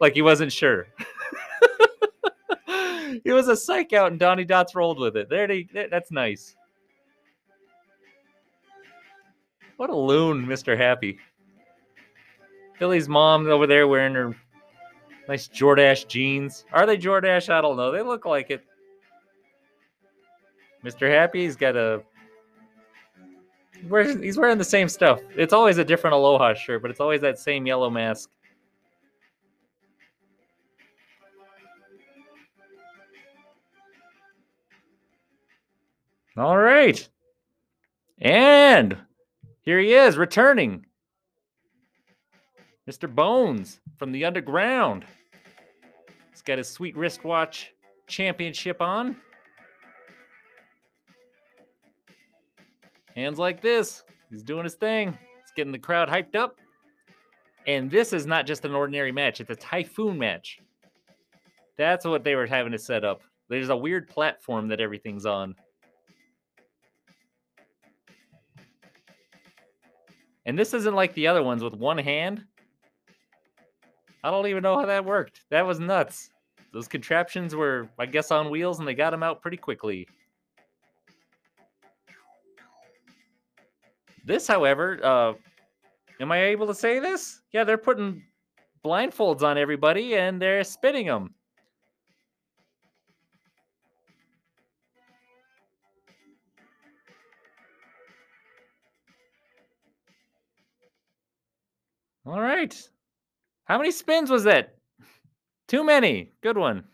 Like 0.00 0.14
he 0.14 0.22
wasn't 0.22 0.52
sure. 0.52 0.88
he 3.24 3.30
was 3.30 3.46
a 3.46 3.56
psych 3.56 3.92
out 3.92 4.10
and 4.10 4.18
Donnie 4.18 4.44
Dots 4.44 4.74
rolled 4.74 4.98
with 4.98 5.16
it. 5.16 5.30
There 5.30 5.46
they, 5.46 5.68
that's 5.90 6.10
nice. 6.10 6.56
What 9.76 9.90
a 9.90 9.96
loon, 9.96 10.46
Mr. 10.46 10.76
Happy. 10.76 11.18
Billy's 12.80 13.08
mom 13.08 13.46
over 13.46 13.68
there 13.68 13.86
wearing 13.86 14.14
her 14.14 14.34
nice 15.28 15.46
Jordache 15.46 16.08
jeans. 16.08 16.64
Are 16.72 16.86
they 16.86 16.96
Jordache? 16.96 17.48
I 17.48 17.60
don't 17.60 17.76
know. 17.76 17.92
They 17.92 18.02
look 18.02 18.24
like 18.24 18.50
it. 18.50 18.64
Mr. 20.84 21.10
Happy, 21.10 21.44
he's 21.44 21.56
got 21.56 21.76
a. 21.76 22.02
He's 23.82 24.38
wearing 24.38 24.58
the 24.58 24.64
same 24.64 24.88
stuff. 24.88 25.20
It's 25.36 25.52
always 25.52 25.78
a 25.78 25.84
different 25.84 26.14
Aloha 26.14 26.54
shirt, 26.54 26.82
but 26.82 26.90
it's 26.90 27.00
always 27.00 27.20
that 27.20 27.38
same 27.38 27.66
yellow 27.66 27.90
mask. 27.90 28.30
All 36.36 36.56
right. 36.56 37.06
And 38.20 38.96
here 39.62 39.78
he 39.78 39.94
is, 39.94 40.16
returning. 40.16 40.86
Mr. 42.90 43.12
Bones 43.12 43.80
from 43.96 44.12
the 44.12 44.24
underground. 44.24 45.04
He's 46.30 46.42
got 46.42 46.58
his 46.58 46.68
sweet 46.68 46.96
wristwatch 46.96 47.72
championship 48.06 48.82
on. 48.82 49.16
Hands 53.14 53.38
like 53.38 53.60
this. 53.60 54.02
He's 54.30 54.42
doing 54.42 54.64
his 54.64 54.74
thing. 54.74 55.10
He's 55.10 55.52
getting 55.54 55.72
the 55.72 55.78
crowd 55.78 56.08
hyped 56.08 56.34
up. 56.34 56.58
And 57.66 57.90
this 57.90 58.12
is 58.12 58.26
not 58.26 58.46
just 58.46 58.64
an 58.64 58.74
ordinary 58.74 59.12
match, 59.12 59.40
it's 59.40 59.50
a 59.50 59.56
typhoon 59.56 60.18
match. 60.18 60.58
That's 61.76 62.04
what 62.04 62.24
they 62.24 62.34
were 62.34 62.46
having 62.46 62.72
to 62.72 62.78
set 62.78 63.04
up. 63.04 63.22
There's 63.48 63.68
a 63.68 63.76
weird 63.76 64.08
platform 64.08 64.68
that 64.68 64.80
everything's 64.80 65.26
on. 65.26 65.54
And 70.46 70.58
this 70.58 70.74
isn't 70.74 70.94
like 70.94 71.14
the 71.14 71.26
other 71.26 71.42
ones 71.42 71.62
with 71.62 71.74
one 71.74 71.98
hand. 71.98 72.44
I 74.22 74.30
don't 74.30 74.46
even 74.46 74.62
know 74.62 74.78
how 74.78 74.86
that 74.86 75.04
worked. 75.04 75.42
That 75.50 75.66
was 75.66 75.80
nuts. 75.80 76.30
Those 76.72 76.88
contraptions 76.88 77.54
were, 77.54 77.88
I 77.98 78.06
guess, 78.06 78.30
on 78.30 78.50
wheels 78.50 78.78
and 78.78 78.88
they 78.88 78.94
got 78.94 79.10
them 79.10 79.22
out 79.22 79.40
pretty 79.40 79.56
quickly. 79.56 80.06
This, 84.24 84.46
however, 84.46 84.98
uh, 85.02 85.34
am 86.20 86.32
I 86.32 86.44
able 86.44 86.66
to 86.68 86.74
say 86.74 86.98
this? 86.98 87.42
Yeah, 87.52 87.64
they're 87.64 87.76
putting 87.76 88.22
blindfolds 88.84 89.42
on 89.42 89.58
everybody 89.58 90.16
and 90.16 90.40
they're 90.40 90.64
spinning 90.64 91.06
them. 91.06 91.34
All 102.26 102.40
right. 102.40 102.74
How 103.64 103.76
many 103.76 103.90
spins 103.90 104.30
was 104.30 104.44
that? 104.44 104.76
Too 105.68 105.84
many. 105.84 106.32
Good 106.42 106.56
one. 106.56 106.84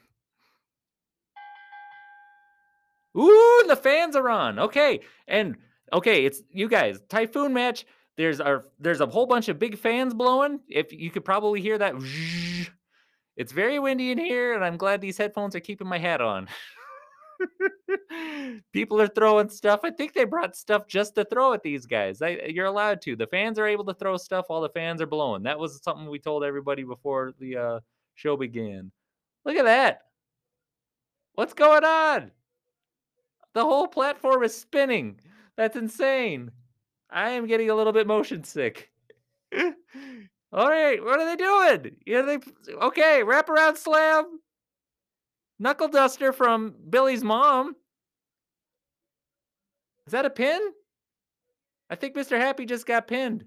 Ooh, 3.17 3.65
the 3.69 3.77
fans 3.77 4.17
are 4.17 4.29
on. 4.29 4.59
Okay. 4.59 5.01
And 5.29 5.57
okay, 5.93 6.25
it's 6.25 6.43
you 6.51 6.69
guys, 6.69 7.01
typhoon 7.09 7.53
match. 7.53 7.87
There's 8.17 8.41
our 8.41 8.65
there's 8.79 9.01
a 9.01 9.07
whole 9.07 9.27
bunch 9.27 9.49
of 9.49 9.59
big 9.59 9.79
fans 9.79 10.15
blowing. 10.15 10.61
If 10.69 10.93
you 10.93 11.11
could 11.11 11.25
probably 11.25 11.61
hear 11.61 11.79
that. 11.79 11.95
It's 13.37 13.53
very 13.53 13.79
windy 13.79 14.11
in 14.11 14.19
here, 14.19 14.53
and 14.53 14.63
I'm 14.63 14.77
glad 14.77 15.01
these 15.01 15.17
headphones 15.17 15.57
are 15.57 15.61
keeping 15.61 15.87
my 15.87 15.97
hat 15.97 16.21
on. 16.21 16.47
People 18.73 19.01
are 19.01 19.09
throwing 19.09 19.49
stuff. 19.49 19.81
I 19.83 19.91
think 19.91 20.13
they 20.13 20.25
brought 20.25 20.57
stuff 20.57 20.87
just 20.87 21.15
to 21.15 21.25
throw 21.25 21.55
at 21.55 21.63
these 21.63 21.87
guys. 21.87 22.21
I, 22.21 22.41
you're 22.49 22.67
allowed 22.67 23.01
to. 23.03 23.17
The 23.17 23.29
fans 23.29 23.59
are 23.59 23.67
able 23.67 23.85
to 23.87 23.95
throw 23.95 24.19
stuff 24.19 24.47
while 24.49 24.61
the 24.61 24.69
fans 24.69 25.01
are 25.01 25.07
blowing. 25.07 25.45
That 25.45 25.59
was 25.59 25.83
something 25.83 26.11
we 26.11 26.19
told 26.19 26.45
everybody 26.45 26.83
before 26.83 27.33
the 27.39 27.57
uh, 27.57 27.81
show 28.15 28.37
began. 28.37 28.93
Look 29.47 29.57
at 29.57 29.65
that. 29.65 30.03
What's 31.35 31.55
going 31.55 31.85
on? 31.85 32.33
The 33.55 33.65
whole 33.65 33.89
platform 33.89 34.43
is 34.43 34.55
spinning. 34.55 35.19
That's 35.57 35.77
insane. 35.77 36.51
I 37.11 37.31
am 37.31 37.47
getting 37.47 37.71
a 37.71 37.75
little 37.75 37.93
bit 37.93 38.07
motion 38.07 38.45
sick. 38.45 38.91
All 40.53 40.69
right, 40.69 41.03
what 41.03 41.21
are 41.21 41.27
they 41.27 41.37
doing? 41.37 41.97
Yeah, 42.07 42.23
they 42.23 42.39
okay. 42.83 43.23
Wraparound 43.25 43.77
slam. 43.77 44.41
Knuckle 45.59 45.89
duster 45.89 46.33
from 46.33 46.75
Billy's 46.89 47.23
mom. 47.23 47.77
Is 50.07 50.13
that 50.13 50.25
a 50.25 50.31
pin? 50.31 50.61
I 51.91 51.97
think 51.97 52.17
Mr. 52.17 52.39
Happy 52.39 52.67
just 52.67 52.87
got 52.87 53.07
pinned. 53.07 53.45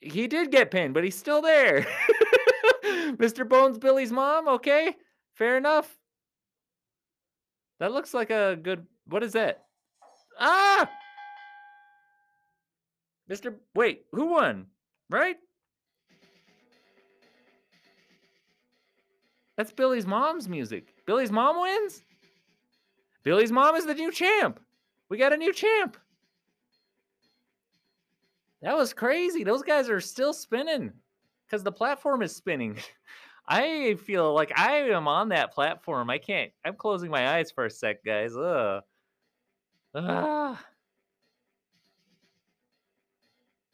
He 0.00 0.26
did 0.26 0.50
get 0.50 0.70
pinned, 0.70 0.94
but 0.94 1.04
he's 1.04 1.16
still 1.16 1.42
there. 1.42 1.86
Mr. 2.84 3.48
Bones, 3.48 3.78
Billy's 3.78 4.12
mom. 4.12 4.48
Okay, 4.48 4.96
fair 5.34 5.56
enough. 5.56 5.96
That 7.80 7.92
looks 7.92 8.14
like 8.14 8.30
a 8.30 8.56
good. 8.60 8.86
What 9.08 9.22
is 9.22 9.32
that? 9.32 9.64
Ah! 10.38 10.90
Mr. 13.30 13.54
Wait, 13.74 14.06
who 14.12 14.26
won? 14.26 14.66
Right? 15.10 15.36
That's 19.56 19.72
Billy's 19.72 20.06
mom's 20.06 20.48
music. 20.48 20.94
Billy's 21.06 21.30
mom 21.30 21.60
wins? 21.60 22.02
Billy's 23.22 23.52
mom 23.52 23.76
is 23.76 23.86
the 23.86 23.94
new 23.94 24.10
champ. 24.10 24.60
We 25.08 25.16
got 25.16 25.32
a 25.32 25.36
new 25.36 25.52
champ. 25.52 25.96
That 28.62 28.76
was 28.76 28.92
crazy. 28.92 29.44
Those 29.44 29.62
guys 29.62 29.88
are 29.88 30.00
still 30.00 30.32
spinning 30.32 30.92
because 31.46 31.62
the 31.62 31.72
platform 31.72 32.22
is 32.22 32.34
spinning. 32.34 32.78
I 33.48 33.96
feel 34.06 34.32
like 34.32 34.58
I 34.58 34.76
am 34.88 35.06
on 35.06 35.28
that 35.28 35.52
platform. 35.52 36.08
I 36.08 36.18
can't. 36.18 36.50
I'm 36.64 36.74
closing 36.74 37.10
my 37.10 37.36
eyes 37.36 37.50
for 37.50 37.66
a 37.66 37.70
sec, 37.70 38.02
guys. 38.02 38.34
Ugh. 38.34 38.82
Ah. 39.94 40.64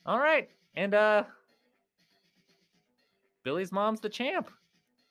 All 0.06 0.18
right. 0.18 0.48
And 0.76 0.94
uh 0.94 1.24
Billy's 3.42 3.72
mom's 3.72 4.00
the 4.00 4.08
champ. 4.08 4.50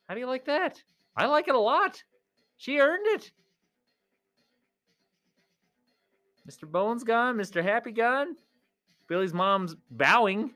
How 0.07 0.13
do 0.13 0.19
you 0.19 0.27
like 0.27 0.45
that? 0.45 0.83
I 1.15 1.25
like 1.25 1.47
it 1.47 1.55
a 1.55 1.59
lot. 1.59 2.03
She 2.57 2.79
earned 2.79 3.05
it. 3.07 3.31
Mr. 6.49 6.69
Bones 6.69 7.03
gone, 7.03 7.35
Mr. 7.35 7.63
Happy 7.63 7.91
gone. 7.91 8.35
Billy's 9.07 9.33
mom's 9.33 9.75
bowing. 9.91 10.53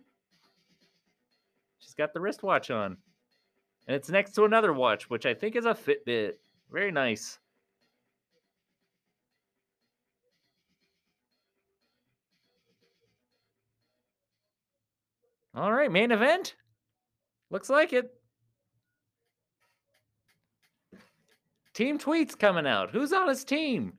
She's 1.79 1.93
got 1.93 2.13
the 2.13 2.21
wristwatch 2.21 2.71
on. 2.71 2.97
And 3.87 3.95
it's 3.95 4.09
next 4.09 4.31
to 4.33 4.45
another 4.45 4.73
watch, 4.73 5.09
which 5.09 5.25
I 5.25 5.33
think 5.33 5.55
is 5.55 5.65
a 5.65 5.73
Fitbit. 5.73 6.33
Very 6.71 6.91
nice. 6.91 7.39
All 15.55 15.71
right, 15.71 15.91
main 15.91 16.11
event. 16.11 16.55
Looks 17.51 17.69
like 17.69 17.93
it. 17.93 18.11
Team 21.73 21.97
Tweets 21.97 22.37
coming 22.37 22.67
out. 22.67 22.91
Who's 22.91 23.13
on 23.13 23.27
his 23.27 23.43
team? 23.43 23.93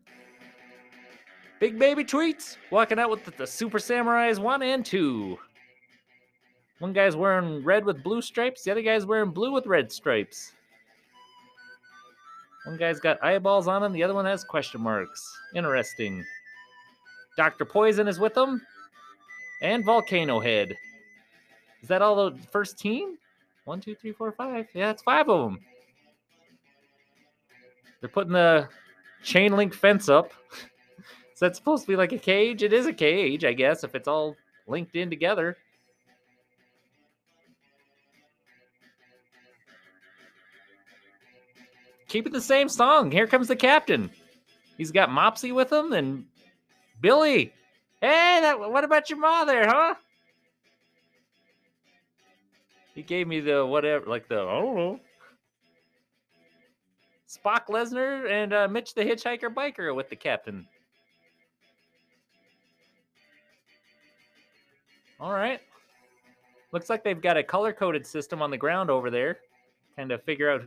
Big 1.61 1.79
Baby 1.79 2.05
Tweets 2.05 2.57
walking 2.71 2.99
out 2.99 3.11
with 3.11 3.25
the, 3.25 3.31
the 3.33 3.47
Super 3.47 3.79
Samurais 3.79 4.39
1 4.39 4.63
and 4.63 4.85
2. 4.85 5.39
One 6.81 6.93
guy's 6.93 7.17
wearing 7.17 7.65
red 7.65 7.85
with 7.85 8.03
blue 8.03 8.21
stripes, 8.21 8.65
the 8.65 8.71
other 8.71 8.83
guy's 8.83 9.07
wearing 9.07 9.31
blue 9.31 9.53
with 9.53 9.67
red 9.67 9.91
stripes. 9.91 10.53
One 12.67 12.77
guy's 12.77 13.01
got 13.01 13.23
eyeballs 13.23 13.69
on 13.69 13.83
him, 13.83 13.93
the 13.93 14.03
other 14.03 14.15
one 14.15 14.25
has 14.27 14.45
question 14.45 14.81
marks. 14.81 15.27
Interesting. 15.55 16.25
Dr. 17.37 17.65
Poison 17.65 18.09
is 18.09 18.19
with 18.19 18.35
them, 18.35 18.61
and 19.63 19.85
Volcano 19.85 20.41
Head. 20.41 20.77
Is 21.85 21.89
that 21.89 22.01
all 22.01 22.31
the 22.31 22.39
first 22.51 22.79
team? 22.79 23.19
One, 23.67 23.79
two, 23.79 23.95
three, 23.95 24.13
four, 24.13 24.33
five. 24.33 24.69
Yeah, 24.73 24.89
it's 24.89 25.03
five 25.03 25.29
of 25.29 25.51
them. 25.51 25.61
They're 28.01 28.09
putting 28.09 28.33
the 28.33 28.71
chain 29.23 29.55
link 29.55 29.75
fence 29.75 30.09
up. 30.09 30.33
Is 31.35 31.41
that 31.41 31.55
supposed 31.55 31.83
to 31.83 31.89
be 31.89 31.97
like 31.97 32.13
a 32.13 32.19
cage? 32.19 32.63
It 32.63 32.73
is 32.73 32.87
a 32.87 32.93
cage, 32.95 33.45
I 33.45 33.53
guess, 33.53 33.85
if 33.85 33.95
it's 33.95 34.09
all 34.09 34.35
linked 34.67 34.97
in 34.97 35.11
together. 35.11 35.59
Keep 42.09 42.29
it 42.29 42.33
the 42.33 42.41
same 42.41 42.71
song. 42.71 43.11
Here 43.11 43.27
comes 43.27 43.49
the 43.49 43.57
captain. 43.57 44.11
He's 44.79 44.91
got 44.91 45.11
Mopsy 45.11 45.53
with 45.53 45.71
him 45.71 45.93
and 45.93 46.25
Billy. 47.03 47.53
Hey, 48.01 48.39
that, 48.41 48.59
what 48.59 48.85
about 48.85 49.11
your 49.11 49.19
mother, 49.19 49.67
huh? 49.67 49.97
He 52.95 53.03
gave 53.03 53.27
me 53.27 53.41
the 53.41 53.67
whatever, 53.67 54.07
like 54.07 54.29
the 54.29 54.41
I 54.41 54.61
don't 54.61 54.77
know. 54.77 55.01
Spock 57.29 57.67
Lesnar 57.67 58.31
and 58.31 58.53
uh, 58.53 58.69
Mitch 58.69 58.95
the 58.95 59.03
Hitchhiker 59.03 59.53
Biker 59.53 59.95
with 59.95 60.09
the 60.09 60.17
captain. 60.17 60.67
All 65.19 65.33
right. 65.33 65.61
Looks 66.71 66.91
like 66.91 67.03
they've 67.03 67.21
got 67.21 67.37
a 67.37 67.43
color 67.43 67.73
coded 67.73 68.07
system 68.07 68.43
on 68.43 68.51
the 68.51 68.57
ground 68.57 68.91
over 68.91 69.11
there. 69.11 69.39
Kind 69.97 70.13
of 70.13 70.23
figure 70.23 70.51
out 70.51 70.63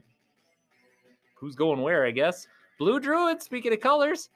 who's 1.36 1.56
going 1.56 1.82
where, 1.82 2.06
I 2.06 2.12
guess. 2.12 2.48
Blue 2.80 3.00
Druid, 3.00 3.42
speaking 3.42 3.74
of 3.74 3.80
colors. 3.80 4.30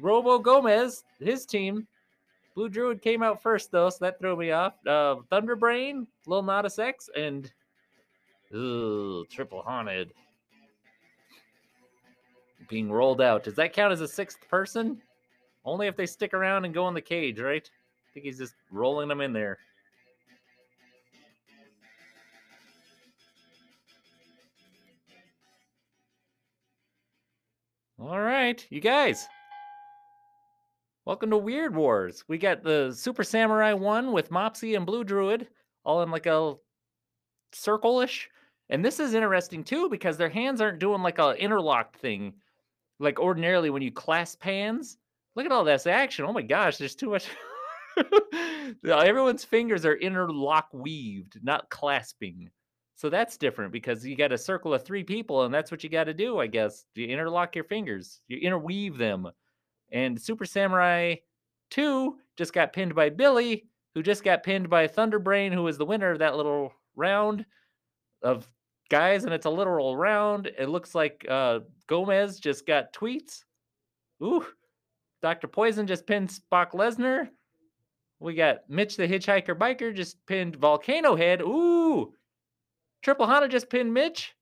Robo 0.00 0.38
Gomez, 0.38 1.04
his 1.18 1.44
team, 1.44 1.86
Blue 2.54 2.68
Druid 2.68 3.00
came 3.00 3.22
out 3.22 3.42
first 3.42 3.70
though, 3.70 3.90
so 3.90 3.98
that 4.00 4.18
threw 4.18 4.36
me 4.36 4.50
off. 4.50 4.74
Uh, 4.86 5.16
Thunderbrain, 5.30 6.06
Lil 6.26 6.42
Nodus 6.42 6.78
X, 6.78 7.08
and 7.16 7.50
ugh, 8.54 9.26
Triple 9.30 9.62
Haunted 9.62 10.12
being 12.68 12.90
rolled 12.90 13.20
out. 13.20 13.44
Does 13.44 13.54
that 13.54 13.72
count 13.72 13.92
as 13.92 14.00
a 14.00 14.08
sixth 14.08 14.48
person? 14.48 15.00
Only 15.64 15.86
if 15.86 15.96
they 15.96 16.06
stick 16.06 16.34
around 16.34 16.64
and 16.64 16.72
go 16.72 16.88
in 16.88 16.94
the 16.94 17.00
cage, 17.00 17.40
right? 17.40 17.68
I 17.68 18.08
think 18.14 18.26
he's 18.26 18.38
just 18.38 18.54
rolling 18.70 19.08
them 19.08 19.20
in 19.20 19.32
there. 19.32 19.58
All 28.00 28.20
right, 28.20 28.66
you 28.70 28.80
guys. 28.80 29.28
Welcome 31.10 31.30
to 31.30 31.38
Weird 31.38 31.74
Wars. 31.74 32.22
We 32.28 32.38
got 32.38 32.62
the 32.62 32.92
Super 32.92 33.24
Samurai 33.24 33.72
one 33.72 34.12
with 34.12 34.30
Mopsy 34.30 34.76
and 34.76 34.86
Blue 34.86 35.02
Druid, 35.02 35.48
all 35.84 36.02
in 36.02 36.10
like 36.12 36.26
a 36.26 36.54
circle-ish. 37.50 38.30
And 38.68 38.84
this 38.84 39.00
is 39.00 39.12
interesting 39.12 39.64
too 39.64 39.88
because 39.88 40.16
their 40.16 40.28
hands 40.28 40.60
aren't 40.60 40.78
doing 40.78 41.02
like 41.02 41.18
a 41.18 41.34
interlocked 41.36 41.96
thing, 41.96 42.34
like 43.00 43.18
ordinarily 43.18 43.70
when 43.70 43.82
you 43.82 43.90
clasp 43.90 44.40
hands. 44.40 44.98
Look 45.34 45.46
at 45.46 45.50
all 45.50 45.64
this 45.64 45.88
action! 45.88 46.26
Oh 46.26 46.32
my 46.32 46.42
gosh, 46.42 46.76
there's 46.76 46.94
too 46.94 47.10
much. 47.10 47.26
Uh, 48.88 48.98
everyone's 48.98 49.44
fingers 49.44 49.84
are 49.84 49.96
interlock 49.96 50.68
weaved, 50.72 51.40
not 51.42 51.68
clasping. 51.70 52.48
So 52.94 53.10
that's 53.10 53.36
different 53.36 53.72
because 53.72 54.06
you 54.06 54.14
got 54.14 54.30
a 54.30 54.38
circle 54.38 54.72
of 54.72 54.84
three 54.84 55.02
people, 55.02 55.42
and 55.42 55.52
that's 55.52 55.72
what 55.72 55.82
you 55.82 55.90
got 55.90 56.04
to 56.04 56.14
do, 56.14 56.38
I 56.38 56.46
guess. 56.46 56.84
You 56.94 57.08
interlock 57.08 57.56
your 57.56 57.64
fingers, 57.64 58.20
you 58.28 58.38
interweave 58.38 58.96
them. 58.96 59.28
And 59.92 60.20
Super 60.20 60.44
Samurai 60.44 61.16
2 61.70 62.16
just 62.36 62.52
got 62.52 62.72
pinned 62.72 62.94
by 62.94 63.10
Billy, 63.10 63.66
who 63.94 64.02
just 64.02 64.24
got 64.24 64.42
pinned 64.42 64.70
by 64.70 64.86
Thunderbrain, 64.86 65.52
who 65.52 65.62
was 65.62 65.78
the 65.78 65.86
winner 65.86 66.10
of 66.10 66.18
that 66.20 66.36
little 66.36 66.72
round 66.96 67.44
of 68.22 68.48
guys, 68.90 69.24
and 69.24 69.32
it's 69.32 69.46
a 69.46 69.50
literal 69.50 69.96
round. 69.96 70.50
It 70.58 70.68
looks 70.68 70.94
like 70.94 71.24
uh, 71.28 71.60
Gomez 71.86 72.38
just 72.38 72.66
got 72.66 72.92
tweets. 72.92 73.44
Ooh, 74.22 74.46
Dr. 75.22 75.48
Poison 75.48 75.86
just 75.86 76.06
pinned 76.06 76.28
Spock 76.28 76.72
Lesnar. 76.72 77.28
We 78.18 78.34
got 78.34 78.68
Mitch 78.68 78.96
the 78.96 79.08
Hitchhiker 79.08 79.56
Biker 79.56 79.94
just 79.94 80.24
pinned 80.26 80.56
Volcano 80.56 81.16
Head. 81.16 81.40
Ooh, 81.40 82.12
Triple 83.02 83.26
Hana 83.26 83.48
just 83.48 83.70
pinned 83.70 83.94
Mitch. 83.94 84.34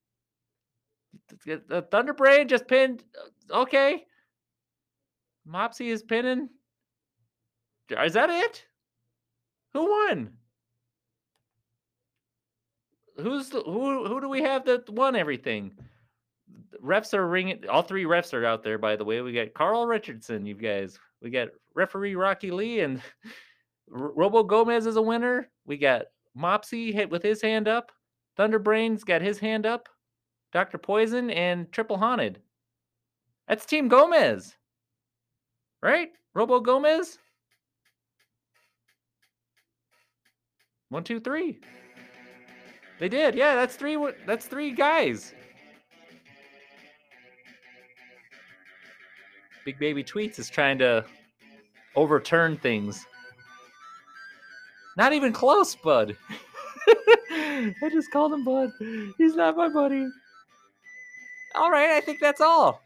Thunderbrain 1.47 2.47
just 2.47 2.67
pinned. 2.67 3.03
Okay. 3.49 4.05
Mopsy 5.49 5.87
is 5.87 6.03
pinning. 6.03 6.49
Is 7.89 8.13
that 8.13 8.29
it? 8.29 8.65
Who 9.73 9.89
won? 9.89 10.31
Who's 13.17 13.49
who? 13.49 14.07
Who 14.07 14.21
do 14.21 14.29
we 14.29 14.41
have 14.41 14.65
that 14.65 14.89
won 14.89 15.15
everything? 15.15 15.73
refs 16.83 17.13
are 17.13 17.27
ringing. 17.27 17.67
All 17.67 17.81
three 17.81 18.05
refs 18.05 18.33
are 18.33 18.45
out 18.45 18.63
there, 18.63 18.77
by 18.77 18.95
the 18.95 19.05
way. 19.05 19.21
We 19.21 19.33
got 19.33 19.53
Carl 19.53 19.85
Richardson, 19.87 20.45
you 20.45 20.55
guys. 20.55 20.99
We 21.21 21.29
got 21.29 21.49
referee 21.75 22.15
Rocky 22.15 22.51
Lee 22.51 22.81
and 22.81 23.01
Robo 23.89 24.43
Gomez 24.43 24.85
is 24.85 24.95
a 24.95 25.01
winner. 25.01 25.49
We 25.65 25.77
got 25.77 26.05
Mopsy 26.37 26.93
hit 26.93 27.09
with 27.09 27.23
his 27.23 27.41
hand 27.41 27.67
up. 27.67 27.91
Thunderbrains 28.37 29.03
got 29.03 29.21
his 29.21 29.39
hand 29.39 29.65
up. 29.65 29.89
Dr. 30.51 30.77
Poison 30.77 31.29
and 31.29 31.71
Triple 31.71 31.97
Haunted. 31.97 32.39
That's 33.47 33.65
Team 33.65 33.87
Gomez. 33.87 34.55
Right? 35.81 36.09
Robo 36.33 36.59
Gomez? 36.59 37.17
One, 40.89 41.03
two, 41.03 41.19
three. 41.19 41.59
They 42.99 43.09
did. 43.09 43.35
Yeah, 43.35 43.55
that's 43.55 43.75
three. 43.75 43.97
That's 44.25 44.45
three 44.47 44.71
guys. 44.71 45.33
Big 49.65 49.79
Baby 49.79 50.03
Tweets 50.03 50.39
is 50.39 50.49
trying 50.49 50.79
to 50.79 51.05
overturn 51.95 52.57
things. 52.57 53.05
Not 54.97 55.13
even 55.13 55.31
close, 55.31 55.75
bud. 55.75 56.17
I 57.31 57.89
just 57.91 58.11
called 58.11 58.33
him 58.33 58.43
bud. 58.43 58.71
He's 59.17 59.35
not 59.35 59.55
my 59.55 59.69
buddy. 59.69 60.07
All 61.55 61.71
right, 61.71 61.91
I 61.91 62.01
think 62.01 62.19
that's 62.19 62.41
all. 62.41 62.81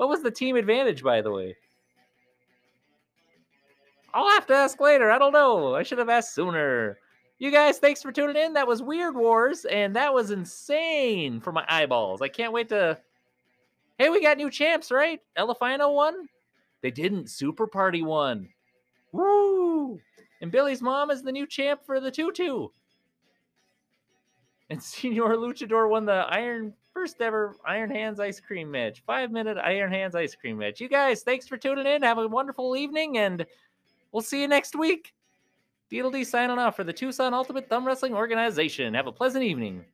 What 0.00 0.08
was 0.08 0.22
the 0.22 0.30
team 0.30 0.56
advantage, 0.56 1.02
by 1.02 1.20
the 1.20 1.30
way? 1.30 1.58
I'll 4.14 4.30
have 4.30 4.46
to 4.46 4.54
ask 4.54 4.80
later. 4.80 5.10
I 5.10 5.18
don't 5.18 5.34
know. 5.34 5.74
I 5.74 5.82
should 5.82 5.98
have 5.98 6.08
asked 6.08 6.34
sooner. 6.34 6.96
You 7.38 7.50
guys, 7.50 7.76
thanks 7.76 8.00
for 8.00 8.10
tuning 8.10 8.42
in. 8.42 8.54
That 8.54 8.66
was 8.66 8.82
Weird 8.82 9.14
Wars, 9.14 9.66
and 9.66 9.94
that 9.96 10.14
was 10.14 10.30
insane 10.30 11.38
for 11.38 11.52
my 11.52 11.66
eyeballs. 11.68 12.22
I 12.22 12.28
can't 12.28 12.54
wait 12.54 12.70
to. 12.70 12.98
Hey, 13.98 14.08
we 14.08 14.22
got 14.22 14.38
new 14.38 14.50
champs, 14.50 14.90
right? 14.90 15.20
Elefino 15.36 15.92
won. 15.92 16.26
They 16.80 16.90
didn't. 16.90 17.28
Super 17.28 17.66
Party 17.66 18.02
won. 18.02 18.48
Woo! 19.12 20.00
And 20.40 20.50
Billy's 20.50 20.80
mom 20.80 21.10
is 21.10 21.22
the 21.22 21.30
new 21.30 21.46
champ 21.46 21.84
for 21.84 22.00
the 22.00 22.10
TUTWO. 22.10 22.70
And 24.70 24.82
Senor 24.82 25.36
Luchador 25.36 25.90
won 25.90 26.06
the 26.06 26.24
Iron 26.30 26.72
first 26.92 27.20
ever 27.20 27.56
Iron 27.66 27.90
Hands 27.90 28.18
ice 28.20 28.40
cream 28.40 28.70
match. 28.70 29.02
Five 29.06 29.30
minute 29.30 29.58
Iron 29.58 29.92
Hands 29.92 30.14
ice 30.14 30.34
cream 30.34 30.58
match. 30.58 30.80
You 30.80 30.88
guys, 30.88 31.22
thanks 31.22 31.46
for 31.46 31.56
tuning 31.56 31.86
in. 31.86 32.02
Have 32.02 32.18
a 32.18 32.28
wonderful 32.28 32.76
evening, 32.76 33.18
and 33.18 33.46
we'll 34.12 34.22
see 34.22 34.40
you 34.40 34.48
next 34.48 34.76
week. 34.76 35.12
Beetle 35.88 36.10
D 36.10 36.24
signing 36.24 36.58
off 36.58 36.76
for 36.76 36.84
the 36.84 36.92
Tucson 36.92 37.34
Ultimate 37.34 37.68
Thumb 37.68 37.86
Wrestling 37.86 38.14
Organization. 38.14 38.94
Have 38.94 39.06
a 39.06 39.12
pleasant 39.12 39.44
evening. 39.44 39.84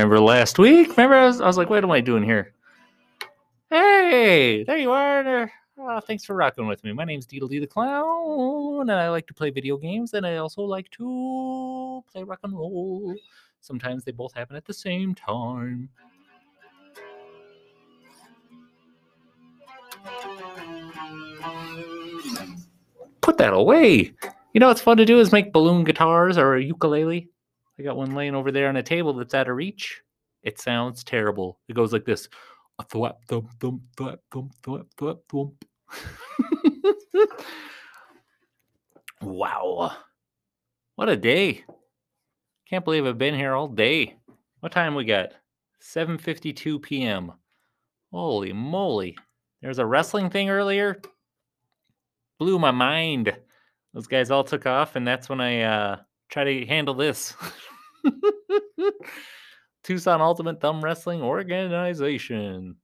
Remember 0.00 0.18
last 0.18 0.58
week. 0.58 0.96
Remember, 0.96 1.14
I 1.14 1.26
was, 1.26 1.42
I 1.42 1.46
was 1.46 1.58
like, 1.58 1.68
what 1.68 1.84
am 1.84 1.90
I 1.90 2.00
doing 2.00 2.22
here? 2.22 2.54
Hey, 3.68 4.64
there 4.64 4.78
you 4.78 4.90
are. 4.92 5.52
Uh, 5.78 6.00
thanks 6.00 6.24
for 6.24 6.34
rocking 6.34 6.66
with 6.66 6.82
me. 6.84 6.92
My 6.94 7.04
name's 7.04 7.26
Deedle 7.26 7.50
the 7.50 7.66
Clown, 7.66 8.88
and 8.88 8.98
I 8.98 9.10
like 9.10 9.26
to 9.26 9.34
play 9.34 9.50
video 9.50 9.76
games, 9.76 10.14
and 10.14 10.26
I 10.26 10.36
also 10.36 10.62
like 10.62 10.90
to 10.92 12.02
play 12.10 12.22
rock 12.22 12.38
and 12.44 12.54
roll. 12.54 13.14
Sometimes 13.60 14.02
they 14.02 14.12
both 14.12 14.32
happen 14.32 14.56
at 14.56 14.64
the 14.64 14.72
same 14.72 15.14
time. 15.14 15.90
Put 23.20 23.36
that 23.36 23.52
away. 23.52 24.14
You 24.54 24.60
know 24.60 24.68
what's 24.68 24.80
fun 24.80 24.96
to 24.96 25.04
do 25.04 25.20
is 25.20 25.30
make 25.30 25.52
balloon 25.52 25.84
guitars 25.84 26.38
or 26.38 26.54
a 26.54 26.62
ukulele. 26.62 27.28
I 27.80 27.82
got 27.82 27.96
one 27.96 28.14
laying 28.14 28.34
over 28.34 28.52
there 28.52 28.68
on 28.68 28.76
a 28.76 28.82
table 28.82 29.14
that's 29.14 29.32
out 29.32 29.48
of 29.48 29.56
reach. 29.56 30.02
It 30.42 30.60
sounds 30.60 31.02
terrible. 31.02 31.58
It 31.66 31.72
goes 31.72 31.94
like 31.94 32.04
this. 32.04 32.28
Thwap 32.78 33.24
thump 33.26 33.50
thump 33.58 33.80
thwap 33.96 34.18
thump 34.30 34.52
thwap 34.62 34.84
thwap 34.98 35.18
thump. 35.30 35.64
wow. 39.22 39.92
What 40.96 41.08
a 41.08 41.16
day. 41.16 41.64
Can't 42.68 42.84
believe 42.84 43.06
I've 43.06 43.16
been 43.16 43.34
here 43.34 43.54
all 43.54 43.66
day. 43.66 44.16
What 44.60 44.72
time 44.72 44.94
we 44.94 45.06
got? 45.06 45.30
7:52 45.82 46.82
p.m. 46.82 47.32
Holy 48.12 48.52
moly. 48.52 49.16
There's 49.62 49.78
a 49.78 49.86
wrestling 49.86 50.28
thing 50.28 50.50
earlier. 50.50 51.00
Blew 52.38 52.58
my 52.58 52.72
mind. 52.72 53.34
Those 53.94 54.06
guys 54.06 54.30
all 54.30 54.44
took 54.44 54.66
off 54.66 54.96
and 54.96 55.06
that's 55.06 55.30
when 55.30 55.40
I 55.40 55.62
uh 55.62 55.96
try 56.28 56.44
to 56.44 56.66
handle 56.66 56.94
this. 56.94 57.34
Tucson 59.82 60.20
Ultimate 60.20 60.60
Thumb 60.60 60.82
Wrestling 60.82 61.22
Organization. 61.22 62.76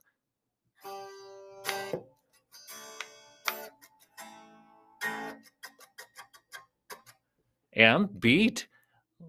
I'm 7.77 8.07
beat. 8.07 8.69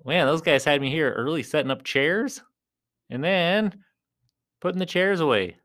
Man, 0.05 0.25
those 0.25 0.41
guys 0.41 0.63
had 0.63 0.81
me 0.81 0.89
here 0.89 1.11
early 1.11 1.43
setting 1.43 1.71
up 1.71 1.83
chairs 1.83 2.41
and 3.09 3.23
then 3.23 3.83
putting 4.61 4.79
the 4.79 4.85
chairs 4.85 5.19
away. 5.19 5.57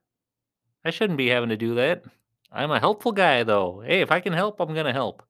I 0.85 0.91
shouldn't 0.91 1.16
be 1.16 1.29
having 1.29 1.51
to 1.51 1.57
do 1.57 1.77
that. 1.77 2.03
I'm 2.51 2.73
a 2.73 2.81
helpful 2.81 3.12
guy, 3.12 3.45
though. 3.45 3.83
Hey, 3.87 4.01
if 4.01 4.11
I 4.11 4.20
can 4.20 4.33
help, 4.33 4.61
I'm 4.61 4.75
going 4.75 4.87
to 4.87 4.93
help. 4.93 5.23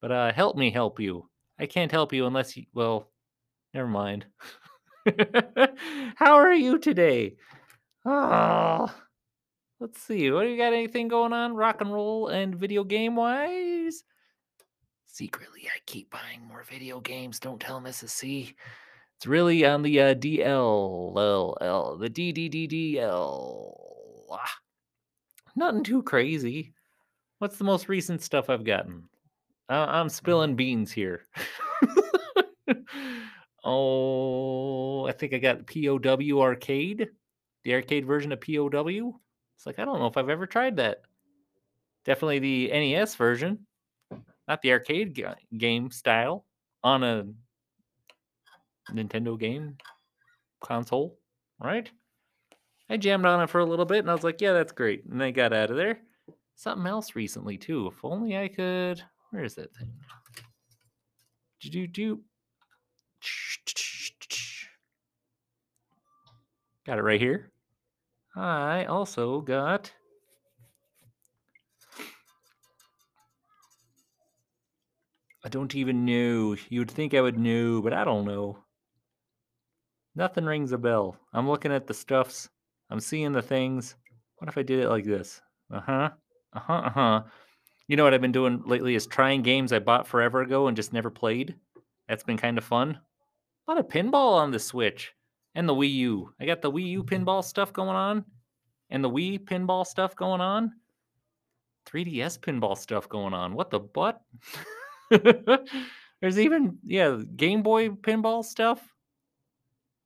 But 0.00 0.12
uh, 0.12 0.32
help 0.32 0.56
me 0.56 0.70
help 0.70 1.00
you. 1.00 1.28
I 1.58 1.66
can't 1.66 1.92
help 1.92 2.12
you 2.12 2.26
unless 2.26 2.56
you, 2.56 2.64
well, 2.72 3.10
never 3.74 3.88
mind. 3.88 4.26
How 6.16 6.34
are 6.36 6.54
you 6.54 6.78
today? 6.78 7.34
Oh, 8.06 8.94
let's 9.80 10.00
see. 10.00 10.30
What 10.30 10.44
do 10.44 10.48
you 10.48 10.56
got? 10.56 10.72
Anything 10.72 11.08
going 11.08 11.32
on, 11.32 11.54
rock 11.54 11.80
and 11.80 11.92
roll 11.92 12.28
and 12.28 12.54
video 12.54 12.84
game 12.84 13.16
wise? 13.16 14.04
Secretly, 15.06 15.62
I 15.66 15.78
keep 15.86 16.10
buying 16.10 16.46
more 16.46 16.64
video 16.68 17.00
games. 17.00 17.38
Don't 17.38 17.60
tell 17.60 17.80
Mrs. 17.80 18.10
C. 18.10 18.54
It's 19.16 19.26
really 19.26 19.64
on 19.64 19.82
the 19.82 20.00
uh, 20.00 20.14
DL, 20.14 21.16
L, 21.16 21.56
L, 21.60 21.96
the 21.96 22.10
DDDDL. 22.10 23.74
Ah, 24.30 24.54
nothing 25.54 25.84
too 25.84 26.02
crazy. 26.02 26.72
What's 27.38 27.56
the 27.56 27.64
most 27.64 27.88
recent 27.88 28.22
stuff 28.22 28.50
I've 28.50 28.64
gotten? 28.64 29.04
Uh, 29.68 29.86
I'm 29.88 30.08
spilling 30.08 30.56
beans 30.56 30.92
here. 30.92 31.22
oh, 33.64 35.06
I 35.06 35.12
think 35.12 35.32
I 35.34 35.38
got 35.38 35.66
POW 35.66 36.40
Arcade, 36.40 37.08
the 37.64 37.74
arcade 37.74 38.06
version 38.06 38.32
of 38.32 38.40
POW. 38.40 39.18
It's 39.56 39.66
like, 39.66 39.78
I 39.78 39.84
don't 39.84 39.98
know 39.98 40.06
if 40.06 40.16
I've 40.16 40.28
ever 40.28 40.46
tried 40.46 40.76
that. 40.76 41.02
Definitely 42.04 42.38
the 42.40 42.68
NES 42.68 43.14
version, 43.14 43.66
not 44.46 44.60
the 44.62 44.72
arcade 44.72 45.14
ga- 45.14 45.34
game 45.56 45.90
style 45.90 46.44
on 46.82 47.02
a 47.02 47.26
Nintendo 48.92 49.38
game 49.38 49.78
console, 50.60 51.18
right? 51.58 51.90
I 52.90 52.98
jammed 52.98 53.24
on 53.24 53.42
it 53.42 53.48
for 53.48 53.60
a 53.60 53.64
little 53.64 53.86
bit 53.86 54.00
and 54.00 54.10
I 54.10 54.14
was 54.14 54.24
like, 54.24 54.42
yeah, 54.42 54.52
that's 54.52 54.72
great. 54.72 55.04
And 55.06 55.22
I 55.22 55.30
got 55.30 55.54
out 55.54 55.70
of 55.70 55.76
there. 55.76 56.00
Something 56.56 56.86
else 56.86 57.16
recently, 57.16 57.56
too. 57.56 57.88
If 57.88 58.04
only 58.04 58.36
I 58.36 58.48
could. 58.48 59.02
Where 59.30 59.44
is 59.44 59.54
that 59.54 59.74
thing? 59.74 59.92
Do 61.60 61.70
do 61.70 61.86
do. 61.86 62.20
Got 66.86 66.98
it 66.98 67.02
right 67.02 67.20
here. 67.20 67.50
I 68.36 68.84
also 68.84 69.40
got. 69.40 69.90
I 75.44 75.48
don't 75.48 75.74
even 75.74 76.04
know. 76.04 76.56
You 76.68 76.80
would 76.80 76.90
think 76.90 77.14
I 77.14 77.20
would 77.20 77.38
know, 77.38 77.80
but 77.80 77.92
I 77.92 78.04
don't 78.04 78.26
know. 78.26 78.58
Nothing 80.14 80.44
rings 80.44 80.72
a 80.72 80.78
bell. 80.78 81.16
I'm 81.32 81.48
looking 81.48 81.72
at 81.72 81.86
the 81.86 81.94
stuffs. 81.94 82.48
I'm 82.90 83.00
seeing 83.00 83.32
the 83.32 83.42
things. 83.42 83.94
What 84.36 84.48
if 84.48 84.58
I 84.58 84.62
did 84.62 84.80
it 84.80 84.88
like 84.88 85.04
this? 85.04 85.40
Uh 85.70 85.80
huh. 85.80 86.10
Uh 86.52 86.60
huh. 86.60 86.82
Uh 86.84 86.90
huh. 86.90 87.22
You 87.88 87.96
know 87.96 88.04
what 88.04 88.14
I've 88.14 88.20
been 88.20 88.32
doing 88.32 88.62
lately 88.66 88.94
is 88.94 89.06
trying 89.06 89.42
games 89.42 89.72
I 89.72 89.78
bought 89.78 90.06
forever 90.06 90.42
ago 90.42 90.66
and 90.66 90.76
just 90.76 90.92
never 90.92 91.10
played. 91.10 91.54
That's 92.08 92.24
been 92.24 92.36
kind 92.36 92.58
of 92.58 92.64
fun. 92.64 92.98
A 93.66 93.70
lot 93.70 93.80
of 93.80 93.88
pinball 93.88 94.34
on 94.34 94.50
the 94.50 94.58
Switch 94.58 95.12
and 95.54 95.68
the 95.68 95.74
Wii 95.74 95.92
U. 95.94 96.34
I 96.40 96.46
got 96.46 96.62
the 96.62 96.70
Wii 96.70 96.86
U 96.88 97.04
pinball 97.04 97.44
stuff 97.44 97.72
going 97.72 97.96
on 97.96 98.24
and 98.90 99.02
the 99.02 99.10
Wii 99.10 99.44
pinball 99.44 99.86
stuff 99.86 100.16
going 100.16 100.40
on. 100.40 100.72
3DS 101.86 102.38
pinball 102.38 102.76
stuff 102.76 103.08
going 103.08 103.34
on. 103.34 103.54
What 103.54 103.70
the 103.70 103.80
butt? 103.80 104.22
There's 106.20 106.38
even 106.38 106.78
yeah, 106.84 107.18
Game 107.36 107.62
Boy 107.62 107.90
pinball 107.90 108.44
stuff. 108.44 108.80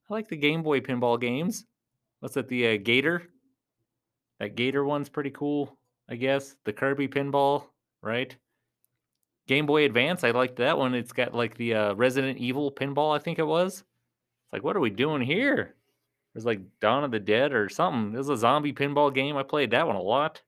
I 0.09 0.13
like 0.13 0.27
the 0.27 0.35
Game 0.35 0.63
Boy 0.63 0.81
pinball 0.81 1.19
games. 1.19 1.65
What's 2.19 2.35
that? 2.35 2.47
The 2.47 2.75
uh, 2.75 2.77
Gator. 2.83 3.23
That 4.39 4.55
Gator 4.55 4.83
one's 4.83 5.09
pretty 5.09 5.31
cool, 5.31 5.77
I 6.09 6.15
guess. 6.15 6.55
The 6.65 6.73
Kirby 6.73 7.07
pinball, 7.07 7.65
right? 8.01 8.35
Game 9.47 9.65
Boy 9.65 9.85
Advance, 9.85 10.23
I 10.23 10.31
liked 10.31 10.57
that 10.57 10.77
one. 10.77 10.93
It's 10.93 11.11
got 11.11 11.33
like 11.33 11.55
the 11.57 11.73
uh, 11.73 11.93
Resident 11.95 12.37
Evil 12.37 12.71
pinball, 12.71 13.15
I 13.15 13.19
think 13.19 13.39
it 13.39 13.47
was. 13.47 13.83
It's 14.49 14.53
like, 14.53 14.63
what 14.63 14.75
are 14.75 14.79
we 14.79 14.89
doing 14.89 15.21
here? 15.21 15.75
It 16.33 16.33
was 16.33 16.45
like 16.45 16.61
Dawn 16.81 17.03
of 17.03 17.11
the 17.11 17.19
Dead 17.19 17.53
or 17.53 17.69
something. 17.69 18.13
This 18.13 18.23
is 18.25 18.29
a 18.29 18.37
zombie 18.37 18.73
pinball 18.73 19.13
game. 19.13 19.37
I 19.37 19.43
played 19.43 19.69
that 19.71 19.85
one 19.85 19.95
a 19.95 20.01
lot. 20.01 20.41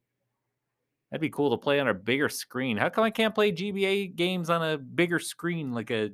That'd 1.11 1.21
be 1.21 1.29
cool 1.29 1.51
to 1.51 1.57
play 1.57 1.79
on 1.79 1.87
a 1.87 1.93
bigger 1.93 2.27
screen. 2.27 2.77
How 2.77 2.89
come 2.89 3.03
I 3.03 3.11
can't 3.11 3.35
play 3.35 3.51
GBA 3.51 4.15
games 4.15 4.49
on 4.49 4.63
a 4.63 4.77
bigger 4.79 5.19
screen 5.19 5.71
like 5.71 5.91
a 5.91 6.09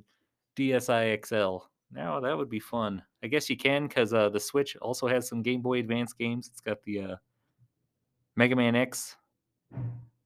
DSi 0.58 1.26
XL? 1.26 1.66
Now 1.90 2.20
that 2.20 2.38
would 2.38 2.50
be 2.50 2.60
fun. 2.60 3.02
I 3.24 3.28
guess 3.28 3.50
you 3.50 3.56
can 3.56 3.88
because 3.88 4.14
uh, 4.14 4.28
the 4.30 4.40
Switch 4.40 4.76
also 4.82 5.08
has 5.08 5.30
some 5.30 5.42
Game 5.42 5.62
Boy 5.62 5.80
Advance 5.80 6.12
games. 6.12 6.50
It's 6.52 6.60
got 6.60 6.84
the 6.84 7.02
uh, 7.02 7.16
Mega 8.36 8.56
Man 8.58 8.76
X 8.76 9.16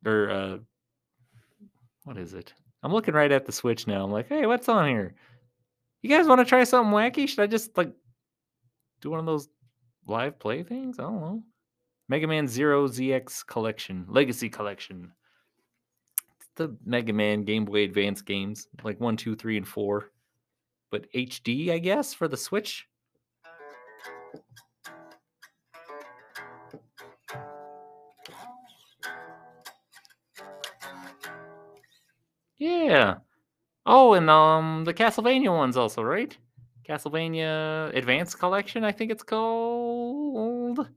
or 0.03 0.31
uh, 0.31 0.57
what 2.05 2.17
is 2.17 2.33
it? 2.33 2.53
I'm 2.81 2.91
looking 2.91 3.13
right 3.13 3.31
at 3.31 3.45
the 3.45 3.51
Switch 3.51 3.85
now. 3.85 4.03
I'm 4.03 4.11
like, 4.11 4.27
hey, 4.27 4.47
what's 4.47 4.67
on 4.67 4.87
here? 4.87 5.13
You 6.01 6.09
guys 6.09 6.27
want 6.27 6.39
to 6.39 6.45
try 6.45 6.63
something 6.63 6.93
wacky? 6.93 7.27
Should 7.27 7.39
I 7.39 7.47
just 7.47 7.77
like 7.77 7.91
do 9.01 9.11
one 9.11 9.19
of 9.19 9.25
those 9.25 9.49
live 10.07 10.39
play 10.39 10.63
things? 10.63 10.99
I 10.99 11.03
don't 11.03 11.21
know. 11.21 11.43
Mega 12.09 12.27
Man 12.27 12.47
Zero 12.47 12.87
ZX 12.87 13.45
Collection, 13.45 14.05
Legacy 14.09 14.49
Collection. 14.49 15.11
The 16.55 16.75
Mega 16.85 17.13
Man 17.13 17.43
Game 17.43 17.65
Boy 17.65 17.83
Advance 17.83 18.21
games, 18.21 18.67
like 18.83 18.99
one, 18.99 19.15
two, 19.15 19.35
three, 19.35 19.57
and 19.57 19.67
four. 19.67 20.11
But 20.89 21.11
HD, 21.13 21.71
I 21.71 21.79
guess, 21.79 22.13
for 22.13 22.27
the 22.27 22.35
Switch. 22.35 22.87
Yeah. 32.57 33.15
Oh, 33.85 34.13
and 34.13 34.29
um 34.29 34.83
the 34.85 34.93
Castlevania 34.93 35.55
ones 35.55 35.77
also, 35.77 36.01
right? 36.03 36.35
Castlevania 36.87 37.95
Advanced 37.95 38.37
Collection, 38.39 38.83
I 38.83 38.91
think 38.91 39.11
it's 39.11 39.23
called. 39.23 40.87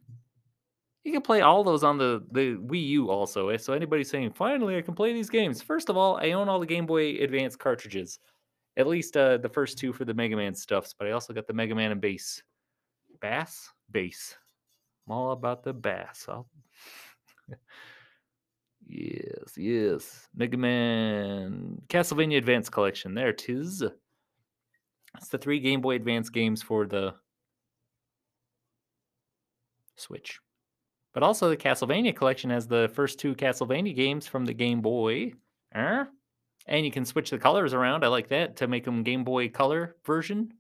You 1.05 1.13
can 1.13 1.21
play 1.23 1.43
all 1.43 1.63
those 1.63 1.85
on 1.85 1.99
the, 1.99 2.25
the 2.33 2.57
Wii 2.57 2.87
U 2.89 3.11
also. 3.11 3.51
eh, 3.51 3.59
So 3.59 3.75
anybody 3.75 4.03
saying, 4.05 4.33
finally 4.33 4.77
I 4.77 4.81
can 4.83 4.95
play 4.95 5.13
these 5.13 5.29
games. 5.29 5.61
First 5.61 5.91
of 5.91 5.97
all, 5.99 6.17
I 6.17 6.33
own 6.33 6.49
all 6.49 6.59
the 6.59 6.67
Game 6.67 6.87
Boy 6.87 7.17
Advance 7.23 7.57
cartridges. 7.57 8.19
At 8.77 8.87
least 8.87 9.17
uh, 9.17 9.37
the 9.37 9.49
first 9.49 9.79
two 9.79 9.93
for 9.93 10.05
the 10.05 10.15
Mega 10.15 10.35
Man 10.35 10.55
stuffs, 10.55 10.95
but 10.99 11.07
I 11.07 11.13
also 11.13 11.33
got 11.33 11.47
the 11.47 11.53
Mega 11.53 11.75
Man 11.75 11.93
and 11.93 12.01
bass. 12.01 12.43
Bass? 13.21 13.69
Bass. 13.91 14.37
I'm 15.07 15.13
all 15.13 15.33
about 15.33 15.63
the 15.63 15.75
bass. 15.75 16.27
Yes, 18.87 19.57
yes. 19.57 20.29
Mega 20.35 20.57
Man 20.57 21.81
Castlevania 21.89 22.39
Advance 22.39 22.69
Collection. 22.69 23.15
There 23.15 23.31
it 23.31 23.49
is. 23.49 23.83
It's 25.17 25.29
the 25.29 25.39
three 25.39 25.61
Game 25.61 25.81
Boy 25.81 25.97
Advance 25.97 26.29
games 26.29 26.63
for 26.63 26.87
the 26.87 27.15
Switch. 29.97 30.41
But 31.13 31.23
also 31.23 31.49
the 31.49 31.57
Castlevania 31.57 32.15
collection 32.15 32.51
has 32.51 32.67
the 32.67 32.91
first 32.93 33.21
two 33.21 33.35
Castlevania 33.35 33.95
games 33.95 34.27
from 34.27 34.45
the 34.45 34.55
Game 34.55 34.81
Boy. 34.81 35.35
Eh? 35.73 36.05
And 36.67 36.85
you 36.85 36.91
can 36.91 37.05
switch 37.05 37.31
the 37.31 37.39
colors 37.39 37.73
around. 37.73 38.05
I 38.05 38.09
like 38.09 38.29
that 38.29 38.57
to 38.57 38.67
make 38.67 38.85
them 38.85 39.05
Game 39.05 39.23
Boy 39.23 39.49
Color 39.49 39.97
version. 40.05 40.53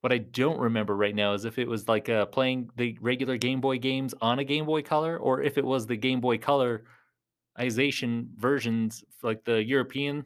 What 0.00 0.12
I 0.12 0.18
don't 0.18 0.60
remember 0.60 0.94
right 0.94 1.14
now 1.14 1.32
is 1.34 1.44
if 1.44 1.58
it 1.58 1.66
was 1.66 1.88
like 1.88 2.08
uh, 2.08 2.26
playing 2.26 2.70
the 2.76 2.96
regular 3.00 3.36
Game 3.36 3.60
Boy 3.60 3.78
games 3.78 4.14
on 4.20 4.38
a 4.38 4.44
Game 4.44 4.64
Boy 4.64 4.82
Color, 4.82 5.16
or 5.18 5.42
if 5.42 5.58
it 5.58 5.64
was 5.64 5.86
the 5.86 5.96
Game 5.96 6.20
Boy 6.20 6.38
Colorization 6.38 8.28
versions, 8.36 9.04
like 9.22 9.44
the 9.44 9.64
European. 9.64 10.24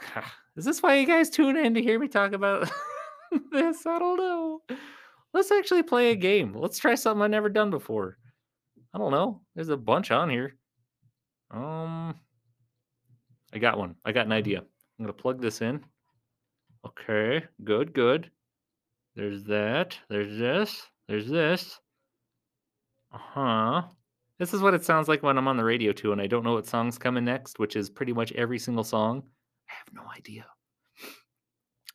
Is 0.56 0.64
this 0.64 0.82
why 0.82 0.96
you 0.96 1.06
guys 1.06 1.30
tune 1.30 1.56
in 1.56 1.74
to 1.74 1.82
hear 1.82 2.00
me 2.00 2.08
talk 2.08 2.32
about 2.32 2.68
this? 3.52 3.86
I 3.86 3.98
don't 3.98 4.16
know. 4.16 4.62
Let's 5.32 5.52
actually 5.52 5.84
play 5.84 6.10
a 6.10 6.16
game. 6.16 6.52
Let's 6.52 6.78
try 6.78 6.94
something 6.96 7.22
I've 7.22 7.30
never 7.30 7.48
done 7.48 7.70
before. 7.70 8.16
I 8.92 8.98
don't 8.98 9.12
know. 9.12 9.42
There's 9.54 9.68
a 9.68 9.76
bunch 9.76 10.10
on 10.10 10.30
here. 10.30 10.56
Um, 11.50 12.14
I 13.52 13.58
got 13.58 13.78
one. 13.78 13.94
I 14.04 14.12
got 14.12 14.26
an 14.26 14.32
idea. 14.32 14.58
I'm 14.58 15.04
gonna 15.04 15.12
plug 15.12 15.40
this 15.40 15.60
in. 15.60 15.84
Okay, 16.86 17.44
good, 17.64 17.92
good. 17.92 18.30
There's 19.16 19.44
that. 19.44 19.98
There's 20.08 20.38
this. 20.38 20.86
There's 21.08 21.28
this. 21.28 21.80
Uh 23.12 23.18
huh. 23.18 23.82
This 24.38 24.54
is 24.54 24.60
what 24.60 24.74
it 24.74 24.84
sounds 24.84 25.08
like 25.08 25.22
when 25.22 25.36
I'm 25.36 25.48
on 25.48 25.56
the 25.56 25.64
radio 25.64 25.92
too, 25.92 26.12
and 26.12 26.20
I 26.20 26.28
don't 26.28 26.44
know 26.44 26.54
what 26.54 26.66
song's 26.66 26.98
coming 26.98 27.24
next, 27.24 27.58
which 27.58 27.74
is 27.74 27.90
pretty 27.90 28.12
much 28.12 28.32
every 28.32 28.58
single 28.58 28.84
song. 28.84 29.24
I 29.68 29.72
have 29.72 29.92
no 29.92 30.02
idea. 30.16 30.46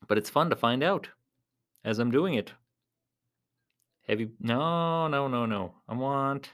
But 0.07 0.17
it's 0.17 0.29
fun 0.29 0.49
to 0.49 0.55
find 0.55 0.83
out 0.83 1.07
as 1.85 1.99
I'm 1.99 2.11
doing 2.11 2.33
it. 2.33 2.51
Have 4.07 4.19
you? 4.19 4.31
No, 4.41 5.07
no, 5.07 5.29
no, 5.29 5.45
no. 5.45 5.73
I 5.87 5.93
want. 5.93 6.51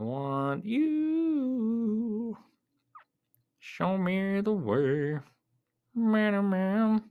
I 0.00 0.02
want 0.02 0.64
you. 0.64 2.36
Show 3.60 3.96
me 3.96 4.40
the 4.40 4.52
way. 4.52 5.20
Man, 5.94 6.34
oh, 6.34 6.42
man. 6.42 7.02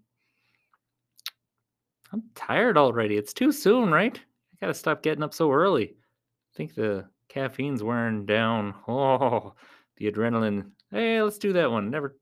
I'm 2.12 2.24
tired 2.36 2.78
already. 2.78 3.18
It's 3.18 3.34
too 3.34 3.52
soon, 3.52 3.92
right? 3.92 4.16
I 4.18 4.66
gotta 4.66 4.74
stop 4.74 5.02
getting 5.02 5.24
up 5.24 5.34
so 5.34 5.52
early. 5.52 5.86
I 5.86 6.58
think 6.58 6.76
the 6.76 7.06
caffeine's 7.30 7.84
wearing 7.84 8.26
down. 8.26 8.76
Oh, 8.88 9.54
the 9.98 10.12
adrenaline. 10.12 10.72
Hey, 10.92 11.22
let's 11.22 11.38
do 11.38 11.54
that 11.54 11.72
one. 11.72 11.90
Never. 11.90 12.18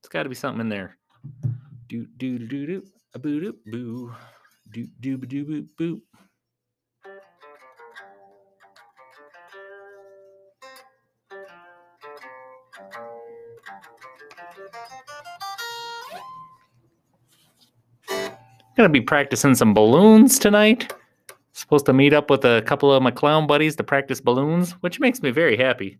It's 0.00 0.08
got 0.08 0.22
to 0.22 0.28
be 0.28 0.34
something 0.34 0.60
in 0.60 0.68
there. 0.68 0.96
Do 1.88 2.06
do 2.16 2.38
do 2.38 2.66
do. 2.66 2.84
A 3.14 3.18
boo 3.18 3.40
doo 3.40 3.56
boo. 3.66 4.14
Do 4.72 4.86
do 5.00 5.16
do 5.16 5.44
boo 5.44 5.66
boo. 5.76 6.02
Gonna 18.76 18.90
be 18.90 19.00
practicing 19.00 19.54
some 19.54 19.72
balloons 19.72 20.38
tonight. 20.38 20.92
Supposed 21.52 21.86
to 21.86 21.94
meet 21.94 22.12
up 22.12 22.28
with 22.28 22.44
a 22.44 22.60
couple 22.66 22.92
of 22.92 23.02
my 23.02 23.10
clown 23.10 23.46
buddies 23.46 23.74
to 23.76 23.84
practice 23.84 24.20
balloons, 24.20 24.72
which 24.82 25.00
makes 25.00 25.22
me 25.22 25.30
very 25.30 25.56
happy. 25.56 25.98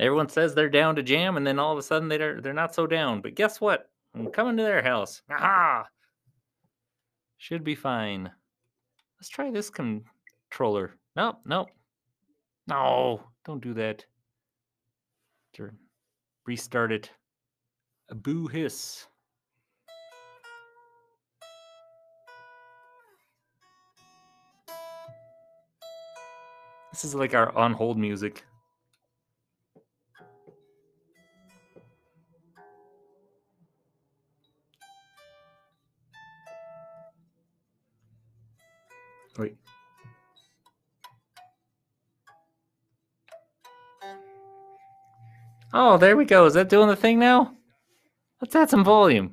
Everyone 0.00 0.30
says 0.30 0.54
they're 0.54 0.70
down 0.70 0.96
to 0.96 1.02
jam, 1.02 1.36
and 1.36 1.46
then 1.46 1.58
all 1.58 1.72
of 1.72 1.78
a 1.78 1.82
sudden 1.82 2.08
they're 2.08 2.40
they're 2.40 2.54
not 2.54 2.74
so 2.74 2.86
down. 2.86 3.20
But 3.20 3.34
guess 3.34 3.60
what? 3.60 3.90
I'm 4.14 4.30
coming 4.30 4.56
to 4.56 4.62
their 4.62 4.82
house. 4.82 5.20
Aha! 5.30 5.84
Should 7.36 7.64
be 7.64 7.74
fine. 7.74 8.30
Let's 9.18 9.28
try 9.28 9.50
this 9.50 9.68
controller. 9.70 10.94
Nope, 11.16 11.40
nope. 11.44 11.68
No, 12.66 13.22
don't 13.44 13.62
do 13.62 13.74
that. 13.74 14.06
Restart 16.46 16.92
it. 16.92 17.10
A 18.08 18.14
boo 18.14 18.46
hiss. 18.46 19.06
This 26.94 27.04
is 27.04 27.14
like 27.16 27.34
our 27.34 27.52
on 27.56 27.72
hold 27.72 27.98
music. 27.98 28.44
Wait. 39.36 39.56
Oh, 45.72 45.98
there 45.98 46.16
we 46.16 46.24
go. 46.24 46.46
Is 46.46 46.54
that 46.54 46.68
doing 46.68 46.86
the 46.86 46.94
thing 46.94 47.18
now? 47.18 47.56
Let's 48.40 48.54
add 48.54 48.70
some 48.70 48.84
volume. 48.84 49.32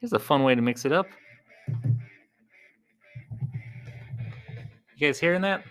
Here's 0.00 0.12
a 0.12 0.18
fun 0.18 0.42
way 0.42 0.56
to 0.56 0.60
mix 0.60 0.84
it 0.84 0.90
up. 0.90 1.06
You 4.96 5.06
guys 5.06 5.20
hearing 5.20 5.42
that? 5.42 5.62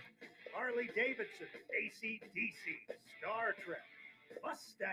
Harley 0.80 0.90
Davidson, 0.94 1.46
ACDC, 1.78 2.94
Star 3.18 3.54
Trek, 3.64 3.80
Mustang, 4.42 4.88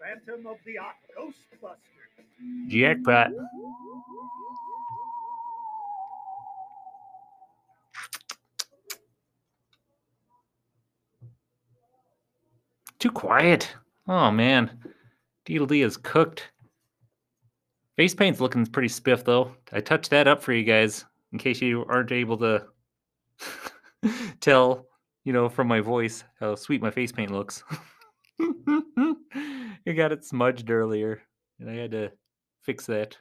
Phantom 0.00 0.46
of 0.46 0.56
the 0.64 0.78
Opera, 0.78 0.92
Ghostbusters. 1.16 2.68
Jackpot. 2.68 3.30
Too 12.98 13.10
quiet. 13.12 13.72
Oh 14.08 14.32
man. 14.32 14.70
Deedle 15.46 15.84
is 15.84 15.96
cooked. 15.96 16.50
Face 17.96 18.14
paint's 18.14 18.40
looking 18.40 18.66
pretty 18.66 18.88
spiff 18.88 19.24
though. 19.24 19.52
I 19.72 19.80
touched 19.80 20.10
that 20.10 20.26
up 20.26 20.42
for 20.42 20.52
you 20.52 20.64
guys 20.64 21.04
in 21.32 21.38
case 21.38 21.62
you 21.62 21.84
aren't 21.88 22.10
able 22.10 22.36
to 22.38 22.64
tell, 24.40 24.89
you 25.24 25.32
know, 25.32 25.48
from 25.48 25.68
my 25.68 25.80
voice 25.80 26.24
how 26.38 26.54
sweet 26.54 26.82
my 26.82 26.90
face 26.90 27.12
paint 27.12 27.30
looks. 27.30 27.62
I 28.40 29.92
got 29.94 30.12
it 30.12 30.24
smudged 30.24 30.70
earlier 30.70 31.22
and 31.58 31.70
I 31.70 31.74
had 31.74 31.90
to 31.92 32.12
fix 32.62 32.86
that. 32.86 33.16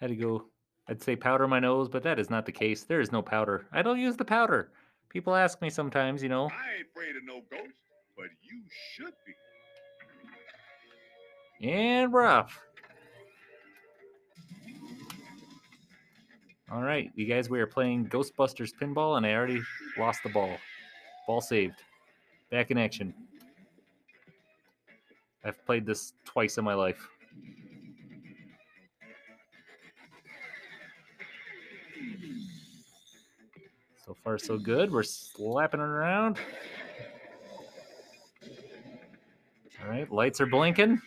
Had 0.00 0.10
to 0.10 0.16
go, 0.16 0.44
I'd 0.88 1.02
say 1.02 1.16
powder 1.16 1.48
my 1.48 1.58
nose, 1.58 1.88
but 1.88 2.02
that 2.02 2.18
is 2.18 2.28
not 2.30 2.44
the 2.44 2.52
case. 2.52 2.84
There 2.84 3.00
is 3.00 3.12
no 3.12 3.22
powder. 3.22 3.66
I 3.72 3.82
don't 3.82 3.98
use 3.98 4.16
the 4.16 4.24
powder. 4.24 4.70
People 5.08 5.34
ask 5.34 5.62
me 5.62 5.70
sometimes, 5.70 6.22
you 6.22 6.28
know, 6.28 6.44
I 6.44 6.76
ain't 6.78 6.88
afraid 6.90 7.16
of 7.16 7.24
no 7.24 7.40
ghost, 7.50 7.72
but 8.16 8.26
you 8.42 8.62
should 8.92 9.14
be. 11.60 11.68
and 11.68 12.12
we're 12.12 12.26
off. 12.26 12.60
All 16.72 16.82
right, 16.82 17.12
you 17.14 17.26
guys, 17.26 17.48
we 17.48 17.60
are 17.60 17.66
playing 17.66 18.08
Ghostbusters 18.08 18.72
pinball, 18.74 19.16
and 19.16 19.24
I 19.24 19.34
already 19.34 19.62
lost 19.96 20.24
the 20.24 20.28
ball. 20.30 20.58
Ball 21.24 21.40
saved. 21.40 21.76
Back 22.50 22.72
in 22.72 22.78
action. 22.78 23.14
I've 25.44 25.64
played 25.64 25.86
this 25.86 26.14
twice 26.24 26.58
in 26.58 26.64
my 26.64 26.74
life. 26.74 27.08
So 34.04 34.16
far, 34.24 34.36
so 34.36 34.58
good. 34.58 34.90
We're 34.90 35.04
slapping 35.04 35.78
it 35.78 35.84
around. 35.84 36.36
All 39.84 39.88
right, 39.88 40.10
lights 40.10 40.40
are 40.40 40.46
blinking. 40.46 41.00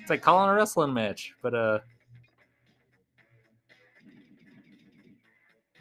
It's 0.00 0.10
like 0.10 0.22
calling 0.22 0.48
a 0.48 0.54
wrestling 0.54 0.94
match, 0.94 1.34
but 1.42 1.54
uh. 1.54 1.78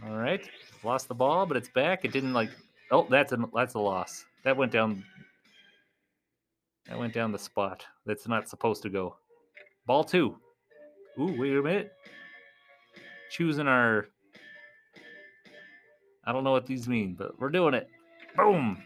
All 0.07 0.15
right, 0.15 0.49
lost 0.83 1.09
the 1.09 1.15
ball, 1.15 1.45
but 1.45 1.57
it's 1.57 1.69
back. 1.69 2.05
It 2.05 2.13
didn't 2.13 2.33
like. 2.33 2.49
Oh, 2.91 3.05
that's 3.09 3.33
a 3.33 3.37
that's 3.53 3.73
a 3.73 3.79
loss. 3.79 4.23
That 4.45 4.55
went 4.55 4.71
down. 4.71 5.03
That 6.87 6.97
went 6.97 7.13
down 7.13 7.33
the 7.33 7.39
spot. 7.39 7.85
That's 8.05 8.27
not 8.27 8.47
supposed 8.47 8.81
to 8.83 8.89
go. 8.89 9.17
Ball 9.85 10.05
two. 10.05 10.37
Ooh, 11.19 11.35
wait 11.37 11.57
a 11.57 11.61
minute. 11.61 11.91
Choosing 13.31 13.67
our. 13.67 14.07
I 16.25 16.31
don't 16.31 16.45
know 16.45 16.51
what 16.51 16.65
these 16.65 16.87
mean, 16.87 17.15
but 17.17 17.37
we're 17.39 17.49
doing 17.49 17.73
it. 17.73 17.89
Boom. 18.37 18.81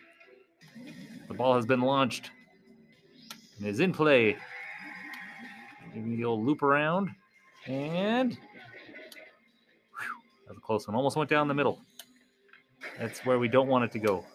The 1.27 1.33
ball 1.35 1.55
has 1.55 1.65
been 1.67 1.81
launched 1.81 2.31
and 3.59 3.67
is 3.67 3.79
in 3.79 3.93
play. 3.93 4.37
Give 5.93 6.03
me 6.03 6.15
the 6.15 6.25
old 6.25 6.45
loop 6.45 6.63
around. 6.63 7.09
And. 7.67 8.37
A 10.57 10.59
close 10.59 10.87
one. 10.87 10.95
Almost 10.95 11.15
went 11.15 11.29
down 11.29 11.47
the 11.47 11.53
middle. 11.53 11.79
That's 12.99 13.25
where 13.25 13.39
we 13.39 13.47
don't 13.47 13.67
want 13.67 13.85
it 13.85 13.91
to 13.93 13.99
go. 13.99 14.25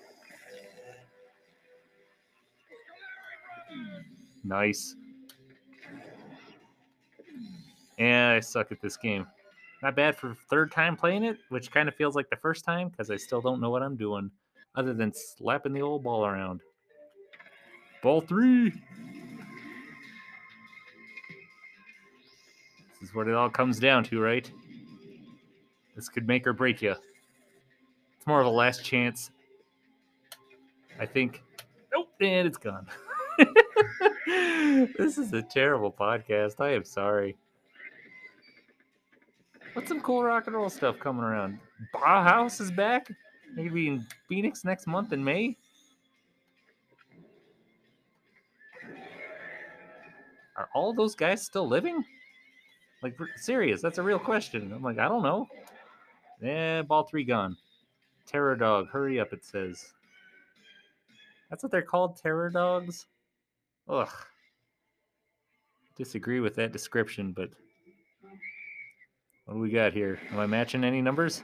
Nice. 4.45 4.95
Yeah, 7.99 8.31
I 8.37 8.41
suck 8.41 8.71
at 8.73 8.81
this 8.81 8.97
game. 8.97 9.27
Not 9.83 9.97
bad 9.97 10.17
for 10.17 10.37
third 10.49 10.73
time 10.73 10.97
playing 10.97 11.25
it, 11.25 11.39
which 11.49 11.71
kind 11.71 11.89
of 11.89 11.95
feels 11.95 12.14
like 12.14 12.31
the 12.31 12.37
first 12.37 12.64
time 12.64 12.89
because 12.89 13.11
I 13.11 13.17
still 13.17 13.41
don't 13.41 13.61
know 13.61 13.71
what 13.71 13.83
I'm 13.83 13.97
doing 13.97 14.31
other 14.75 14.95
than 14.95 15.12
slapping 15.12 15.73
the 15.73 15.83
old 15.83 16.03
ball 16.05 16.27
around. 16.27 16.61
Ball 18.03 18.21
three. 18.21 18.71
This 23.01 23.11
is 23.11 23.14
what 23.14 23.29
it 23.29 23.35
all 23.35 23.51
comes 23.51 23.79
down 23.79 24.05
to, 24.05 24.21
right? 24.21 24.51
This 25.97 26.11
could 26.11 26.29
make 26.29 26.47
or 26.47 26.53
break 26.53 26.83
you. 26.83 26.93
It's 26.93 28.27
more 28.27 28.41
of 28.41 28.47
a 28.47 28.51
last 28.51 28.85
chance. 28.85 29.31
I 31.01 31.07
think. 31.07 31.43
Nope, 31.93 32.09
and 32.21 32.47
it's 32.47 32.59
gone. 32.59 32.87
this 34.99 35.19
is 35.19 35.33
a 35.33 35.43
terrible 35.43 35.91
podcast. 35.91 36.61
I 36.61 36.75
am 36.75 36.85
sorry. 36.85 37.37
What's 39.73 39.89
some 39.89 40.01
cool 40.01 40.23
rock 40.23 40.47
and 40.47 40.57
roll 40.57 40.71
stuff 40.71 40.99
coming 40.99 41.25
around? 41.25 41.59
Bauhaus 41.95 42.61
is 42.61 42.71
back. 42.71 43.11
Maybe 43.55 43.89
in 43.89 44.07
Phoenix 44.29 44.65
next 44.65 44.87
month 44.87 45.13
in 45.13 45.23
May. 45.25 45.57
Are 50.57 50.69
all 50.75 50.95
those 50.95 51.15
guys 51.15 51.43
still 51.43 51.69
living? 51.69 52.03
Like, 53.03 53.19
serious? 53.37 53.83
That's 53.83 53.99
a 53.99 54.03
real 54.03 54.19
question. 54.19 54.73
I'm 54.75 54.83
like, 54.83 54.99
I 54.99 55.09
don't 55.09 55.23
know. 55.23 55.47
Yeah, 56.41 56.82
ball 56.82 57.05
three 57.05 57.24
gone. 57.24 57.57
Terror 58.26 58.57
dog, 58.57 58.89
hurry 58.89 59.20
up! 59.20 59.32
It 59.32 59.45
says. 59.45 59.93
That's 61.51 61.62
what 61.62 61.70
they're 61.70 61.82
called, 61.82 62.16
terror 62.16 62.51
dogs. 62.51 63.07
Ugh. 63.89 64.09
Disagree 65.97 66.41
with 66.41 66.57
that 66.57 66.72
description, 66.72 67.32
but 67.32 67.51
what 69.45 69.55
do 69.55 69.61
we 69.61 69.70
got 69.70 69.93
here? 69.93 70.18
Am 70.32 70.41
I 70.41 70.47
matching 70.47 70.84
any 70.84 71.01
numbers? 71.01 71.43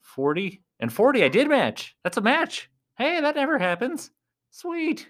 40 0.00 0.60
and 0.80 0.92
40 0.92 1.24
I 1.24 1.28
did 1.28 1.48
match. 1.48 1.96
That's 2.02 2.16
a 2.16 2.22
match. 2.22 2.68
Hey, 2.98 3.20
that 3.20 3.36
never 3.36 3.58
happens. 3.58 4.10
Sweet. 4.50 5.08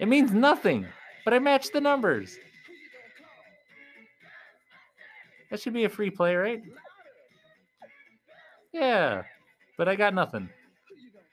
It 0.00 0.08
means 0.08 0.32
nothing, 0.32 0.86
but 1.24 1.34
I 1.34 1.38
matched 1.38 1.72
the 1.72 1.80
numbers. 1.80 2.38
That 5.50 5.60
should 5.60 5.72
be 5.72 5.84
a 5.84 5.88
free 5.88 6.10
play, 6.10 6.34
right? 6.34 6.62
Yeah, 8.72 9.22
but 9.76 9.88
I 9.88 9.96
got 9.96 10.14
nothing. 10.14 10.48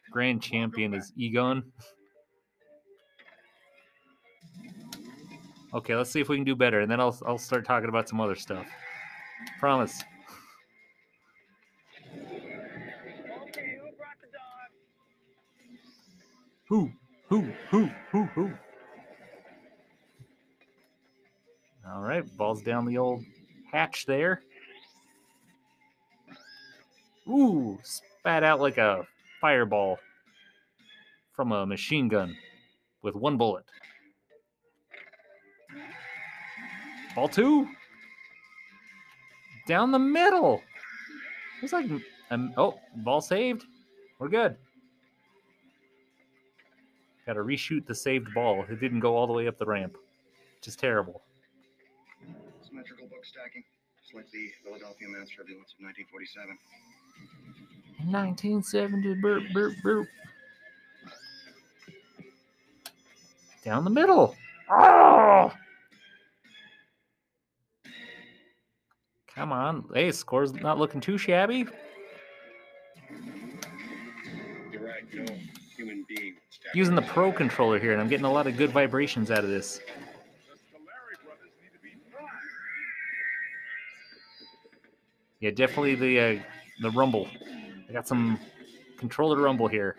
Grand 0.09 0.41
champion 0.41 0.93
is 0.93 1.11
Egon. 1.17 1.63
Okay, 5.73 5.93
let's 5.93 6.09
see 6.09 6.21
if 6.21 6.29
we 6.29 6.37
can 6.37 6.45
do 6.45 6.55
better, 6.55 6.79
and 6.79 6.89
then 6.89 7.01
I'll 7.01 7.17
I'll 7.25 7.37
start 7.37 7.65
talking 7.65 7.89
about 7.89 8.07
some 8.07 8.21
other 8.21 8.35
stuff. 8.35 8.65
Promise. 9.59 10.01
Who? 16.69 16.91
Who? 17.27 17.51
Who? 17.69 17.89
Who? 18.11 18.23
Who? 18.23 18.53
All 21.87 22.01
right, 22.01 22.25
balls 22.37 22.61
down 22.63 22.85
the 22.85 22.97
old 22.97 23.23
hatch 23.75 24.05
there. 24.05 24.41
Ooh, 27.27 27.77
spat 27.83 28.43
out 28.43 28.61
like 28.61 28.77
a 28.77 29.05
fireball 29.41 29.99
from 31.33 31.51
a 31.51 31.65
machine 31.65 32.07
gun 32.07 32.37
with 33.01 33.15
one 33.15 33.35
bullet. 33.35 33.65
Ball 37.15 37.27
two. 37.27 37.67
Down 39.67 39.91
the 39.91 39.99
middle. 39.99 40.61
It's 41.61 41.73
like, 41.73 41.87
um, 42.31 42.53
oh, 42.55 42.79
ball 42.97 43.19
saved. 43.19 43.65
We're 44.19 44.29
good. 44.29 44.55
Got 47.25 47.33
to 47.33 47.39
reshoot 47.41 47.85
the 47.85 47.95
saved 47.95 48.33
ball. 48.33 48.63
It 48.69 48.79
didn't 48.79 48.99
go 49.01 49.17
all 49.17 49.27
the 49.27 49.33
way 49.33 49.47
up 49.47 49.57
the 49.57 49.65
ramp. 49.65 49.97
Just 50.61 50.79
terrible. 50.79 51.24
Book 53.25 53.41
stacking, 53.41 53.63
just 54.01 54.13
like 54.13 54.29
the 54.31 54.51
Philadelphia 54.63 55.07
mass 55.07 55.29
turbulence 55.35 55.73
of 55.77 55.83
1947. 55.83 56.57
1970 58.11 59.21
burp 59.21 59.43
burp 59.53 59.73
burp. 59.81 60.07
Down 63.63 63.83
the 63.83 63.89
middle. 63.89 64.35
Oh! 64.69 65.51
Come 69.33 69.51
on. 69.51 69.85
Hey, 69.93 70.11
score's 70.11 70.53
not 70.53 70.77
looking 70.77 71.01
too 71.01 71.17
shabby. 71.17 71.65
You're 74.71 74.83
right, 74.83 75.03
no 75.13 75.25
human 75.75 76.05
being. 76.07 76.35
Using 76.73 76.95
the 76.95 77.01
pro 77.01 77.31
controller 77.31 77.79
here, 77.79 77.91
and 77.91 78.01
I'm 78.01 78.07
getting 78.07 78.25
a 78.25 78.31
lot 78.31 78.45
of 78.47 78.57
good 78.57 78.69
vibrations 78.69 79.31
out 79.31 79.43
of 79.43 79.49
this. 79.49 79.81
Yeah, 85.45 85.51
definitely 85.51 85.93
the 85.93 86.19
uh, 86.19 86.39
the 86.81 86.89
rumble. 86.89 87.27
I 87.87 87.93
got 87.93 88.07
some 88.07 88.39
controller 88.97 89.37
rumble 89.37 89.67
here. 89.67 89.95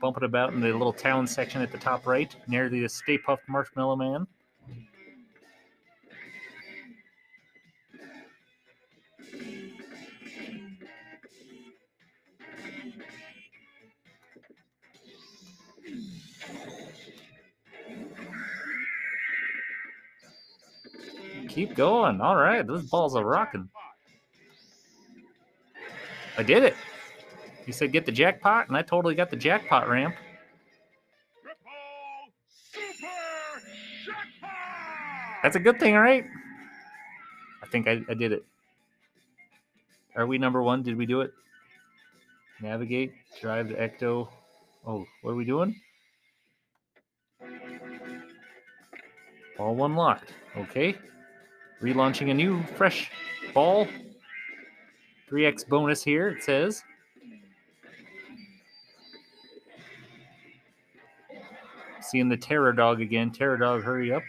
Bumping 0.00 0.22
about 0.22 0.52
in 0.52 0.60
the 0.60 0.70
little 0.70 0.92
town 0.92 1.26
section 1.26 1.60
at 1.60 1.72
the 1.72 1.78
top 1.78 2.06
right, 2.06 2.32
near 2.46 2.68
the 2.68 2.86
Stay 2.86 3.18
Puft 3.18 3.38
Marshmallow 3.48 3.96
Man. 3.96 4.28
Keep 21.48 21.74
going. 21.74 22.20
All 22.20 22.36
right, 22.36 22.64
those 22.64 22.84
balls 22.84 23.16
are 23.16 23.24
rocking. 23.24 23.68
I 26.38 26.44
did 26.44 26.62
it. 26.62 26.76
You 27.66 27.72
said 27.72 27.92
get 27.92 28.06
the 28.06 28.12
jackpot, 28.12 28.68
and 28.68 28.76
I 28.76 28.82
totally 28.82 29.14
got 29.14 29.28
the 29.28 29.36
jackpot 29.36 29.88
ramp. 29.88 30.14
That's 35.42 35.56
a 35.56 35.60
good 35.60 35.78
thing, 35.78 35.94
right? 35.94 36.24
I 37.62 37.66
think 37.66 37.88
I, 37.88 38.00
I 38.08 38.14
did 38.14 38.32
it. 38.32 38.44
Are 40.16 40.26
we 40.26 40.38
number 40.38 40.62
one? 40.62 40.82
Did 40.82 40.96
we 40.96 41.06
do 41.06 41.20
it? 41.20 41.32
Navigate, 42.62 43.12
drive 43.40 43.68
the 43.68 43.74
Ecto. 43.74 44.28
Oh, 44.86 45.04
what 45.22 45.32
are 45.32 45.36
we 45.36 45.44
doing? 45.44 45.80
Ball 49.56 49.74
one 49.74 49.96
locked. 49.96 50.32
Okay. 50.56 50.96
Relaunching 51.82 52.30
a 52.30 52.34
new, 52.34 52.62
fresh 52.76 53.10
ball. 53.54 53.86
3x 55.30 55.68
bonus 55.68 56.02
here, 56.02 56.28
it 56.28 56.42
says. 56.42 56.82
Seeing 62.00 62.28
the 62.28 62.36
Terror 62.36 62.72
Dog 62.72 63.00
again. 63.00 63.30
Terror 63.30 63.58
Dog, 63.58 63.82
hurry 63.82 64.12
up. 64.12 64.22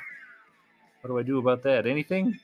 What 1.02 1.10
do 1.10 1.18
I 1.18 1.24
do 1.24 1.38
about 1.40 1.64
that? 1.64 1.88
Anything? 1.88 2.38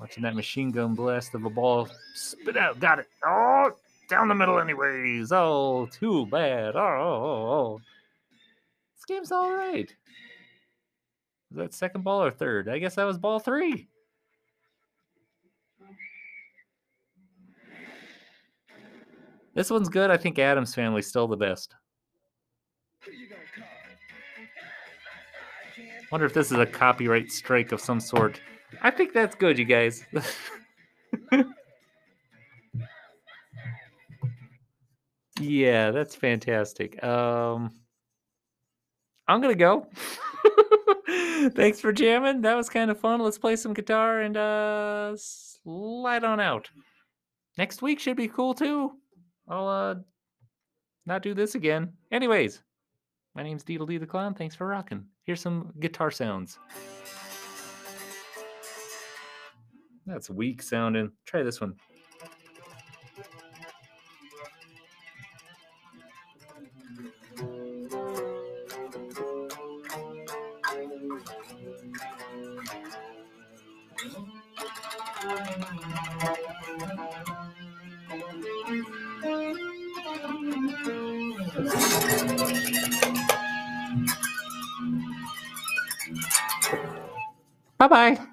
Watching 0.00 0.22
that 0.22 0.34
machine 0.34 0.72
gun 0.72 0.94
blast 0.94 1.34
of 1.34 1.44
a 1.44 1.50
ball 1.50 1.88
spit 2.14 2.56
out. 2.56 2.80
Got 2.80 3.00
it. 3.00 3.06
Oh, 3.24 3.70
down 4.08 4.28
the 4.28 4.34
middle, 4.34 4.58
anyways. 4.58 5.30
Oh, 5.30 5.86
too 5.92 6.26
bad. 6.26 6.74
Oh, 6.74 6.80
oh, 6.80 7.22
oh, 7.24 7.52
oh. 7.52 7.80
This 8.96 9.04
game's 9.04 9.30
all 9.30 9.52
right. 9.52 9.94
Was 11.50 11.58
that 11.58 11.74
second 11.74 12.02
ball 12.02 12.24
or 12.24 12.30
third? 12.30 12.68
I 12.68 12.78
guess 12.78 12.94
that 12.94 13.04
was 13.04 13.18
ball 13.18 13.38
three. 13.38 13.89
This 19.54 19.70
one's 19.70 19.88
good. 19.88 20.10
I 20.10 20.16
think 20.16 20.38
Addams 20.38 20.74
Family's 20.74 21.06
still 21.06 21.26
the 21.26 21.36
best. 21.36 21.74
Wonder 26.10 26.26
if 26.26 26.34
this 26.34 26.50
is 26.50 26.58
a 26.58 26.66
copyright 26.66 27.30
strike 27.30 27.72
of 27.72 27.80
some 27.80 28.00
sort. 28.00 28.40
I 28.82 28.90
think 28.90 29.12
that's 29.12 29.36
good, 29.36 29.58
you 29.58 29.64
guys. 29.64 30.04
yeah, 35.40 35.90
that's 35.92 36.14
fantastic. 36.14 37.02
Um, 37.02 37.72
I'm 39.28 39.40
gonna 39.40 39.54
go. 39.54 39.86
Thanks 41.54 41.80
for 41.80 41.92
jamming. 41.92 42.40
That 42.42 42.56
was 42.56 42.68
kind 42.68 42.90
of 42.90 42.98
fun. 42.98 43.20
Let's 43.20 43.38
play 43.38 43.56
some 43.56 43.72
guitar 43.72 44.20
and 44.20 44.36
uh, 44.36 45.16
slide 45.16 46.24
on 46.24 46.40
out. 46.40 46.68
Next 47.56 47.82
week 47.82 48.00
should 48.00 48.16
be 48.16 48.28
cool 48.28 48.54
too. 48.54 48.99
I'll 49.50 49.68
uh, 49.68 49.94
not 51.06 51.22
do 51.22 51.34
this 51.34 51.56
again. 51.56 51.92
Anyways, 52.12 52.62
my 53.34 53.42
name's 53.42 53.64
Deedle 53.64 53.88
D 53.88 53.98
the 53.98 54.06
Clown. 54.06 54.32
Thanks 54.32 54.54
for 54.54 54.68
rocking. 54.68 55.04
Here's 55.24 55.40
some 55.40 55.72
guitar 55.80 56.12
sounds. 56.12 56.58
That's 60.06 60.30
weak 60.30 60.62
sounding. 60.62 61.10
Try 61.26 61.42
this 61.42 61.60
one. 61.60 61.74
Bye 87.80 87.88
bye. 87.88 88.29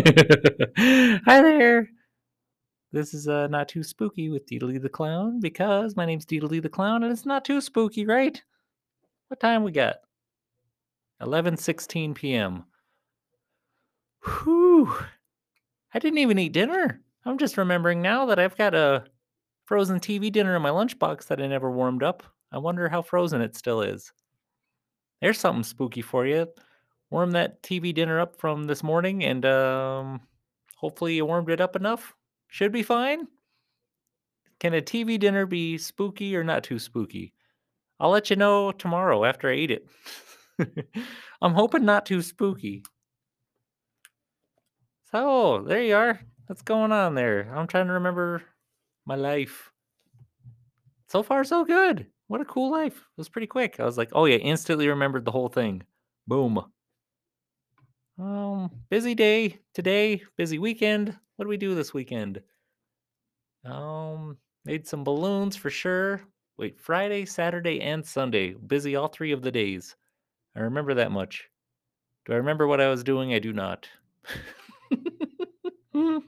Hi 0.76 1.42
there. 1.42 1.88
This 2.92 3.12
is 3.12 3.28
uh, 3.28 3.48
not 3.48 3.68
too 3.68 3.82
spooky 3.82 4.30
with 4.30 4.46
Deedly 4.46 4.80
the 4.80 4.88
Clown 4.88 5.40
because 5.40 5.94
my 5.94 6.06
name's 6.06 6.24
Deedly 6.24 6.62
the 6.62 6.68
Clown 6.70 7.02
and 7.02 7.12
it's 7.12 7.26
not 7.26 7.44
too 7.44 7.60
spooky, 7.60 8.06
right? 8.06 8.40
What 9.28 9.40
time 9.40 9.62
we 9.62 9.72
got? 9.72 9.96
11:16 11.20 12.14
p.m. 12.14 12.64
Whew. 14.24 14.94
I 15.92 15.98
didn't 15.98 16.18
even 16.18 16.38
eat 16.38 16.52
dinner. 16.52 17.02
I'm 17.26 17.36
just 17.36 17.58
remembering 17.58 18.00
now 18.00 18.26
that 18.26 18.38
I've 18.38 18.56
got 18.56 18.74
a 18.74 19.04
frozen 19.66 20.00
TV 20.00 20.32
dinner 20.32 20.56
in 20.56 20.62
my 20.62 20.70
lunchbox 20.70 21.26
that 21.26 21.42
I 21.42 21.46
never 21.46 21.70
warmed 21.70 22.02
up. 22.02 22.22
I 22.52 22.58
wonder 22.58 22.88
how 22.88 23.02
frozen 23.02 23.42
it 23.42 23.54
still 23.54 23.82
is. 23.82 24.12
There's 25.20 25.38
something 25.38 25.64
spooky 25.64 26.00
for 26.00 26.26
you 26.26 26.46
warm 27.10 27.32
that 27.32 27.62
TV 27.62 27.94
dinner 27.94 28.20
up 28.20 28.36
from 28.36 28.64
this 28.64 28.82
morning, 28.82 29.24
and 29.24 29.44
um, 29.44 30.20
hopefully 30.76 31.14
you 31.14 31.26
warmed 31.26 31.50
it 31.50 31.60
up 31.60 31.76
enough. 31.76 32.14
Should 32.48 32.72
be 32.72 32.82
fine. 32.82 33.26
Can 34.58 34.74
a 34.74 34.82
TV 34.82 35.18
dinner 35.18 35.46
be 35.46 35.78
spooky 35.78 36.36
or 36.36 36.44
not 36.44 36.64
too 36.64 36.78
spooky? 36.78 37.32
I'll 37.98 38.10
let 38.10 38.30
you 38.30 38.36
know 38.36 38.72
tomorrow 38.72 39.24
after 39.24 39.48
I 39.50 39.54
eat 39.54 39.70
it. 39.70 39.86
I'm 41.42 41.54
hoping 41.54 41.84
not 41.84 42.06
too 42.06 42.22
spooky. 42.22 42.82
So, 45.10 45.64
there 45.66 45.82
you 45.82 45.96
are. 45.96 46.20
What's 46.46 46.62
going 46.62 46.92
on 46.92 47.14
there? 47.14 47.52
I'm 47.54 47.66
trying 47.66 47.86
to 47.86 47.94
remember 47.94 48.42
my 49.06 49.16
life. 49.16 49.70
So 51.08 51.22
far, 51.22 51.42
so 51.44 51.64
good. 51.64 52.06
What 52.28 52.40
a 52.40 52.44
cool 52.44 52.70
life. 52.70 52.96
It 52.96 53.18
was 53.18 53.28
pretty 53.28 53.48
quick. 53.48 53.80
I 53.80 53.84
was 53.84 53.98
like, 53.98 54.10
oh, 54.12 54.26
yeah, 54.26 54.36
instantly 54.36 54.88
remembered 54.88 55.24
the 55.24 55.32
whole 55.32 55.48
thing. 55.48 55.82
Boom. 56.28 56.64
Um, 58.20 58.70
busy 58.90 59.14
day 59.14 59.58
today, 59.72 60.22
busy 60.36 60.58
weekend. 60.58 61.16
What 61.36 61.46
do 61.46 61.48
we 61.48 61.56
do 61.56 61.74
this 61.74 61.94
weekend? 61.94 62.42
Um, 63.64 64.36
made 64.66 64.86
some 64.86 65.04
balloons 65.04 65.56
for 65.56 65.70
sure. 65.70 66.20
Wait, 66.58 66.78
Friday, 66.78 67.24
Saturday, 67.24 67.80
and 67.80 68.04
Sunday. 68.04 68.52
Busy 68.52 68.94
all 68.94 69.08
three 69.08 69.32
of 69.32 69.40
the 69.40 69.50
days. 69.50 69.96
I 70.54 70.60
remember 70.60 70.92
that 70.94 71.12
much. 71.12 71.48
Do 72.26 72.34
I 72.34 72.36
remember 72.36 72.66
what 72.66 72.82
I 72.82 72.88
was 72.88 73.02
doing? 73.02 73.32
I 73.32 73.38
do 73.38 73.54
not. 73.54 73.88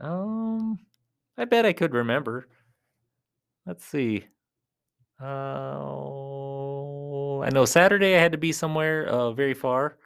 um, 0.00 0.78
I 1.38 1.44
bet 1.44 1.64
I 1.64 1.72
could 1.72 1.94
remember. 1.94 2.48
Let's 3.66 3.84
see. 3.84 4.24
Uh, 5.22 5.78
I 7.40 7.50
know 7.50 7.64
Saturday 7.64 8.16
I 8.16 8.20
had 8.20 8.32
to 8.32 8.38
be 8.38 8.50
somewhere 8.50 9.06
uh, 9.06 9.30
very 9.30 9.54
far. 9.54 9.96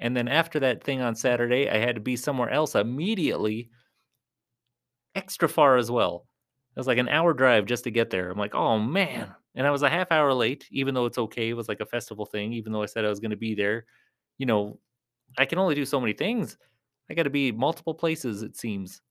And 0.00 0.16
then 0.16 0.28
after 0.28 0.58
that 0.60 0.82
thing 0.82 1.02
on 1.02 1.14
Saturday, 1.14 1.68
I 1.68 1.76
had 1.76 1.94
to 1.94 2.00
be 2.00 2.16
somewhere 2.16 2.50
else 2.50 2.74
immediately, 2.74 3.70
extra 5.14 5.48
far 5.48 5.76
as 5.76 5.90
well. 5.90 6.26
It 6.74 6.80
was 6.80 6.86
like 6.86 6.98
an 6.98 7.08
hour 7.08 7.34
drive 7.34 7.66
just 7.66 7.84
to 7.84 7.90
get 7.90 8.10
there. 8.10 8.30
I'm 8.30 8.38
like, 8.38 8.54
oh 8.54 8.78
man. 8.78 9.34
And 9.54 9.66
I 9.66 9.70
was 9.70 9.82
a 9.82 9.90
half 9.90 10.10
hour 10.10 10.32
late, 10.32 10.66
even 10.70 10.94
though 10.94 11.06
it's 11.06 11.18
okay. 11.18 11.50
It 11.50 11.54
was 11.54 11.68
like 11.68 11.80
a 11.80 11.86
festival 11.86 12.24
thing, 12.24 12.52
even 12.52 12.72
though 12.72 12.82
I 12.82 12.86
said 12.86 13.04
I 13.04 13.08
was 13.08 13.20
going 13.20 13.32
to 13.32 13.36
be 13.36 13.54
there. 13.54 13.84
You 14.38 14.46
know, 14.46 14.78
I 15.36 15.44
can 15.44 15.58
only 15.58 15.74
do 15.74 15.84
so 15.84 16.00
many 16.00 16.12
things. 16.12 16.56
I 17.10 17.14
got 17.14 17.24
to 17.24 17.30
be 17.30 17.52
multiple 17.52 17.94
places, 17.94 18.42
it 18.42 18.56
seems. 18.56 19.02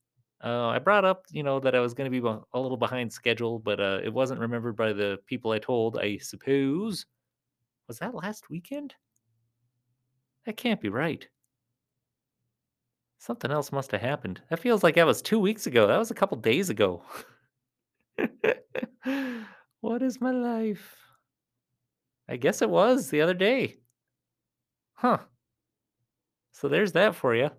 Uh, 0.42 0.68
I 0.68 0.78
brought 0.78 1.04
up, 1.04 1.26
you 1.30 1.42
know, 1.42 1.60
that 1.60 1.74
I 1.74 1.80
was 1.80 1.92
going 1.92 2.10
to 2.10 2.20
be 2.20 2.26
a 2.26 2.58
little 2.58 2.78
behind 2.78 3.12
schedule, 3.12 3.58
but 3.58 3.78
uh, 3.78 4.00
it 4.02 4.12
wasn't 4.12 4.40
remembered 4.40 4.74
by 4.74 4.94
the 4.94 5.18
people 5.26 5.52
I 5.52 5.58
told, 5.58 5.98
I 5.98 6.16
suppose. 6.16 7.04
Was 7.88 7.98
that 7.98 8.14
last 8.14 8.48
weekend? 8.48 8.94
That 10.46 10.56
can't 10.56 10.80
be 10.80 10.88
right. 10.88 11.26
Something 13.18 13.50
else 13.50 13.70
must 13.70 13.92
have 13.92 14.00
happened. 14.00 14.40
That 14.48 14.60
feels 14.60 14.82
like 14.82 14.94
that 14.94 15.06
was 15.06 15.20
two 15.20 15.38
weeks 15.38 15.66
ago. 15.66 15.86
That 15.86 15.98
was 15.98 16.10
a 16.10 16.14
couple 16.14 16.38
days 16.38 16.70
ago. 16.70 17.02
what 19.80 20.00
is 20.00 20.20
my 20.20 20.30
life? 20.30 20.96
I 22.28 22.36
guess 22.36 22.62
it 22.62 22.70
was 22.70 23.10
the 23.10 23.20
other 23.20 23.34
day. 23.34 23.76
Huh. 24.94 25.18
So 26.52 26.68
there's 26.68 26.92
that 26.92 27.14
for 27.14 27.34
you. 27.34 27.50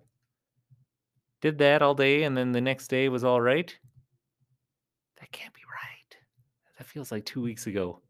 Did 1.40 1.58
that 1.58 1.82
all 1.82 1.94
day, 1.94 2.22
and 2.22 2.36
then 2.36 2.52
the 2.52 2.60
next 2.60 2.88
day 2.88 3.08
was 3.08 3.24
all 3.24 3.40
right. 3.40 3.76
That 5.20 5.30
can't 5.30 5.54
be 5.54 5.60
right. 5.60 6.16
That 6.78 6.86
feels 6.86 7.12
like 7.12 7.24
two 7.24 7.42
weeks 7.42 7.66
ago. 7.66 8.00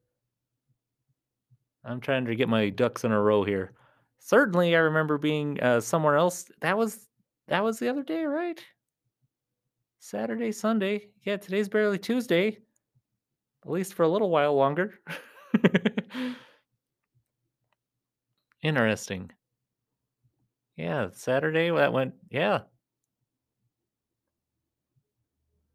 I'm 1.85 2.01
trying 2.01 2.27
to 2.27 2.37
get 2.37 2.49
my 2.49 2.68
ducks 2.70 3.05
in 3.05 3.12
a 3.12 3.20
row 3.20 3.45
here. 3.45 3.73
Certainly, 4.25 4.75
I 4.75 4.79
remember 4.79 5.18
being 5.18 5.61
uh, 5.61 5.81
somewhere 5.81 6.16
else. 6.16 6.51
That 6.61 6.79
was 6.79 7.09
that 7.49 7.62
was 7.62 7.79
the 7.79 7.91
other 7.91 8.03
day, 8.03 8.25
right? 8.25 8.59
Saturday, 10.01 10.53
Sunday. 10.53 11.09
Yeah, 11.25 11.39
today's 11.39 11.70
barely 11.70 11.99
Tuesday. 11.99 12.59
At 13.64 13.70
least 13.73 13.95
for 13.95 14.05
a 14.05 14.09
little 14.09 14.31
while 14.31 14.55
longer. 14.55 15.01
Interesting. 18.62 19.31
Yeah, 20.77 21.09
Saturday 21.12 21.70
that 21.70 21.95
went. 21.95 22.14
Yeah, 22.31 22.64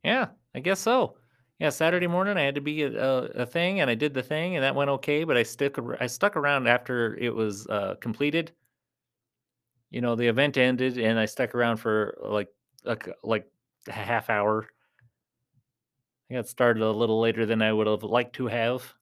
yeah. 0.04 0.28
I 0.56 0.60
guess 0.60 0.80
so. 0.80 1.18
Yeah, 1.60 1.70
Saturday 1.70 2.08
morning 2.08 2.36
I 2.38 2.42
had 2.44 2.56
to 2.56 2.62
be 2.62 2.82
at 2.84 2.94
a, 2.96 3.42
a 3.42 3.46
thing, 3.46 3.80
and 3.80 3.90
I 3.90 3.96
did 3.96 4.14
the 4.14 4.24
thing, 4.24 4.56
and 4.56 4.64
that 4.64 4.76
went 4.76 4.90
okay. 4.92 5.24
But 5.24 5.38
I 5.38 5.44
stuck. 5.44 5.78
ar- 5.78 5.98
I 6.02 6.08
stuck 6.08 6.36
around 6.36 6.68
after 6.68 7.16
it 7.16 7.34
was 7.36 7.68
uh, 7.68 7.96
completed. 8.00 8.52
You 9.90 10.02
know, 10.02 10.16
the 10.16 10.28
event 10.28 10.58
ended, 10.58 10.98
and 10.98 11.18
I 11.20 11.26
stuck 11.26 11.56
around 11.56 11.78
for 11.78 12.18
like 12.22 12.50
a, 12.86 12.98
c- 13.04 13.12
like 13.24 13.50
a 13.88 13.92
half 13.94 14.30
hour. 14.30 14.68
I 16.30 16.36
got 16.36 16.48
started 16.48 16.82
a 16.84 16.92
little 16.92 17.20
later 17.20 17.46
than 17.46 17.62
I 17.62 17.74
would 17.74 17.88
have 17.88 18.02
liked 18.04 18.36
to 18.36 18.48
have, 18.48 18.96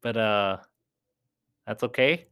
but 0.00 0.16
uh, 0.16 0.58
that's 1.66 1.82
okay 1.82 2.26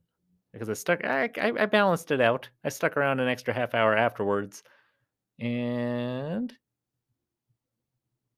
because 0.53 0.68
I 0.70 0.74
stuck. 0.74 1.05
I, 1.05 1.31
I 1.41 1.53
I 1.62 1.66
balanced 1.66 2.11
it 2.11 2.20
out. 2.20 2.49
I 2.64 2.68
stuck 2.70 2.97
around 2.97 3.20
an 3.20 3.28
extra 3.28 3.55
half 3.55 3.74
hour 3.74 3.97
afterwards, 3.97 4.62
and 5.41 6.57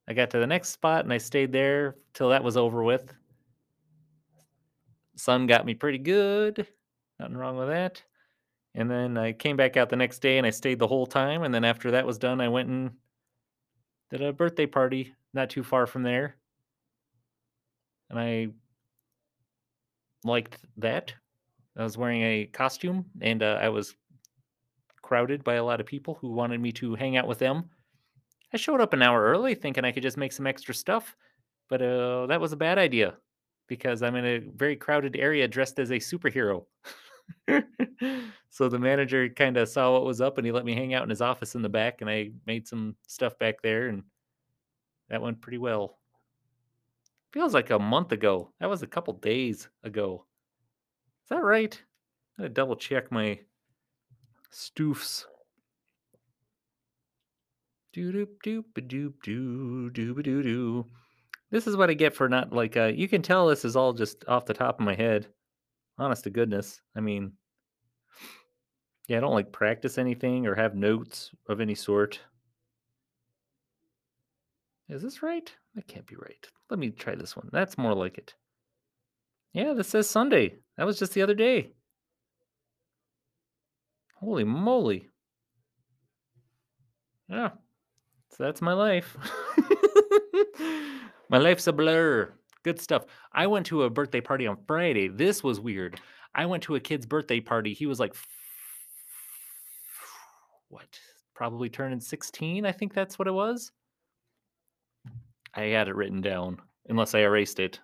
I 0.09 0.15
got 0.15 0.31
to 0.31 0.39
the 0.39 0.47
next 0.47 0.71
spot 0.71 1.05
and 1.05 1.13
I 1.13 1.19
stayed 1.19 1.53
there 1.53 1.97
till 2.15 2.31
that 2.31 2.45
was 2.45 2.57
over 2.57 2.83
with. 2.83 3.13
Sun 5.17 5.47
got 5.47 5.67
me 5.67 5.75
pretty 5.75 5.99
good. 5.99 6.67
Nothing 7.21 7.37
wrong 7.37 7.57
with 7.57 7.69
that. 7.69 8.03
And 8.75 8.91
then 8.91 9.19
I 9.19 9.33
came 9.33 9.57
back 9.57 9.77
out 9.77 9.91
the 9.91 9.97
next 9.97 10.21
day 10.21 10.39
and 10.39 10.47
I 10.47 10.51
stayed 10.51 10.79
the 10.79 10.87
whole 10.89 11.07
time. 11.07 11.43
And 11.43 11.55
then 11.55 11.65
after 11.65 11.91
that 11.91 12.07
was 12.07 12.19
done, 12.19 12.41
I 12.41 12.49
went 12.49 12.69
and 12.69 12.91
did 14.11 14.23
a 14.23 14.33
birthday 14.33 14.67
party 14.67 15.15
not 15.35 15.51
too 15.51 15.63
far 15.63 15.87
from 15.87 16.03
there. 16.03 16.37
And 18.11 18.19
I 18.19 18.49
liked 20.25 20.59
that. 20.79 21.15
I 21.77 21.83
was 21.83 21.97
wearing 21.97 22.23
a 22.23 22.47
costume 22.47 23.07
and 23.21 23.43
uh, 23.43 23.59
I 23.61 23.69
was 23.69 23.95
crowded 25.01 25.45
by 25.45 25.55
a 25.55 25.65
lot 25.65 25.81
of 25.81 25.87
people 25.87 26.15
who 26.21 26.33
wanted 26.33 26.61
me 26.61 26.73
to 26.73 26.95
hang 26.95 27.17
out 27.17 27.27
with 27.27 27.39
them. 27.39 27.71
I 28.53 28.57
showed 28.57 28.81
up 28.81 28.93
an 28.93 29.03
hour 29.03 29.23
early 29.23 29.55
thinking 29.55 29.85
I 29.85 29.93
could 29.93 30.03
just 30.03 30.17
make 30.17 30.33
some 30.33 30.47
extra 30.47 30.75
stuff, 30.75 31.17
but 31.69 31.81
uh, 31.81 32.27
that 32.27 32.41
was 32.41 32.53
a 32.53 32.57
bad 32.57 32.79
idea 32.79 33.15
because 33.67 34.03
I'm 34.03 34.17
in 34.17 34.27
a 34.27 34.39
very 34.39 34.77
crowded 34.77 35.17
area 35.17 35.49
dressed 35.49 35.79
as 35.79 35.91
a 35.91 35.97
superhero. 35.97 36.67
so 38.51 38.69
the 38.69 38.79
manager 38.79 39.29
kind 39.31 39.57
of 39.57 39.69
saw 39.69 39.93
what 39.93 40.05
was 40.05 40.21
up 40.21 40.37
and 40.39 40.47
he 40.47 40.53
let 40.53 40.65
me 40.65 40.75
hang 40.75 40.93
out 40.93 41.05
in 41.05 41.11
his 41.11 41.23
office 41.23 41.55
in 41.55 41.63
the 41.63 41.69
back 41.69 42.01
and 42.01 42.11
I 42.11 42.33
made 42.47 42.69
some 42.69 42.97
stuff 43.07 43.39
back 43.39 43.63
there 43.63 43.89
and 43.89 44.03
that 45.09 45.23
went 45.23 45.41
pretty 45.41 45.59
well. 45.59 45.99
Feels 47.33 47.55
like 47.55 47.71
a 47.71 47.79
month 47.79 48.13
ago. 48.13 48.53
That 48.61 48.69
was 48.69 48.83
a 48.83 48.87
couple 48.87 49.15
days 49.15 49.69
ago. 49.85 50.27
Is 51.25 51.29
that 51.31 51.43
right? 51.43 51.81
I 52.39 52.43
gotta 52.43 52.51
double 52.51 52.77
check 52.77 53.11
my 53.11 53.41
stoofs. 54.51 55.25
Doo 57.93 58.13
doop 58.13 58.29
doop 58.45 58.65
doop 58.75 59.13
doo 59.23 59.91
doo 59.91 60.15
ba 60.15 60.23
doo 60.23 60.43
doo. 60.43 60.87
This 61.51 61.67
is 61.67 61.77
what 61.77 61.91
I 61.91 61.95
get 61.95 62.15
for 62.15 62.29
not 62.29 62.53
like 62.53 62.77
uh 62.77 62.93
you 62.95 63.09
can 63.09 63.23
tell 63.23 63.47
this 63.47 63.65
is 63.65 63.77
all 63.77 63.93
just 63.93 64.25
off 64.27 64.47
the 64.47 64.55
top 64.55 64.81
of 64.81 64.87
my 64.87 64.95
head. 64.95 65.27
Honest 65.99 66.25
to 66.25 66.31
goodness. 66.31 66.81
I 66.97 67.01
mean 67.01 67.33
yeah, 69.09 69.19
I 69.19 69.21
don't 69.21 69.35
like 69.35 69.53
practice 69.53 69.99
anything 69.99 70.47
or 70.47 70.55
have 70.55 70.75
notes 70.75 71.31
of 71.49 71.61
any 71.61 71.75
sort. 71.75 72.21
Is 74.89 75.03
this 75.03 75.23
right? 75.23 75.53
That 75.75 75.87
can't 75.87 76.07
be 76.07 76.17
right. 76.17 76.47
Let 76.71 76.79
me 76.79 76.91
try 76.91 77.15
this 77.15 77.37
one. 77.37 77.49
That's 77.53 77.77
more 77.77 77.95
like 77.95 78.19
it. 78.19 78.35
Yeah, 79.53 79.75
this 79.75 79.89
says 79.89 80.09
Sunday. 80.09 80.55
That 80.77 80.87
was 80.87 80.99
just 80.99 81.13
the 81.13 81.23
other 81.23 81.35
day. 81.35 81.73
Holy 84.19 84.45
moly. 84.45 85.09
Yeah. 87.29 87.51
So 88.37 88.45
that's 88.45 88.63
my 88.63 88.73
life. 88.73 89.17
my 91.29 91.39
life's 91.39 91.67
a 91.67 91.73
blur. 91.73 92.33
Good 92.63 92.81
stuff. 92.81 93.05
I 93.33 93.47
went 93.47 93.67
to 93.67 93.83
a 93.83 93.91
birthday 93.91 94.23
party 94.23 94.47
on 94.47 94.57
Friday. 94.67 95.09
This 95.09 95.43
was 95.43 95.61
weird. 95.61 96.01
I 96.35 96.47
went 96.47 96.63
to 96.65 96.77
a 96.77 96.81
kid's 96.81 97.05
birthday 97.05 97.41
party. 97.41 97.75
He 97.75 97.87
was 97.87 98.01
like, 98.01 98.15
what? 100.69 100.99
Probably 101.35 101.69
turning 101.69 102.01
16. 102.01 102.65
I 102.65 102.73
think 102.73 102.95
that's 102.95 103.19
what 103.19 103.29
it 103.29 103.33
was. 103.33 103.71
I 105.55 105.65
had 105.65 105.89
it 105.89 105.97
written 105.97 106.23
down, 106.23 106.59
unless 106.89 107.15
I 107.15 107.21
erased 107.21 107.61
it. 107.61 107.81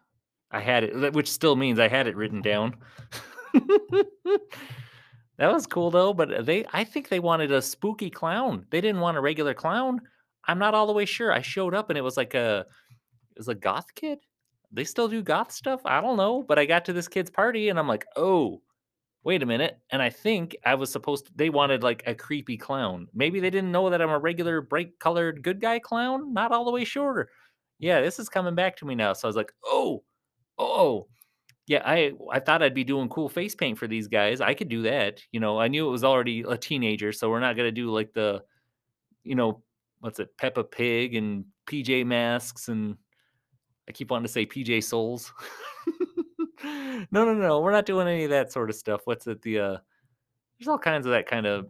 I 0.51 0.61
had 0.61 0.85
it, 0.85 1.13
which 1.13 1.31
still 1.31 1.57
means 1.57 1.79
I 1.79 1.89
had 1.89 2.07
it 2.07 2.17
written 2.17 2.41
down. 2.41 2.75
that 3.53 5.53
was 5.53 5.67
cool 5.67 5.91
though, 5.91 6.15
but 6.15 6.47
they 6.47 6.65
I 6.73 6.85
think 6.85 7.11
they 7.11 7.21
wanted 7.21 7.53
a 7.53 7.61
spooky 7.61 8.09
clown. 8.09 8.65
They 8.71 8.81
didn't 8.81 9.03
want 9.03 9.19
a 9.19 9.21
regular 9.21 9.53
clown. 9.53 10.01
I'm 10.49 10.59
not 10.59 10.75
all 10.75 10.87
the 10.87 10.93
way 10.93 11.05
sure. 11.07 11.33
I 11.33 11.43
showed 11.43 11.75
up 11.75 11.91
and 11.91 11.99
it 11.99 12.03
was 12.03 12.17
like 12.17 12.35
a 12.35 12.67
it 13.37 13.39
was 13.39 13.49
a 13.49 13.55
goth 13.55 13.95
kid. 13.95 14.21
They 14.73 14.85
still 14.85 15.09
do 15.09 15.23
goth 15.23 15.53
stuff? 15.53 15.81
I 15.85 16.01
don't 16.01 16.17
know, 16.19 16.43
but 16.43 16.59
I 16.59 16.67
got 16.67 16.85
to 16.87 16.93
this 16.93 17.09
kid's 17.09 17.31
party 17.31 17.69
and 17.71 17.79
I'm 17.79 17.89
like, 17.89 18.07
"Oh, 18.17 18.63
wait 19.25 19.43
a 19.43 19.47
minute." 19.47 19.79
And 19.91 20.03
I 20.03 20.11
think 20.11 20.57
I 20.67 20.75
was 20.77 20.93
supposed 20.93 21.27
to 21.27 21.33
they 21.37 21.51
wanted 21.51 21.83
like 21.83 22.03
a 22.07 22.15
creepy 22.15 22.57
clown. 22.59 23.09
Maybe 23.15 23.41
they 23.41 23.51
didn't 23.51 23.73
know 23.73 23.91
that 23.91 24.03
I'm 24.03 24.11
a 24.11 24.19
regular 24.19 24.61
bright 24.63 24.99
colored 25.01 25.43
good 25.43 25.61
guy 25.61 25.79
clown. 25.81 26.33
Not 26.35 26.53
all 26.53 26.65
the 26.65 26.73
way 26.73 26.85
sure. 26.85 27.31
Yeah, 27.79 28.01
this 28.01 28.19
is 28.19 28.29
coming 28.29 28.55
back 28.57 28.77
to 28.79 28.87
me 28.87 28.95
now. 28.95 29.13
So 29.15 29.29
I 29.29 29.31
was 29.31 29.37
like, 29.37 29.53
"Oh, 29.65 30.05
oh, 30.59 31.09
yeah, 31.67 31.83
I 31.87 32.13
I 32.33 32.41
thought 32.41 32.63
I'd 32.63 32.75
be 32.75 32.85
doing 32.85 33.09
cool 33.11 33.29
face 33.29 33.55
paint 33.55 33.79
for 33.79 33.87
these 33.89 34.09
guys. 34.09 34.41
I 34.41 34.55
could 34.55 34.69
do 34.69 34.83
that. 34.83 35.23
You 35.33 35.41
know, 35.41 35.59
I 35.61 35.69
knew 35.69 35.87
it 35.89 35.91
was 35.93 36.05
already 36.05 36.43
a 36.49 36.57
teenager, 36.57 37.13
so 37.13 37.31
we're 37.31 37.41
not 37.41 37.57
gonna 37.57 37.73
do 37.73 37.91
like 37.91 38.13
the, 38.15 38.43
you 39.25 39.35
know, 39.37 39.63
what's 40.01 40.21
it, 40.21 40.37
Peppa 40.37 40.65
Pig 40.65 41.15
and 41.15 41.45
PJ 41.67 42.07
Masks 42.07 42.69
and 42.69 42.97
I 43.89 43.93
keep 43.93 44.11
wanting 44.11 44.27
to 44.27 44.33
say 44.33 44.47
PJ 44.47 44.85
Souls. 44.85 45.33
no, 46.65 47.25
no, 47.25 47.35
no, 47.35 47.61
we're 47.61 47.73
not 47.73 47.87
doing 47.87 48.07
any 48.07 48.25
of 48.25 48.31
that 48.31 48.53
sort 48.53 48.69
of 48.69 48.77
stuff. 48.77 49.03
What's 49.05 49.27
it? 49.27 49.41
The 49.43 49.59
uh, 49.59 49.77
there's 50.59 50.69
all 50.69 50.79
kinds 50.79 51.07
of 51.07 51.13
that 51.13 51.27
kind 51.27 51.47
of. 51.47 51.69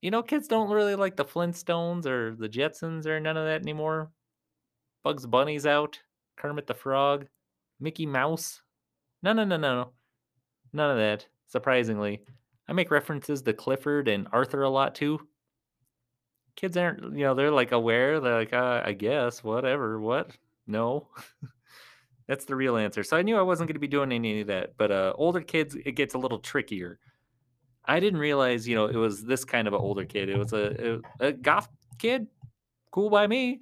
You 0.00 0.10
know, 0.10 0.22
kids 0.22 0.46
don't 0.46 0.70
really 0.70 0.94
like 0.94 1.16
the 1.16 1.24
Flintstones 1.24 2.06
or 2.06 2.36
the 2.36 2.48
Jetsons 2.48 3.06
or 3.06 3.18
none 3.18 3.36
of 3.36 3.46
that 3.46 3.62
anymore. 3.62 4.10
Bugs 5.02 5.26
Bunny's 5.26 5.66
out. 5.66 5.98
Kermit 6.36 6.66
the 6.66 6.74
Frog, 6.74 7.26
Mickey 7.80 8.06
Mouse. 8.06 8.62
No, 9.22 9.32
no, 9.32 9.44
no, 9.44 9.56
no, 9.56 9.74
no. 9.74 9.92
None 10.72 10.90
of 10.90 10.98
that, 10.98 11.26
surprisingly. 11.48 12.20
I 12.68 12.72
make 12.72 12.90
references 12.90 13.42
to 13.42 13.52
Clifford 13.52 14.08
and 14.08 14.28
Arthur 14.32 14.62
a 14.62 14.70
lot 14.70 14.94
too. 14.94 15.26
Kids 16.56 16.76
aren't, 16.76 17.02
you 17.16 17.24
know, 17.24 17.34
they're 17.34 17.50
like 17.50 17.72
aware. 17.72 18.18
They're 18.20 18.38
like, 18.38 18.52
uh, 18.52 18.82
I 18.84 18.92
guess, 18.92 19.44
whatever, 19.44 20.00
what? 20.00 20.30
No. 20.66 21.08
That's 22.28 22.44
the 22.44 22.56
real 22.56 22.76
answer. 22.76 23.04
So 23.04 23.16
I 23.16 23.22
knew 23.22 23.36
I 23.36 23.42
wasn't 23.42 23.68
going 23.68 23.74
to 23.74 23.80
be 23.80 23.86
doing 23.86 24.10
any 24.10 24.40
of 24.40 24.48
that. 24.48 24.76
But 24.76 24.90
uh, 24.90 25.12
older 25.16 25.40
kids, 25.40 25.76
it 25.84 25.92
gets 25.92 26.14
a 26.14 26.18
little 26.18 26.38
trickier. 26.38 26.98
I 27.84 28.00
didn't 28.00 28.18
realize, 28.18 28.66
you 28.66 28.74
know, 28.74 28.86
it 28.86 28.96
was 28.96 29.22
this 29.22 29.44
kind 29.44 29.68
of 29.68 29.74
an 29.74 29.80
older 29.80 30.04
kid. 30.04 30.28
It 30.28 30.36
was 30.36 30.52
a, 30.52 31.00
a, 31.20 31.26
a 31.28 31.32
goth 31.32 31.68
kid. 31.98 32.26
Cool 32.90 33.10
by 33.10 33.26
me. 33.26 33.60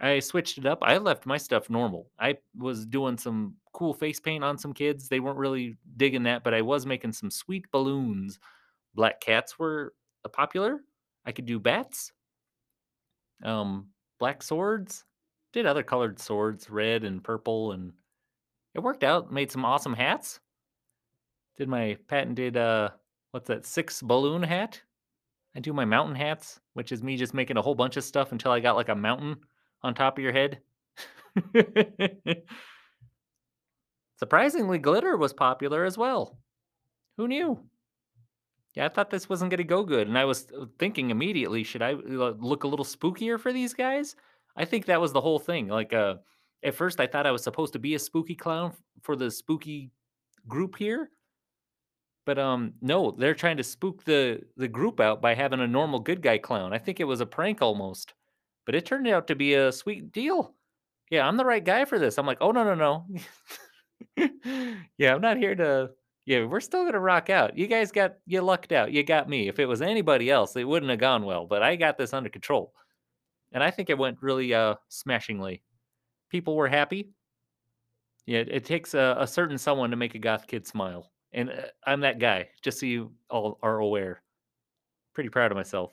I 0.00 0.20
switched 0.20 0.58
it 0.58 0.66
up. 0.66 0.78
I 0.82 0.98
left 0.98 1.26
my 1.26 1.38
stuff 1.38 1.70
normal. 1.70 2.10
I 2.18 2.36
was 2.56 2.86
doing 2.86 3.16
some 3.16 3.54
cool 3.72 3.94
face 3.94 4.20
paint 4.20 4.44
on 4.44 4.58
some 4.58 4.72
kids. 4.72 5.08
They 5.08 5.20
weren't 5.20 5.38
really 5.38 5.76
digging 5.96 6.24
that, 6.24 6.44
but 6.44 6.54
I 6.54 6.62
was 6.62 6.86
making 6.86 7.12
some 7.12 7.30
sweet 7.30 7.70
balloons. 7.72 8.38
Black 8.94 9.20
cats 9.20 9.58
were 9.58 9.94
uh, 10.24 10.28
popular. 10.28 10.80
I 11.24 11.32
could 11.32 11.46
do 11.46 11.58
bats. 11.58 12.12
Um, 13.42 13.88
black 14.18 14.42
swords. 14.42 15.04
Did 15.52 15.66
other 15.66 15.82
colored 15.82 16.18
swords, 16.18 16.68
red 16.68 17.04
and 17.04 17.24
purple, 17.24 17.72
and 17.72 17.92
it 18.74 18.80
worked 18.80 19.04
out. 19.04 19.32
Made 19.32 19.50
some 19.50 19.64
awesome 19.64 19.94
hats. 19.94 20.40
Did 21.56 21.68
my 21.68 21.96
patented 22.08 22.56
uh, 22.56 22.90
what's 23.30 23.48
that? 23.48 23.64
Six 23.64 24.02
balloon 24.02 24.42
hat. 24.42 24.82
I 25.54 25.60
do 25.60 25.72
my 25.72 25.86
mountain 25.86 26.14
hats, 26.14 26.60
which 26.74 26.92
is 26.92 27.02
me 27.02 27.16
just 27.16 27.32
making 27.32 27.56
a 27.56 27.62
whole 27.62 27.74
bunch 27.74 27.96
of 27.96 28.04
stuff 28.04 28.32
until 28.32 28.52
I 28.52 28.60
got 28.60 28.76
like 28.76 28.90
a 28.90 28.94
mountain 28.94 29.36
on 29.82 29.94
top 29.94 30.18
of 30.18 30.24
your 30.24 30.32
head. 30.32 30.60
Surprisingly, 34.18 34.78
glitter 34.78 35.16
was 35.16 35.32
popular 35.32 35.84
as 35.84 35.96
well. 35.96 36.38
Who 37.16 37.28
knew? 37.28 37.58
Yeah, 38.76 38.84
I 38.84 38.88
thought 38.90 39.10
this 39.10 39.28
wasn't 39.28 39.50
going 39.50 39.58
to 39.58 39.64
go 39.64 39.82
good. 39.82 40.06
And 40.06 40.18
I 40.18 40.26
was 40.26 40.46
uh, 40.52 40.66
thinking 40.78 41.10
immediately, 41.10 41.64
should 41.64 41.82
I 41.82 41.92
look 41.92 42.64
a 42.64 42.68
little 42.68 42.84
spookier 42.84 43.40
for 43.40 43.52
these 43.52 43.72
guys? 43.72 44.16
I 44.54 44.66
think 44.66 44.84
that 44.86 45.00
was 45.00 45.12
the 45.12 45.20
whole 45.20 45.38
thing. 45.38 45.68
Like, 45.68 45.94
uh, 45.94 46.16
at 46.62 46.74
first, 46.74 47.00
I 47.00 47.06
thought 47.06 47.26
I 47.26 47.30
was 47.30 47.42
supposed 47.42 47.72
to 47.72 47.78
be 47.78 47.94
a 47.94 47.98
spooky 47.98 48.34
clown 48.34 48.74
for 49.02 49.16
the 49.16 49.30
spooky 49.30 49.90
group 50.46 50.76
here. 50.76 51.10
But 52.26 52.38
um, 52.38 52.74
no, 52.82 53.12
they're 53.12 53.34
trying 53.34 53.56
to 53.58 53.62
spook 53.62 54.04
the 54.04 54.42
the 54.56 54.66
group 54.66 54.98
out 54.98 55.22
by 55.22 55.34
having 55.34 55.60
a 55.60 55.66
normal 55.66 56.00
good 56.00 56.20
guy 56.20 56.38
clown. 56.38 56.72
I 56.72 56.78
think 56.78 56.98
it 56.98 57.04
was 57.04 57.20
a 57.20 57.26
prank 57.26 57.62
almost, 57.62 58.14
but 58.64 58.74
it 58.74 58.84
turned 58.84 59.06
out 59.06 59.28
to 59.28 59.36
be 59.36 59.54
a 59.54 59.70
sweet 59.70 60.10
deal. 60.10 60.52
Yeah, 61.08 61.26
I'm 61.26 61.36
the 61.36 61.44
right 61.44 61.64
guy 61.64 61.84
for 61.84 62.00
this. 62.00 62.18
I'm 62.18 62.26
like, 62.26 62.38
oh 62.40 62.50
no 62.50 62.64
no 62.64 62.74
no. 62.74 63.06
yeah, 64.98 65.14
I'm 65.14 65.20
not 65.20 65.36
here 65.36 65.54
to. 65.54 65.90
Yeah, 66.26 66.44
we're 66.44 66.60
still 66.60 66.84
gonna 66.84 66.98
rock 66.98 67.30
out. 67.30 67.56
You 67.56 67.68
guys 67.68 67.92
got 67.92 68.16
you 68.26 68.42
lucked 68.42 68.72
out. 68.72 68.92
You 68.92 69.04
got 69.04 69.28
me. 69.28 69.48
If 69.48 69.60
it 69.60 69.66
was 69.66 69.80
anybody 69.80 70.28
else, 70.28 70.56
it 70.56 70.64
wouldn't 70.64 70.90
have 70.90 70.98
gone 70.98 71.24
well. 71.24 71.46
But 71.46 71.62
I 71.62 71.76
got 71.76 71.96
this 71.96 72.12
under 72.12 72.28
control, 72.28 72.74
and 73.52 73.62
I 73.62 73.70
think 73.70 73.90
it 73.90 73.98
went 73.98 74.20
really 74.20 74.52
uh 74.52 74.74
smashingly. 74.88 75.62
People 76.28 76.56
were 76.56 76.68
happy. 76.68 77.12
Yeah, 78.26 78.40
it 78.40 78.64
takes 78.64 78.94
a, 78.94 79.16
a 79.20 79.26
certain 79.26 79.56
someone 79.56 79.90
to 79.90 79.96
make 79.96 80.16
a 80.16 80.18
goth 80.18 80.48
kid 80.48 80.66
smile, 80.66 81.12
and 81.32 81.50
uh, 81.50 81.62
I'm 81.86 82.00
that 82.00 82.18
guy. 82.18 82.48
Just 82.60 82.80
so 82.80 82.86
you 82.86 83.12
all 83.30 83.58
are 83.62 83.78
aware. 83.78 84.20
Pretty 85.14 85.30
proud 85.30 85.52
of 85.52 85.56
myself. 85.56 85.92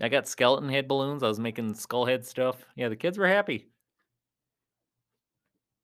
I 0.00 0.08
got 0.08 0.26
skeleton 0.26 0.68
head 0.68 0.88
balloons. 0.88 1.22
I 1.22 1.28
was 1.28 1.38
making 1.38 1.74
skull 1.74 2.06
head 2.06 2.26
stuff. 2.26 2.64
Yeah, 2.74 2.88
the 2.88 2.96
kids 2.96 3.18
were 3.18 3.28
happy. 3.28 3.68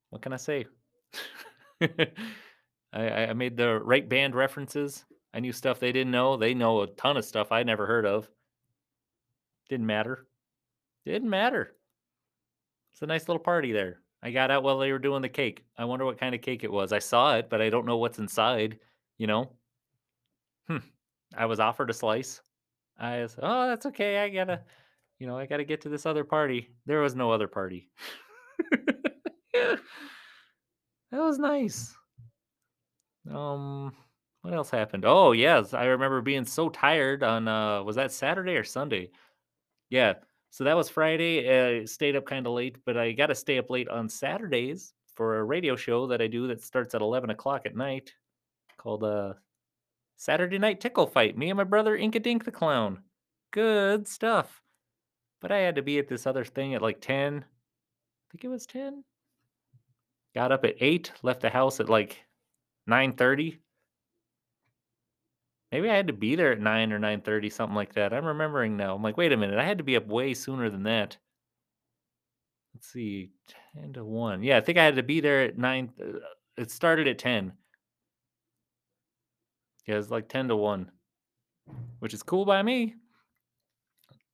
What 0.09 0.21
can 0.21 0.33
I 0.33 0.37
say? 0.37 0.65
I, 2.93 3.27
I 3.27 3.33
made 3.33 3.57
the 3.57 3.79
right 3.79 4.07
band 4.07 4.35
references. 4.35 5.05
I 5.33 5.39
knew 5.39 5.51
stuff 5.51 5.79
they 5.79 5.91
didn't 5.91 6.11
know. 6.11 6.37
They 6.37 6.53
know 6.53 6.81
a 6.81 6.87
ton 6.87 7.17
of 7.17 7.25
stuff 7.25 7.51
I 7.51 7.63
never 7.63 7.85
heard 7.85 8.05
of. 8.05 8.29
Didn't 9.69 9.85
matter. 9.85 10.25
Didn't 11.05 11.29
matter. 11.29 11.75
It's 12.93 13.01
a 13.01 13.05
nice 13.05 13.27
little 13.27 13.43
party 13.43 13.71
there. 13.71 14.01
I 14.23 14.31
got 14.31 14.49
out 14.49 14.63
while 14.63 14.79
they 14.79 14.91
were 14.91 14.99
doing 14.99 15.21
the 15.21 15.29
cake. 15.29 15.63
I 15.77 15.85
wonder 15.85 16.05
what 16.05 16.19
kind 16.19 16.33
of 16.33 16.41
cake 16.41 16.63
it 16.63 16.71
was. 16.71 16.91
I 16.91 16.99
saw 16.99 17.35
it, 17.37 17.49
but 17.49 17.61
I 17.61 17.69
don't 17.69 17.85
know 17.85 17.97
what's 17.97 18.19
inside, 18.19 18.79
you 19.17 19.27
know? 19.27 19.51
Hmm. 20.67 20.77
I 21.35 21.45
was 21.45 21.59
offered 21.59 21.89
a 21.89 21.93
slice. 21.93 22.41
I 22.97 23.21
was, 23.21 23.37
oh, 23.41 23.67
that's 23.67 23.85
okay. 23.85 24.17
I 24.17 24.29
gotta, 24.29 24.63
you 25.19 25.27
know, 25.27 25.37
I 25.37 25.45
gotta 25.45 25.65
get 25.65 25.81
to 25.81 25.89
this 25.89 26.05
other 26.05 26.23
party. 26.23 26.71
There 26.87 27.01
was 27.01 27.15
no 27.15 27.31
other 27.31 27.47
party. 27.47 27.91
that 31.11 31.21
was 31.21 31.39
nice. 31.39 31.95
Um, 33.31 33.93
what 34.41 34.53
else 34.53 34.69
happened? 34.69 35.03
Oh, 35.05 35.31
yes, 35.31 35.73
I 35.73 35.85
remember 35.85 36.21
being 36.21 36.45
so 36.45 36.69
tired 36.69 37.23
on 37.23 37.47
uh 37.47 37.83
was 37.83 37.95
that 37.97 38.11
Saturday 38.11 38.55
or 38.55 38.63
Sunday? 38.63 39.11
Yeah. 39.89 40.13
So 40.49 40.63
that 40.63 40.77
was 40.77 40.89
Friday. 40.89 41.81
Uh, 41.83 41.85
stayed 41.85 42.15
up 42.15 42.25
kind 42.25 42.47
of 42.47 42.53
late, 42.53 42.77
but 42.85 42.97
I 42.97 43.11
got 43.11 43.27
to 43.27 43.35
stay 43.35 43.57
up 43.57 43.69
late 43.69 43.89
on 43.89 44.09
Saturdays 44.09 44.93
for 45.13 45.39
a 45.39 45.43
radio 45.43 45.75
show 45.75 46.07
that 46.07 46.21
I 46.21 46.27
do 46.27 46.47
that 46.47 46.63
starts 46.63 46.95
at 46.95 47.01
11 47.01 47.29
o'clock 47.29 47.65
at 47.65 47.75
night 47.75 48.13
called 48.77 49.03
uh, 49.03 49.33
Saturday 50.15 50.57
Night 50.57 50.79
Tickle 50.79 51.07
Fight. 51.07 51.37
Me 51.37 51.49
and 51.49 51.57
my 51.57 51.63
brother 51.63 51.97
Inka 51.97 52.21
Dink 52.21 52.45
the 52.45 52.51
Clown. 52.51 52.99
Good 53.51 54.07
stuff. 54.07 54.61
But 55.41 55.51
I 55.51 55.57
had 55.57 55.75
to 55.75 55.81
be 55.81 55.99
at 55.99 56.07
this 56.07 56.25
other 56.25 56.45
thing 56.45 56.73
at 56.73 56.81
like 56.81 57.01
10. 57.01 57.43
I 57.43 58.31
think 58.31 58.43
it 58.43 58.47
was 58.47 58.65
10. 58.65 59.03
Got 60.37 60.51
up 60.51 60.65
at 60.65 60.75
8, 60.79 61.13
left 61.23 61.41
the 61.41 61.49
house 61.49 61.79
at 61.79 61.89
like 61.89 62.23
9:30. 62.87 63.57
Maybe 65.71 65.89
I 65.89 65.95
had 65.95 66.05
to 66.05 66.13
be 66.13 66.35
there 66.35 66.51
at 66.51 66.59
9 66.59 66.93
or 66.93 66.99
9:30, 66.99 67.51
something 67.51 67.75
like 67.75 67.95
that. 67.95 68.13
I'm 68.13 68.23
remembering 68.23 68.77
now. 68.77 68.93
I'm 68.93 69.01
like, 69.01 69.17
wait 69.17 69.31
a 69.31 69.37
minute, 69.37 69.57
I 69.57 69.63
had 69.63 69.79
to 69.79 69.83
be 69.83 69.95
up 69.95 70.05
way 70.05 70.35
sooner 70.35 70.69
than 70.69 70.83
that. 70.83 71.17
Let's 72.75 72.85
see, 72.85 73.31
10 73.73 73.93
to 73.93 74.05
1. 74.05 74.43
Yeah, 74.43 74.57
I 74.57 74.61
think 74.61 74.77
I 74.77 74.85
had 74.85 74.97
to 74.97 75.01
be 75.01 75.21
there 75.21 75.41
at 75.41 75.57
9. 75.57 75.91
uh, 75.99 76.19
It 76.55 76.69
started 76.69 77.07
at 77.07 77.17
10. 77.17 77.53
Yeah, 79.87 79.95
it's 79.95 80.11
like 80.11 80.29
10 80.29 80.49
to 80.49 80.55
1, 80.55 80.91
which 81.97 82.13
is 82.13 82.21
cool 82.21 82.45
by 82.45 82.61
me, 82.61 82.93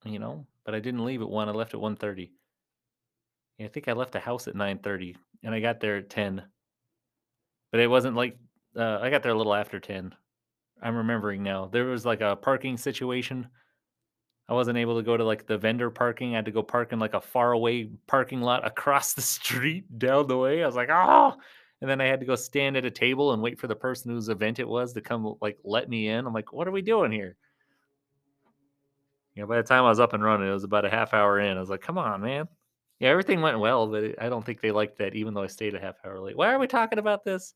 you 0.03 0.19
know, 0.19 0.47
but 0.65 0.75
I 0.75 0.81
didn't 0.81 1.05
leave 1.05 1.21
at 1.21 1.30
1. 1.30 1.47
I 1.47 1.53
left 1.53 1.73
at 1.73 1.80
1:30. 1.80 2.31
Yeah, 3.57 3.67
I 3.67 3.69
think 3.69 3.88
I 3.88 3.93
left 3.93 4.11
the 4.11 4.19
house 4.19 4.49
at 4.49 4.55
9:30 4.55 5.15
and 5.44 5.53
I 5.53 5.60
got 5.60 5.80
there 5.80 5.98
at 5.98 6.10
10. 6.10 6.44
But 7.72 7.80
it 7.82 7.90
wasn't 7.90 8.15
like 8.15 8.38
uh, 8.76 8.99
I 9.02 9.10
got 9.10 9.24
there 9.24 9.32
a 9.32 9.38
little 9.38 9.53
after 9.53 9.80
10. 9.80 10.14
I'm 10.82 10.95
remembering 10.95 11.44
now. 11.44 11.68
There 11.68 11.86
was 11.86 12.06
like 12.06 12.22
a 12.22 12.36
parking 12.36 12.78
situation. 12.78 13.48
I 14.49 14.53
wasn't 14.53 14.78
able 14.78 14.98
to 14.98 15.03
go 15.03 15.15
to 15.15 15.24
like 15.24 15.48
the 15.48 15.57
vendor 15.57 15.90
parking. 15.90 16.34
I 16.34 16.38
had 16.38 16.45
to 16.45 16.52
go 16.52 16.64
park 16.64 16.91
in 16.91 16.99
like 16.99 17.14
a 17.14 17.22
far 17.22 17.53
away 17.53 17.90
parking 18.07 18.41
lot 18.41 18.65
across 18.68 19.14
the 19.14 19.22
street 19.22 19.98
down 19.98 20.28
the 20.28 20.38
way. 20.38 20.64
I 20.64 20.65
was 20.65 20.76
like, 20.76 20.90
oh, 20.91 21.36
and 21.82 21.90
then 21.90 22.02
I 22.02 22.06
had 22.06 22.20
to 22.20 22.26
go 22.26 22.36
stand 22.36 22.78
at 22.78 22.86
a 22.86 22.91
table 22.91 23.34
and 23.34 23.41
wait 23.41 23.60
for 23.60 23.68
the 23.68 23.76
person 23.76 24.11
whose 24.11 24.30
event 24.30 24.60
it 24.60 24.68
was 24.68 24.94
to 24.94 25.02
come 25.02 25.36
like 25.41 25.57
let 25.64 25.90
me 25.90 26.07
in. 26.07 26.26
I'm 26.26 26.34
like, 26.34 26.52
what 26.52 26.68
are 26.68 26.72
we 26.72 26.82
doing 26.82 27.11
here? 27.11 27.36
You 29.36 29.41
know, 29.41 29.48
by 29.48 29.57
the 29.57 29.64
time 29.64 29.84
I 29.84 29.90
was 29.90 29.99
up 29.99 30.14
and 30.14 30.24
running, 30.24 30.48
it 30.48 30.53
was 30.53 30.64
about 30.64 30.86
a 30.86 30.90
half 30.90 31.14
hour 31.14 31.40
in. 31.40 31.57
I 31.57 31.60
was 31.60 31.70
like, 31.70 31.82
come 31.82 31.98
on, 31.98 32.22
man. 32.22 32.48
Yeah, 33.03 33.09
everything 33.09 33.41
went 33.41 33.59
well, 33.59 33.85
but 33.85 34.15
I 34.23 34.30
don't 34.30 34.45
think 34.45 34.61
they 34.61 34.71
liked 34.71 34.97
that, 34.99 35.13
even 35.13 35.34
though 35.34 35.43
I 35.43 35.47
stayed 35.47 35.75
a 35.75 35.80
half 35.80 35.97
hour 36.05 36.21
late. 36.21 36.38
Why 36.38 36.53
are 36.53 36.57
we 36.57 36.67
talking 36.67 36.99
about 36.99 37.25
this? 37.25 37.53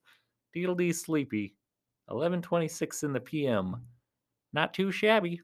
Deedle 0.53 0.75
dee 0.75 0.91
sleepy. 0.91 1.55
11:26 2.09 3.03
in 3.03 3.13
the 3.13 3.21
PM. 3.21 3.77
Not 4.51 4.73
too 4.73 4.91
shabby. 4.91 5.39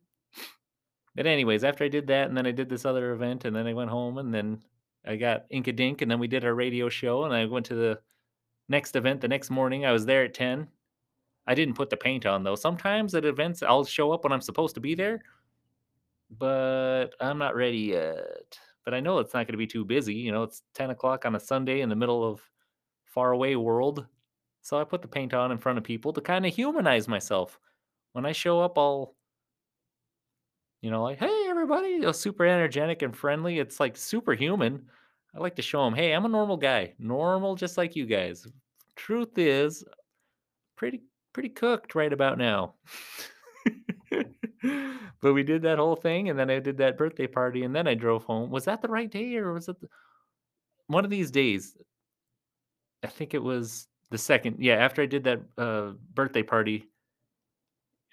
But 1.16 1.26
anyways, 1.26 1.64
after 1.64 1.86
I 1.86 1.88
did 1.88 2.08
that, 2.08 2.28
and 2.28 2.36
then 2.36 2.46
I 2.46 2.52
did 2.52 2.68
this 2.68 2.84
other 2.84 3.14
event, 3.14 3.46
and 3.46 3.56
then 3.56 3.66
I 3.66 3.74
went 3.74 3.92
home, 3.92 4.18
and 4.18 4.34
then 4.34 4.62
I 5.06 5.16
got 5.16 5.50
Inka 5.50 5.74
Dink, 5.74 6.02
and 6.02 6.12
then 6.12 6.20
we 6.20 6.28
did 6.28 6.44
our 6.44 6.54
radio 6.54 6.90
show, 6.90 7.24
and 7.24 7.34
I 7.34 7.46
went 7.46 7.66
to 7.68 7.76
the 7.76 8.02
next 8.68 8.98
event 8.98 9.22
the 9.22 9.30
next 9.30 9.52
morning. 9.52 9.86
I 9.86 9.94
was 9.94 10.06
there 10.06 10.26
at 10.26 10.34
10. 10.34 10.68
I 11.48 11.56
didn't 11.56 11.76
put 11.76 11.90
the 11.90 11.96
paint 11.96 12.26
on 12.26 12.44
though. 12.44 12.56
Sometimes 12.56 13.16
at 13.16 13.24
events 13.24 13.64
I'll 13.64 13.86
show 13.86 14.12
up 14.12 14.26
when 14.26 14.34
I'm 14.34 14.42
supposed 14.42 14.76
to 14.76 14.82
be 14.82 14.96
there, 14.96 15.22
but 16.30 17.12
I'm 17.22 17.38
not 17.38 17.56
ready 17.56 17.78
yet. 17.78 18.60
But 18.86 18.94
I 18.94 19.00
know 19.00 19.20
it's 19.20 19.34
not 19.34 19.48
going 19.48 19.54
to 19.54 19.58
be 19.58 19.68
too 19.68 19.86
busy. 19.86 20.14
You 20.14 20.32
know, 20.32 20.44
it's 20.44 20.64
10 20.76 20.90
o'clock 20.90 21.26
on 21.26 21.36
a 21.36 21.40
Sunday 21.40 21.82
in 21.82 21.90
the 21.90 21.96
middle 21.96 22.28
of 22.28 22.42
far 23.06 23.32
away 23.32 23.56
world. 23.56 24.06
So 24.62 24.80
I 24.80 24.84
put 24.84 25.02
the 25.02 25.08
paint 25.08 25.34
on 25.34 25.52
in 25.52 25.58
front 25.58 25.78
of 25.78 25.84
people 25.84 26.14
to 26.14 26.22
kind 26.22 26.46
of 26.46 26.54
humanize 26.54 27.08
myself. 27.08 27.60
When 28.14 28.26
I 28.26 28.32
show 28.32 28.62
up, 28.62 28.78
I'll, 28.78 29.16
you 30.82 30.92
know, 30.92 31.04
like, 31.04 31.20
hey, 31.20 31.46
everybody, 31.48 31.90
you 31.90 32.00
know, 32.00 32.12
super 32.12 32.46
energetic 32.46 33.02
and 33.02 33.16
friendly. 33.16 33.60
It's 33.60 33.80
like 33.80 33.98
superhuman. 33.98 34.86
I 35.36 35.40
like 35.40 35.56
to 35.56 35.62
show 35.62 35.84
them, 35.84 35.96
hey, 35.96 36.14
I'm 36.14 36.26
a 36.26 36.30
normal 36.30 36.58
guy, 36.58 36.94
normal 37.00 37.56
just 37.56 37.78
like 37.78 37.96
you 37.96 38.06
guys. 38.06 38.48
Truth 38.96 39.38
is, 39.38 39.84
pretty 40.76 41.02
pretty 41.34 41.50
cooked 41.50 41.96
right 41.96 42.14
about 42.14 42.38
now. 42.38 42.76
but 45.22 45.34
we 45.34 45.44
did 45.44 45.62
that 45.64 45.78
whole 45.78 45.96
thing, 45.96 46.30
and 46.30 46.38
then 46.38 46.50
I 46.50 46.60
did 46.60 46.78
that 46.78 46.98
birthday 46.98 47.28
party, 47.28 47.64
and 47.64 47.76
then 47.76 47.88
I 47.88 47.94
drove 47.94 48.24
home. 48.24 48.50
Was 48.50 48.66
that 48.66 48.82
the 48.82 48.88
right 48.88 49.10
day, 49.10 49.36
or 49.38 49.54
was 49.54 49.68
it 49.68 49.80
the, 49.80 49.88
one 50.88 51.04
of 51.04 51.12
these 51.12 51.32
days? 51.32 51.76
I 53.04 53.08
think 53.08 53.34
it 53.34 53.44
was 53.44 53.88
the 54.10 54.18
second. 54.18 54.58
Yeah, 54.60 54.76
after 54.76 55.02
I 55.02 55.06
did 55.06 55.24
that 55.26 55.42
uh, 55.58 55.92
birthday 56.14 56.44
party 56.44 56.88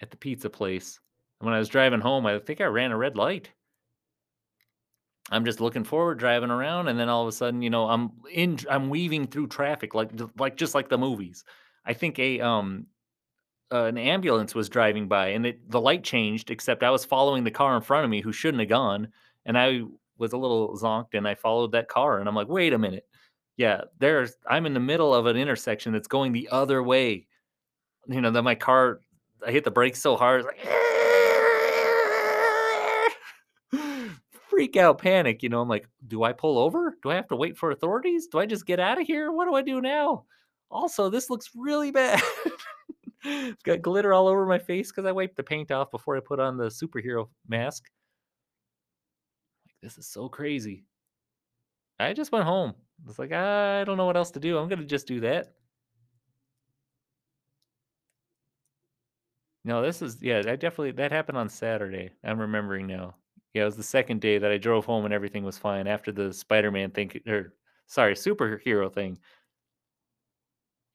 at 0.01 0.11
the 0.11 0.17
pizza 0.17 0.49
place, 0.49 0.99
and 1.39 1.45
when 1.45 1.55
I 1.55 1.59
was 1.59 1.69
driving 1.69 2.01
home, 2.01 2.25
I 2.25 2.39
think 2.39 2.61
I 2.61 2.65
ran 2.65 2.91
a 2.91 2.97
red 2.97 3.15
light. 3.15 3.49
I'm 5.29 5.45
just 5.45 5.61
looking 5.61 5.85
forward, 5.85 6.19
driving 6.19 6.51
around, 6.51 6.89
and 6.89 6.99
then 6.99 7.07
all 7.07 7.21
of 7.21 7.27
a 7.29 7.31
sudden, 7.31 7.61
you 7.61 7.69
know, 7.69 7.87
I'm 7.87 8.11
in, 8.33 8.59
I'm 8.69 8.89
weaving 8.89 9.27
through 9.27 9.47
traffic 9.47 9.95
like, 9.95 10.09
like 10.37 10.57
just 10.57 10.75
like 10.75 10.89
the 10.89 10.97
movies. 10.97 11.45
I 11.85 11.93
think 11.93 12.19
a 12.19 12.41
um 12.41 12.87
an 13.71 13.97
ambulance 13.97 14.53
was 14.53 14.69
driving 14.69 15.07
by, 15.07 15.29
and 15.29 15.45
it, 15.45 15.69
the 15.69 15.81
light 15.81 16.03
changed. 16.03 16.51
Except 16.51 16.83
I 16.83 16.91
was 16.91 17.05
following 17.05 17.43
the 17.43 17.51
car 17.51 17.75
in 17.75 17.81
front 17.81 18.05
of 18.05 18.11
me, 18.11 18.21
who 18.21 18.31
shouldn't 18.33 18.61
have 18.61 18.69
gone, 18.69 19.07
and 19.45 19.57
I 19.57 19.81
was 20.21 20.31
a 20.31 20.37
little 20.37 20.77
zonked 20.77 21.15
and 21.15 21.27
I 21.27 21.35
followed 21.35 21.73
that 21.73 21.89
car 21.89 22.19
and 22.19 22.29
I'm 22.29 22.35
like, 22.35 22.47
wait 22.47 22.71
a 22.71 22.77
minute. 22.77 23.05
Yeah, 23.57 23.81
there's 23.99 24.37
I'm 24.47 24.65
in 24.65 24.73
the 24.73 24.79
middle 24.79 25.13
of 25.13 25.25
an 25.25 25.35
intersection 25.35 25.91
that's 25.91 26.07
going 26.07 26.31
the 26.31 26.47
other 26.49 26.81
way. 26.81 27.27
You 28.07 28.21
know, 28.21 28.31
that 28.31 28.43
my 28.43 28.55
car 28.55 29.01
I 29.45 29.51
hit 29.51 29.65
the 29.65 29.71
brakes 29.71 30.01
so 30.01 30.15
hard, 30.15 30.45
like 30.45 30.59
freak 34.49 34.77
out 34.77 34.99
panic. 34.99 35.43
You 35.43 35.49
know, 35.49 35.59
I'm 35.59 35.67
like, 35.67 35.87
do 36.07 36.23
I 36.23 36.31
pull 36.31 36.57
over? 36.57 36.95
Do 37.03 37.09
I 37.09 37.15
have 37.15 37.27
to 37.27 37.35
wait 37.35 37.57
for 37.57 37.71
authorities? 37.71 38.27
Do 38.27 38.39
I 38.39 38.45
just 38.45 38.65
get 38.65 38.79
out 38.79 39.01
of 39.01 39.07
here? 39.07 39.31
What 39.31 39.45
do 39.45 39.55
I 39.55 39.61
do 39.63 39.81
now? 39.81 40.25
Also, 40.69 41.09
this 41.09 41.29
looks 41.29 41.49
really 41.55 41.91
bad. 42.01 42.21
it's 43.25 43.63
got 43.63 43.81
glitter 43.81 44.13
all 44.13 44.27
over 44.27 44.45
my 44.45 44.59
face 44.59 44.91
because 44.91 45.05
I 45.05 45.11
wiped 45.11 45.37
the 45.37 45.43
paint 45.43 45.71
off 45.71 45.91
before 45.91 46.17
I 46.17 46.21
put 46.21 46.39
on 46.39 46.57
the 46.57 46.67
superhero 46.67 47.29
mask. 47.47 47.85
Like, 49.65 49.75
this 49.81 49.97
is 49.97 50.07
so 50.07 50.29
crazy. 50.29 50.85
I 51.99 52.13
just 52.13 52.31
went 52.31 52.45
home. 52.45 52.73
It's 53.07 53.19
like, 53.19 53.31
I 53.31 53.83
don't 53.83 53.97
know 53.97 54.05
what 54.05 54.17
else 54.17 54.31
to 54.31 54.39
do. 54.39 54.57
I'm 54.57 54.67
going 54.67 54.79
to 54.79 54.85
just 54.85 55.07
do 55.07 55.19
that. 55.21 55.53
No, 59.63 59.81
this 59.83 60.01
is, 60.01 60.17
yeah, 60.21 60.41
that 60.41 60.59
definitely, 60.59 60.91
that 60.93 61.11
happened 61.11 61.37
on 61.37 61.47
Saturday. 61.49 62.09
I'm 62.23 62.39
remembering 62.39 62.87
now. 62.87 63.15
Yeah, 63.53 63.63
it 63.63 63.65
was 63.65 63.77
the 63.77 63.83
second 63.83 64.21
day 64.21 64.37
that 64.39 64.51
I 64.51 64.57
drove 64.57 64.85
home 64.85 65.05
and 65.05 65.13
everything 65.13 65.43
was 65.43 65.57
fine 65.57 65.87
after 65.87 66.11
the 66.11 66.33
Spider 66.33 66.71
Man 66.71 66.89
thing, 66.91 67.11
or 67.27 67.33
er, 67.35 67.53
sorry, 67.85 68.15
superhero 68.15 68.91
thing. 68.91 69.19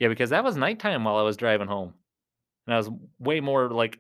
Yeah, 0.01 0.09
because 0.09 0.31
that 0.31 0.45
was 0.45 0.57
nighttime 0.57 1.05
while 1.05 1.17
I 1.17 1.23
was 1.23 1.37
driving 1.37 1.69
home. 1.69 1.95
And 2.67 2.75
I 2.75 2.79
was 2.79 2.91
way 3.19 3.41
more 3.41 3.71
like 3.71 3.99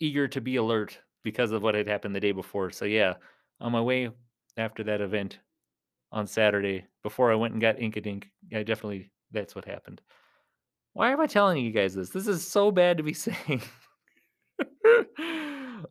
eager 0.00 0.28
to 0.28 0.40
be 0.40 0.56
alert 0.56 0.98
because 1.22 1.52
of 1.52 1.62
what 1.62 1.74
had 1.74 1.86
happened 1.86 2.14
the 2.14 2.20
day 2.20 2.32
before. 2.32 2.70
So 2.70 2.84
yeah, 2.84 3.14
on 3.60 3.72
my 3.72 3.80
way 3.80 4.10
after 4.56 4.82
that 4.84 5.00
event 5.00 5.38
on 6.10 6.26
Saturday, 6.26 6.84
before 7.02 7.32
I 7.32 7.36
went 7.36 7.52
and 7.54 7.60
got 7.60 7.76
Inkadink, 7.76 8.24
I 8.54 8.62
definitely 8.62 9.10
that's 9.30 9.54
what 9.54 9.64
happened. 9.64 10.00
Why 10.94 11.12
am 11.12 11.20
I 11.20 11.26
telling 11.26 11.64
you 11.64 11.70
guys 11.70 11.94
this? 11.94 12.10
This 12.10 12.26
is 12.26 12.46
so 12.46 12.70
bad 12.70 12.98
to 12.98 13.02
be 13.02 13.14
saying. 13.14 13.62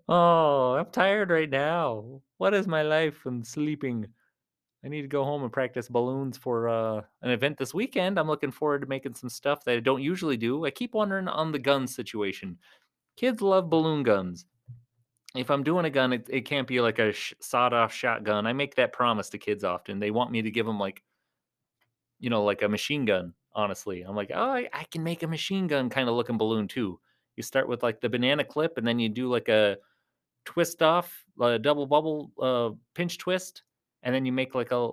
oh, 0.07 0.75
I'm 0.75 0.85
tired 0.91 1.31
right 1.31 1.49
now. 1.49 2.21
What 2.37 2.53
is 2.53 2.67
my 2.67 2.83
life? 2.83 3.25
I'm 3.25 3.43
sleeping. 3.43 4.07
I 4.83 4.87
need 4.87 5.03
to 5.03 5.07
go 5.07 5.23
home 5.23 5.43
and 5.43 5.53
practice 5.53 5.87
balloons 5.87 6.37
for 6.37 6.67
uh, 6.67 7.01
an 7.21 7.29
event 7.29 7.57
this 7.57 7.73
weekend. 7.73 8.17
I'm 8.17 8.27
looking 8.27 8.51
forward 8.51 8.81
to 8.81 8.87
making 8.87 9.13
some 9.13 9.29
stuff 9.29 9.63
that 9.65 9.75
I 9.77 9.79
don't 9.79 10.01
usually 10.01 10.37
do. 10.37 10.65
I 10.65 10.71
keep 10.71 10.95
wondering 10.95 11.27
on 11.27 11.51
the 11.51 11.59
gun 11.59 11.87
situation. 11.87 12.57
Kids 13.15 13.41
love 13.41 13.69
balloon 13.69 14.01
guns. 14.01 14.45
If 15.35 15.51
I'm 15.51 15.63
doing 15.63 15.85
a 15.85 15.89
gun, 15.89 16.13
it, 16.13 16.27
it 16.29 16.41
can't 16.41 16.67
be 16.67 16.81
like 16.81 16.97
a 16.97 17.13
sh- 17.13 17.35
sawed 17.39 17.73
off 17.73 17.93
shotgun. 17.93 18.47
I 18.47 18.53
make 18.53 18.75
that 18.75 18.91
promise 18.91 19.29
to 19.29 19.37
kids 19.37 19.63
often. 19.63 19.99
They 19.99 20.11
want 20.11 20.31
me 20.31 20.41
to 20.41 20.51
give 20.51 20.65
them 20.65 20.79
like, 20.79 21.03
you 22.19 22.29
know, 22.29 22.43
like 22.43 22.63
a 22.63 22.67
machine 22.67 23.05
gun. 23.05 23.33
Honestly, 23.53 24.01
I'm 24.01 24.15
like, 24.15 24.31
oh, 24.33 24.49
I, 24.49 24.67
I 24.73 24.85
can 24.85 25.03
make 25.03 25.23
a 25.23 25.27
machine 25.27 25.67
gun 25.67 25.89
kind 25.89 26.09
of 26.09 26.15
looking 26.15 26.37
balloon 26.37 26.67
too. 26.67 26.99
You 27.35 27.43
start 27.43 27.67
with 27.67 27.83
like 27.83 28.01
the 28.01 28.09
banana 28.09 28.43
clip, 28.43 28.77
and 28.77 28.87
then 28.87 28.97
you 28.97 29.09
do 29.09 29.29
like 29.29 29.47
a 29.47 29.77
twist 30.45 30.81
off, 30.81 31.23
a 31.39 31.59
double 31.59 31.85
bubble 31.85 32.31
uh, 32.41 32.69
pinch 32.93 33.17
twist, 33.17 33.63
and 34.03 34.13
then 34.13 34.25
you 34.25 34.31
make 34.31 34.55
like 34.55 34.71
a, 34.71 34.91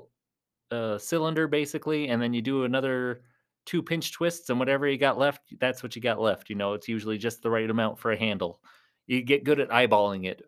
a 0.70 0.98
cylinder 0.98 1.48
basically, 1.48 2.08
and 2.08 2.20
then 2.20 2.32
you 2.34 2.42
do 2.42 2.64
another 2.64 3.22
two 3.66 3.82
pinch 3.82 4.12
twists, 4.12 4.50
and 4.50 4.58
whatever 4.58 4.86
you 4.88 4.98
got 4.98 5.18
left, 5.18 5.40
that's 5.58 5.82
what 5.82 5.94
you 5.94 6.02
got 6.02 6.20
left. 6.20 6.50
You 6.50 6.56
know, 6.56 6.74
it's 6.74 6.88
usually 6.88 7.18
just 7.18 7.42
the 7.42 7.50
right 7.50 7.68
amount 7.68 7.98
for 7.98 8.12
a 8.12 8.18
handle. 8.18 8.60
You 9.06 9.22
get 9.22 9.44
good 9.44 9.60
at 9.60 9.70
eyeballing 9.70 10.26
it, 10.26 10.42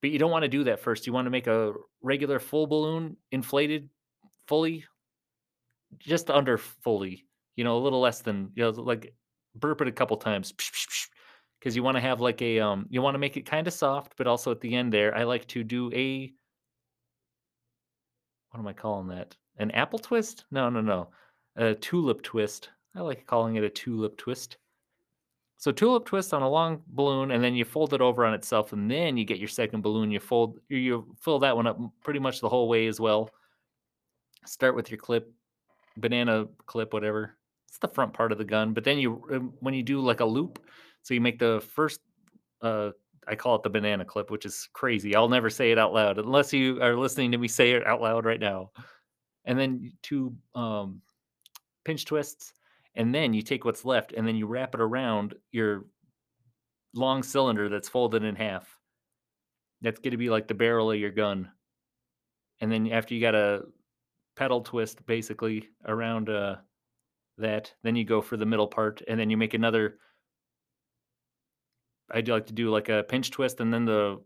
but 0.00 0.10
you 0.10 0.18
don't 0.18 0.30
want 0.30 0.44
to 0.44 0.48
do 0.48 0.64
that 0.64 0.80
first. 0.80 1.06
You 1.06 1.12
want 1.12 1.26
to 1.26 1.30
make 1.30 1.46
a 1.46 1.72
regular 2.02 2.38
full 2.38 2.66
balloon 2.66 3.16
inflated 3.32 3.88
fully, 4.46 4.84
just 5.98 6.30
under 6.30 6.58
fully. 6.58 7.24
You 7.56 7.64
know, 7.64 7.76
a 7.76 7.80
little 7.80 8.00
less 8.00 8.20
than 8.20 8.52
you 8.54 8.64
know, 8.64 8.70
like 8.70 9.14
burp 9.54 9.80
it 9.80 9.88
a 9.88 9.92
couple 9.92 10.16
times 10.16 10.52
because 11.58 11.74
you 11.74 11.82
want 11.82 11.96
to 11.96 12.00
have 12.00 12.20
like 12.20 12.40
a 12.42 12.60
um 12.60 12.86
you 12.90 13.02
want 13.02 13.14
to 13.14 13.18
make 13.18 13.36
it 13.36 13.46
kind 13.46 13.66
of 13.66 13.72
soft 13.72 14.14
but 14.16 14.26
also 14.26 14.50
at 14.50 14.60
the 14.60 14.74
end 14.74 14.92
there 14.92 15.14
i 15.16 15.24
like 15.24 15.46
to 15.46 15.64
do 15.64 15.90
a 15.92 16.32
what 18.50 18.60
am 18.60 18.66
I 18.66 18.72
calling 18.72 19.08
that? 19.08 19.36
An 19.58 19.70
apple 19.72 19.98
twist? 19.98 20.44
No, 20.50 20.70
no, 20.70 20.80
no. 20.80 21.08
A 21.56 21.74
tulip 21.74 22.22
twist. 22.22 22.70
I 22.94 23.00
like 23.00 23.26
calling 23.26 23.56
it 23.56 23.64
a 23.64 23.70
tulip 23.70 24.16
twist. 24.16 24.56
So 25.56 25.72
tulip 25.72 26.06
twist 26.06 26.32
on 26.32 26.42
a 26.42 26.48
long 26.48 26.82
balloon, 26.86 27.32
and 27.32 27.42
then 27.42 27.54
you 27.54 27.64
fold 27.64 27.92
it 27.92 28.00
over 28.00 28.24
on 28.24 28.32
itself, 28.32 28.72
and 28.72 28.88
then 28.88 29.16
you 29.16 29.24
get 29.24 29.40
your 29.40 29.48
second 29.48 29.82
balloon. 29.82 30.12
You 30.12 30.20
fold, 30.20 30.60
you 30.68 31.16
fill 31.20 31.40
that 31.40 31.56
one 31.56 31.66
up 31.66 31.78
pretty 32.04 32.20
much 32.20 32.40
the 32.40 32.48
whole 32.48 32.68
way 32.68 32.86
as 32.86 33.00
well. 33.00 33.30
Start 34.46 34.76
with 34.76 34.88
your 34.88 34.98
clip, 34.98 35.32
banana 35.96 36.46
clip, 36.66 36.92
whatever. 36.92 37.36
It's 37.66 37.78
the 37.78 37.88
front 37.88 38.12
part 38.12 38.30
of 38.30 38.38
the 38.38 38.44
gun, 38.44 38.72
but 38.72 38.84
then 38.84 38.98
you, 38.98 39.22
um, 39.32 39.52
when 39.58 39.74
you 39.74 39.82
do 39.82 40.00
like 40.00 40.20
a 40.20 40.24
loop, 40.24 40.64
so 41.02 41.12
you 41.12 41.20
make 41.20 41.40
the 41.40 41.60
first 41.74 42.00
uh, 42.62 42.90
I 43.28 43.34
call 43.34 43.56
it 43.56 43.62
the 43.62 43.70
banana 43.70 44.04
clip, 44.04 44.30
which 44.30 44.46
is 44.46 44.68
crazy. 44.72 45.14
I'll 45.14 45.28
never 45.28 45.50
say 45.50 45.70
it 45.70 45.78
out 45.78 45.92
loud 45.92 46.18
unless 46.18 46.52
you 46.52 46.80
are 46.82 46.96
listening 46.96 47.32
to 47.32 47.38
me 47.38 47.48
say 47.48 47.72
it 47.72 47.86
out 47.86 48.00
loud 48.00 48.24
right 48.24 48.40
now. 48.40 48.70
And 49.44 49.58
then 49.58 49.92
two 50.02 50.34
um, 50.54 51.02
pinch 51.84 52.04
twists, 52.04 52.52
and 52.94 53.14
then 53.14 53.34
you 53.34 53.42
take 53.42 53.64
what's 53.64 53.84
left 53.84 54.12
and 54.12 54.26
then 54.26 54.36
you 54.36 54.46
wrap 54.46 54.74
it 54.74 54.80
around 54.80 55.34
your 55.52 55.86
long 56.94 57.22
cylinder 57.22 57.68
that's 57.68 57.88
folded 57.88 58.24
in 58.24 58.34
half. 58.34 58.78
That's 59.80 60.00
going 60.00 60.12
to 60.12 60.16
be 60.16 60.30
like 60.30 60.48
the 60.48 60.54
barrel 60.54 60.90
of 60.90 60.98
your 60.98 61.10
gun. 61.10 61.50
And 62.60 62.72
then 62.72 62.88
after 62.90 63.14
you 63.14 63.20
got 63.20 63.34
a 63.34 63.62
petal 64.36 64.62
twist 64.62 65.04
basically 65.06 65.68
around 65.86 66.28
uh, 66.28 66.56
that, 67.38 67.72
then 67.82 67.94
you 67.94 68.04
go 68.04 68.20
for 68.20 68.36
the 68.36 68.46
middle 68.46 68.66
part, 68.66 69.02
and 69.06 69.18
then 69.18 69.30
you 69.30 69.36
make 69.36 69.54
another 69.54 69.98
I 72.10 72.20
do 72.20 72.32
like 72.32 72.46
to 72.46 72.52
do 72.52 72.70
like 72.70 72.88
a 72.88 73.04
pinch 73.08 73.30
twist 73.30 73.60
and 73.60 73.72
then 73.72 73.84
the 73.84 74.20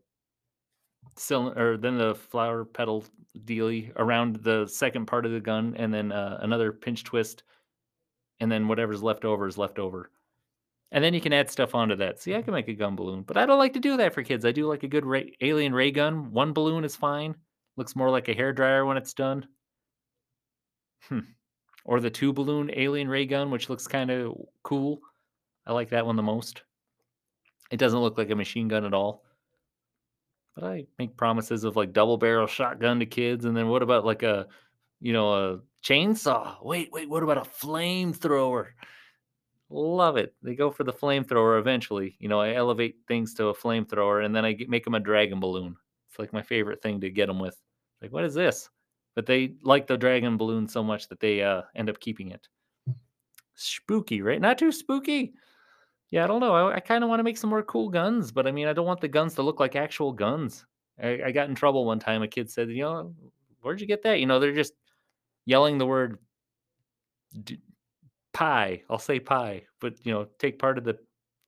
cylinder 1.17 1.73
or 1.73 1.77
then 1.77 1.99
the 1.99 2.15
flower 2.15 2.65
petal 2.65 3.05
dealy 3.45 3.93
around 3.97 4.37
the 4.37 4.67
second 4.67 5.07
part 5.07 5.27
of 5.27 5.33
the 5.33 5.41
gun 5.41 5.75
and 5.77 5.93
then 5.93 6.13
uh, 6.13 6.39
another 6.43 6.73
pinch 6.73 7.05
twist 7.05 7.43
and 8.41 8.51
then 8.51 8.69
whatever's 8.69 9.03
left 9.03 9.25
over 9.25 9.47
is 9.47 9.59
left 9.59 9.79
over. 9.79 10.11
And 10.91 11.03
then 11.03 11.15
you 11.15 11.21
can 11.21 11.33
add 11.33 11.51
stuff 11.51 11.75
onto 11.75 11.97
that. 11.97 12.21
See, 12.21 12.35
I 12.35 12.43
can 12.43 12.53
make 12.53 12.69
a 12.69 12.75
gun 12.75 12.97
balloon, 12.97 13.23
but 13.23 13.39
I 13.39 13.47
don't 13.47 13.59
like 13.59 13.73
to 13.75 13.81
do 13.81 13.97
that 13.97 14.13
for 14.13 14.23
kids. 14.23 14.45
I 14.45 14.53
do 14.53 14.67
like 14.67 14.83
a 14.83 14.89
good 14.89 15.07
ray, 15.07 15.33
alien 15.41 15.75
ray 15.75 15.91
gun. 15.91 16.33
One 16.33 16.53
balloon 16.53 16.85
is 16.85 16.95
fine. 16.95 17.35
Looks 17.77 17.97
more 17.97 18.11
like 18.11 18.29
a 18.29 18.35
hair 18.35 18.53
dryer 18.53 18.85
when 18.85 18.99
it's 18.99 19.15
done. 19.15 19.47
Hmm. 21.09 21.21
Or 21.85 21.99
the 22.01 22.11
two 22.11 22.33
balloon 22.33 22.71
alien 22.75 23.09
ray 23.09 23.25
gun, 23.25 23.51
which 23.51 23.71
looks 23.71 23.87
kind 23.87 24.11
of 24.11 24.37
cool. 24.63 25.01
I 25.67 25.73
like 25.73 25.91
that 25.91 26.05
one 26.05 26.17
the 26.17 26.23
most. 26.23 26.63
It 27.73 27.79
doesn't 27.79 28.01
look 28.01 28.19
like 28.19 28.31
a 28.31 28.37
machine 28.37 28.69
gun 28.69 28.85
at 28.85 28.93
all. 28.93 29.25
But 30.55 30.65
I 30.65 30.87
make 30.99 31.17
promises 31.17 31.65
of 31.65 31.75
like 31.75 31.95
double 31.95 32.19
barrel 32.19 32.47
shotgun 32.47 33.01
to 33.01 33.07
kids, 33.07 33.47
and 33.47 33.57
then 33.57 33.69
what 33.69 33.83
about 33.83 34.05
like 34.05 34.23
a, 34.23 34.47
you 35.01 35.15
know, 35.15 35.33
a 35.33 35.61
chainsaw? 35.83 36.63
Wait, 36.63 36.93
wait, 36.93 37.09
what 37.09 37.23
about 37.23 37.39
a 37.39 37.49
flamethrower? 37.49 38.67
Love 39.71 40.19
it. 40.19 40.35
They 40.43 40.55
go 40.55 40.71
for 40.71 40.85
the 40.85 40.93
flamethrower 40.93 41.59
eventually. 41.59 42.15
You 42.21 42.29
know, 42.29 42.39
I 42.39 42.53
elevate 42.53 42.97
things 43.09 43.33
to 43.35 43.47
a 43.47 43.55
flamethrower, 43.55 44.23
and 44.23 44.37
then 44.37 44.45
I 44.45 44.55
make 44.69 44.85
them 44.85 44.95
a 44.95 45.01
dragon 45.01 45.41
balloon. 45.41 45.75
It's 46.11 46.19
like 46.19 46.35
my 46.35 46.43
favorite 46.43 46.83
thing 46.83 47.01
to 47.01 47.09
get 47.09 47.27
them 47.27 47.39
with. 47.39 47.57
Like, 48.03 48.13
what 48.13 48.25
is 48.25 48.35
this? 48.35 48.69
But 49.15 49.25
they 49.25 49.55
like 49.63 49.87
the 49.87 49.97
dragon 49.97 50.37
balloon 50.37 50.69
so 50.69 50.85
much 50.85 51.09
that 51.09 51.21
they 51.21 51.43
uh, 51.43 51.63
end 51.75 51.89
up 51.89 52.01
keeping 52.01 52.33
it. 52.33 52.47
Spooky, 53.55 54.21
right? 54.21 54.41
Not 54.43 54.59
too 54.59 54.73
spooky. 54.73 55.33
Yeah, 56.13 56.25
I 56.25 56.27
don't 56.29 56.41
know. 56.41 56.55
I, 56.55 56.77
I 56.77 56.81
kind 56.81 57.03
of 57.03 57.11
want 57.11 57.21
to 57.21 57.25
make 57.25 57.39
some 57.39 57.51
more 57.51 57.65
cool 57.65 57.89
guns, 57.89 58.33
but 58.33 58.47
I 58.47 58.53
mean, 58.53 58.69
I 58.69 58.73
don't 58.75 58.87
want 58.87 59.01
the 59.01 59.09
guns 59.09 59.35
to 59.37 59.43
look 59.43 59.59
like 59.61 59.77
actual 59.77 60.13
guns. 60.13 60.65
I, 61.03 61.21
I 61.27 61.33
got 61.33 61.49
in 61.49 61.57
trouble 61.57 61.87
one 61.87 61.99
time. 61.99 62.23
A 62.23 62.29
kid 62.29 62.51
said, 62.51 62.71
"You 62.71 62.83
know, 62.83 63.15
where'd 63.63 63.81
you 63.81 63.89
get 63.89 64.03
that?" 64.05 64.21
You 64.21 64.27
know, 64.27 64.39
they're 64.39 64.53
just 64.55 64.75
yelling 65.47 65.79
the 65.79 65.87
word 65.87 66.19
d- 67.45 67.59
pie. 68.35 68.83
I'll 68.91 68.99
say 68.99 69.21
pie, 69.21 69.65
but 69.81 69.95
you 70.07 70.13
know, 70.13 70.27
take 70.41 70.59
part 70.59 70.79
of 70.79 70.85
the, 70.85 70.99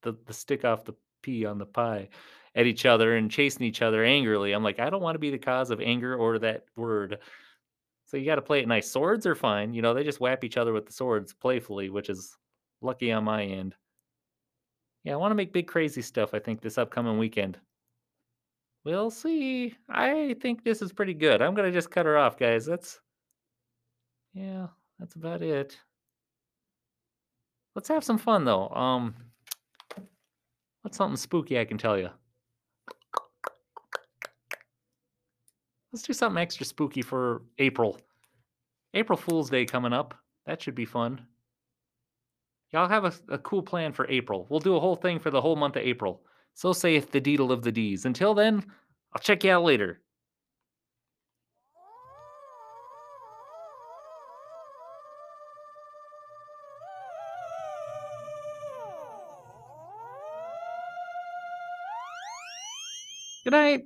the 0.03 0.15
the 0.27 0.35
stick 0.35 0.65
off 0.66 0.85
the 0.85 0.95
p 1.23 1.45
on 1.47 1.59
the 1.59 1.66
pie 1.66 2.11
at 2.57 2.66
each 2.66 2.86
other 2.86 3.16
and 3.16 3.31
chasing 3.31 3.66
each 3.66 3.82
other 3.82 4.05
angrily. 4.05 4.53
I'm 4.53 4.65
like, 4.65 4.81
I 4.81 4.91
don't 4.91 5.03
want 5.03 5.16
to 5.16 5.20
be 5.20 5.31
the 5.31 5.39
cause 5.39 5.70
of 5.70 5.81
anger 5.81 6.16
or 6.16 6.39
that 6.41 6.65
word. 6.77 7.19
So 8.07 8.16
you 8.19 8.27
got 8.27 8.36
to 8.36 8.43
play 8.43 8.61
it 8.61 8.69
nice. 8.69 8.91
Swords 8.91 9.27
are 9.27 9.35
fine. 9.36 9.74
You 9.74 9.82
know, 9.82 9.95
they 9.95 10.05
just 10.05 10.20
whap 10.20 10.45
each 10.45 10.57
other 10.59 10.73
with 10.73 10.86
the 10.86 10.93
swords 10.93 11.35
playfully, 11.35 11.91
which 11.91 12.11
is 12.11 12.36
lucky 12.82 13.12
on 13.12 13.24
my 13.24 13.45
end. 13.45 13.74
Yeah, 15.05 15.12
I 15.12 15.16
want 15.16 15.31
to 15.31 15.36
make 15.36 15.52
big 15.52 15.66
crazy 15.66 16.01
stuff, 16.02 16.32
I 16.32 16.39
think, 16.39 16.60
this 16.60 16.78
upcoming 16.78 17.18
weekend. 17.18 17.59
We'll 18.85 19.10
see. 19.10 19.74
I 19.89 20.35
think 20.40 20.64
this 20.64 20.82
is 20.82 20.93
pretty 20.93 21.14
good. 21.14 21.43
I'm 21.43 21.55
going 21.55 21.70
to 21.70 21.76
just 21.76 21.90
cut 21.90 22.06
her 22.06 22.16
off, 22.16 22.39
guys. 22.39 22.64
That's, 22.66 23.01
yeah, 24.32 24.68
that's 24.98 25.14
about 25.14 25.43
it. 25.43 25.78
Let's 27.74 27.89
have 27.89 28.05
some 28.05 28.18
fun, 28.18 28.44
though. 28.44 28.68
Um, 28.68 29.14
what's 30.82 30.97
something 30.97 31.16
spooky 31.16 31.59
I 31.59 31.64
can 31.64 31.78
tell 31.78 31.98
you? 31.98 32.10
Let's 35.93 36.02
do 36.02 36.12
something 36.12 36.40
extra 36.40 36.66
spooky 36.66 37.02
for 37.02 37.43
April. 37.59 37.98
April 38.94 39.16
Fool's 39.16 39.51
Day 39.51 39.64
coming 39.64 39.93
up. 39.93 40.14
That 40.47 40.62
should 40.62 40.74
be 40.74 40.85
fun. 40.85 41.26
Y'all 42.75 42.89
have 42.89 43.05
a, 43.05 43.13
a 43.29 43.39
cool 43.39 43.63
plan 43.63 43.93
for 43.93 44.05
April. 44.11 44.49
We'll 44.51 44.59
do 44.59 44.75
a 44.75 44.81
whole 44.81 44.97
thing 44.97 45.21
for 45.21 45.31
the 45.31 45.41
whole 45.41 45.55
month 45.55 45.77
of 45.77 45.83
April. 45.83 46.23
So 46.55 46.73
saith 46.73 47.13
the 47.13 47.21
deedle 47.21 47.53
of 47.53 47.63
the 47.63 47.71
D's. 47.71 48.05
Until 48.05 48.35
then, 48.35 48.65
I'll 49.13 49.23
check 49.23 49.45
you 49.45 49.53
out 49.53 49.63
later. 49.63 50.01
Good 63.45 63.53
night. 63.53 63.85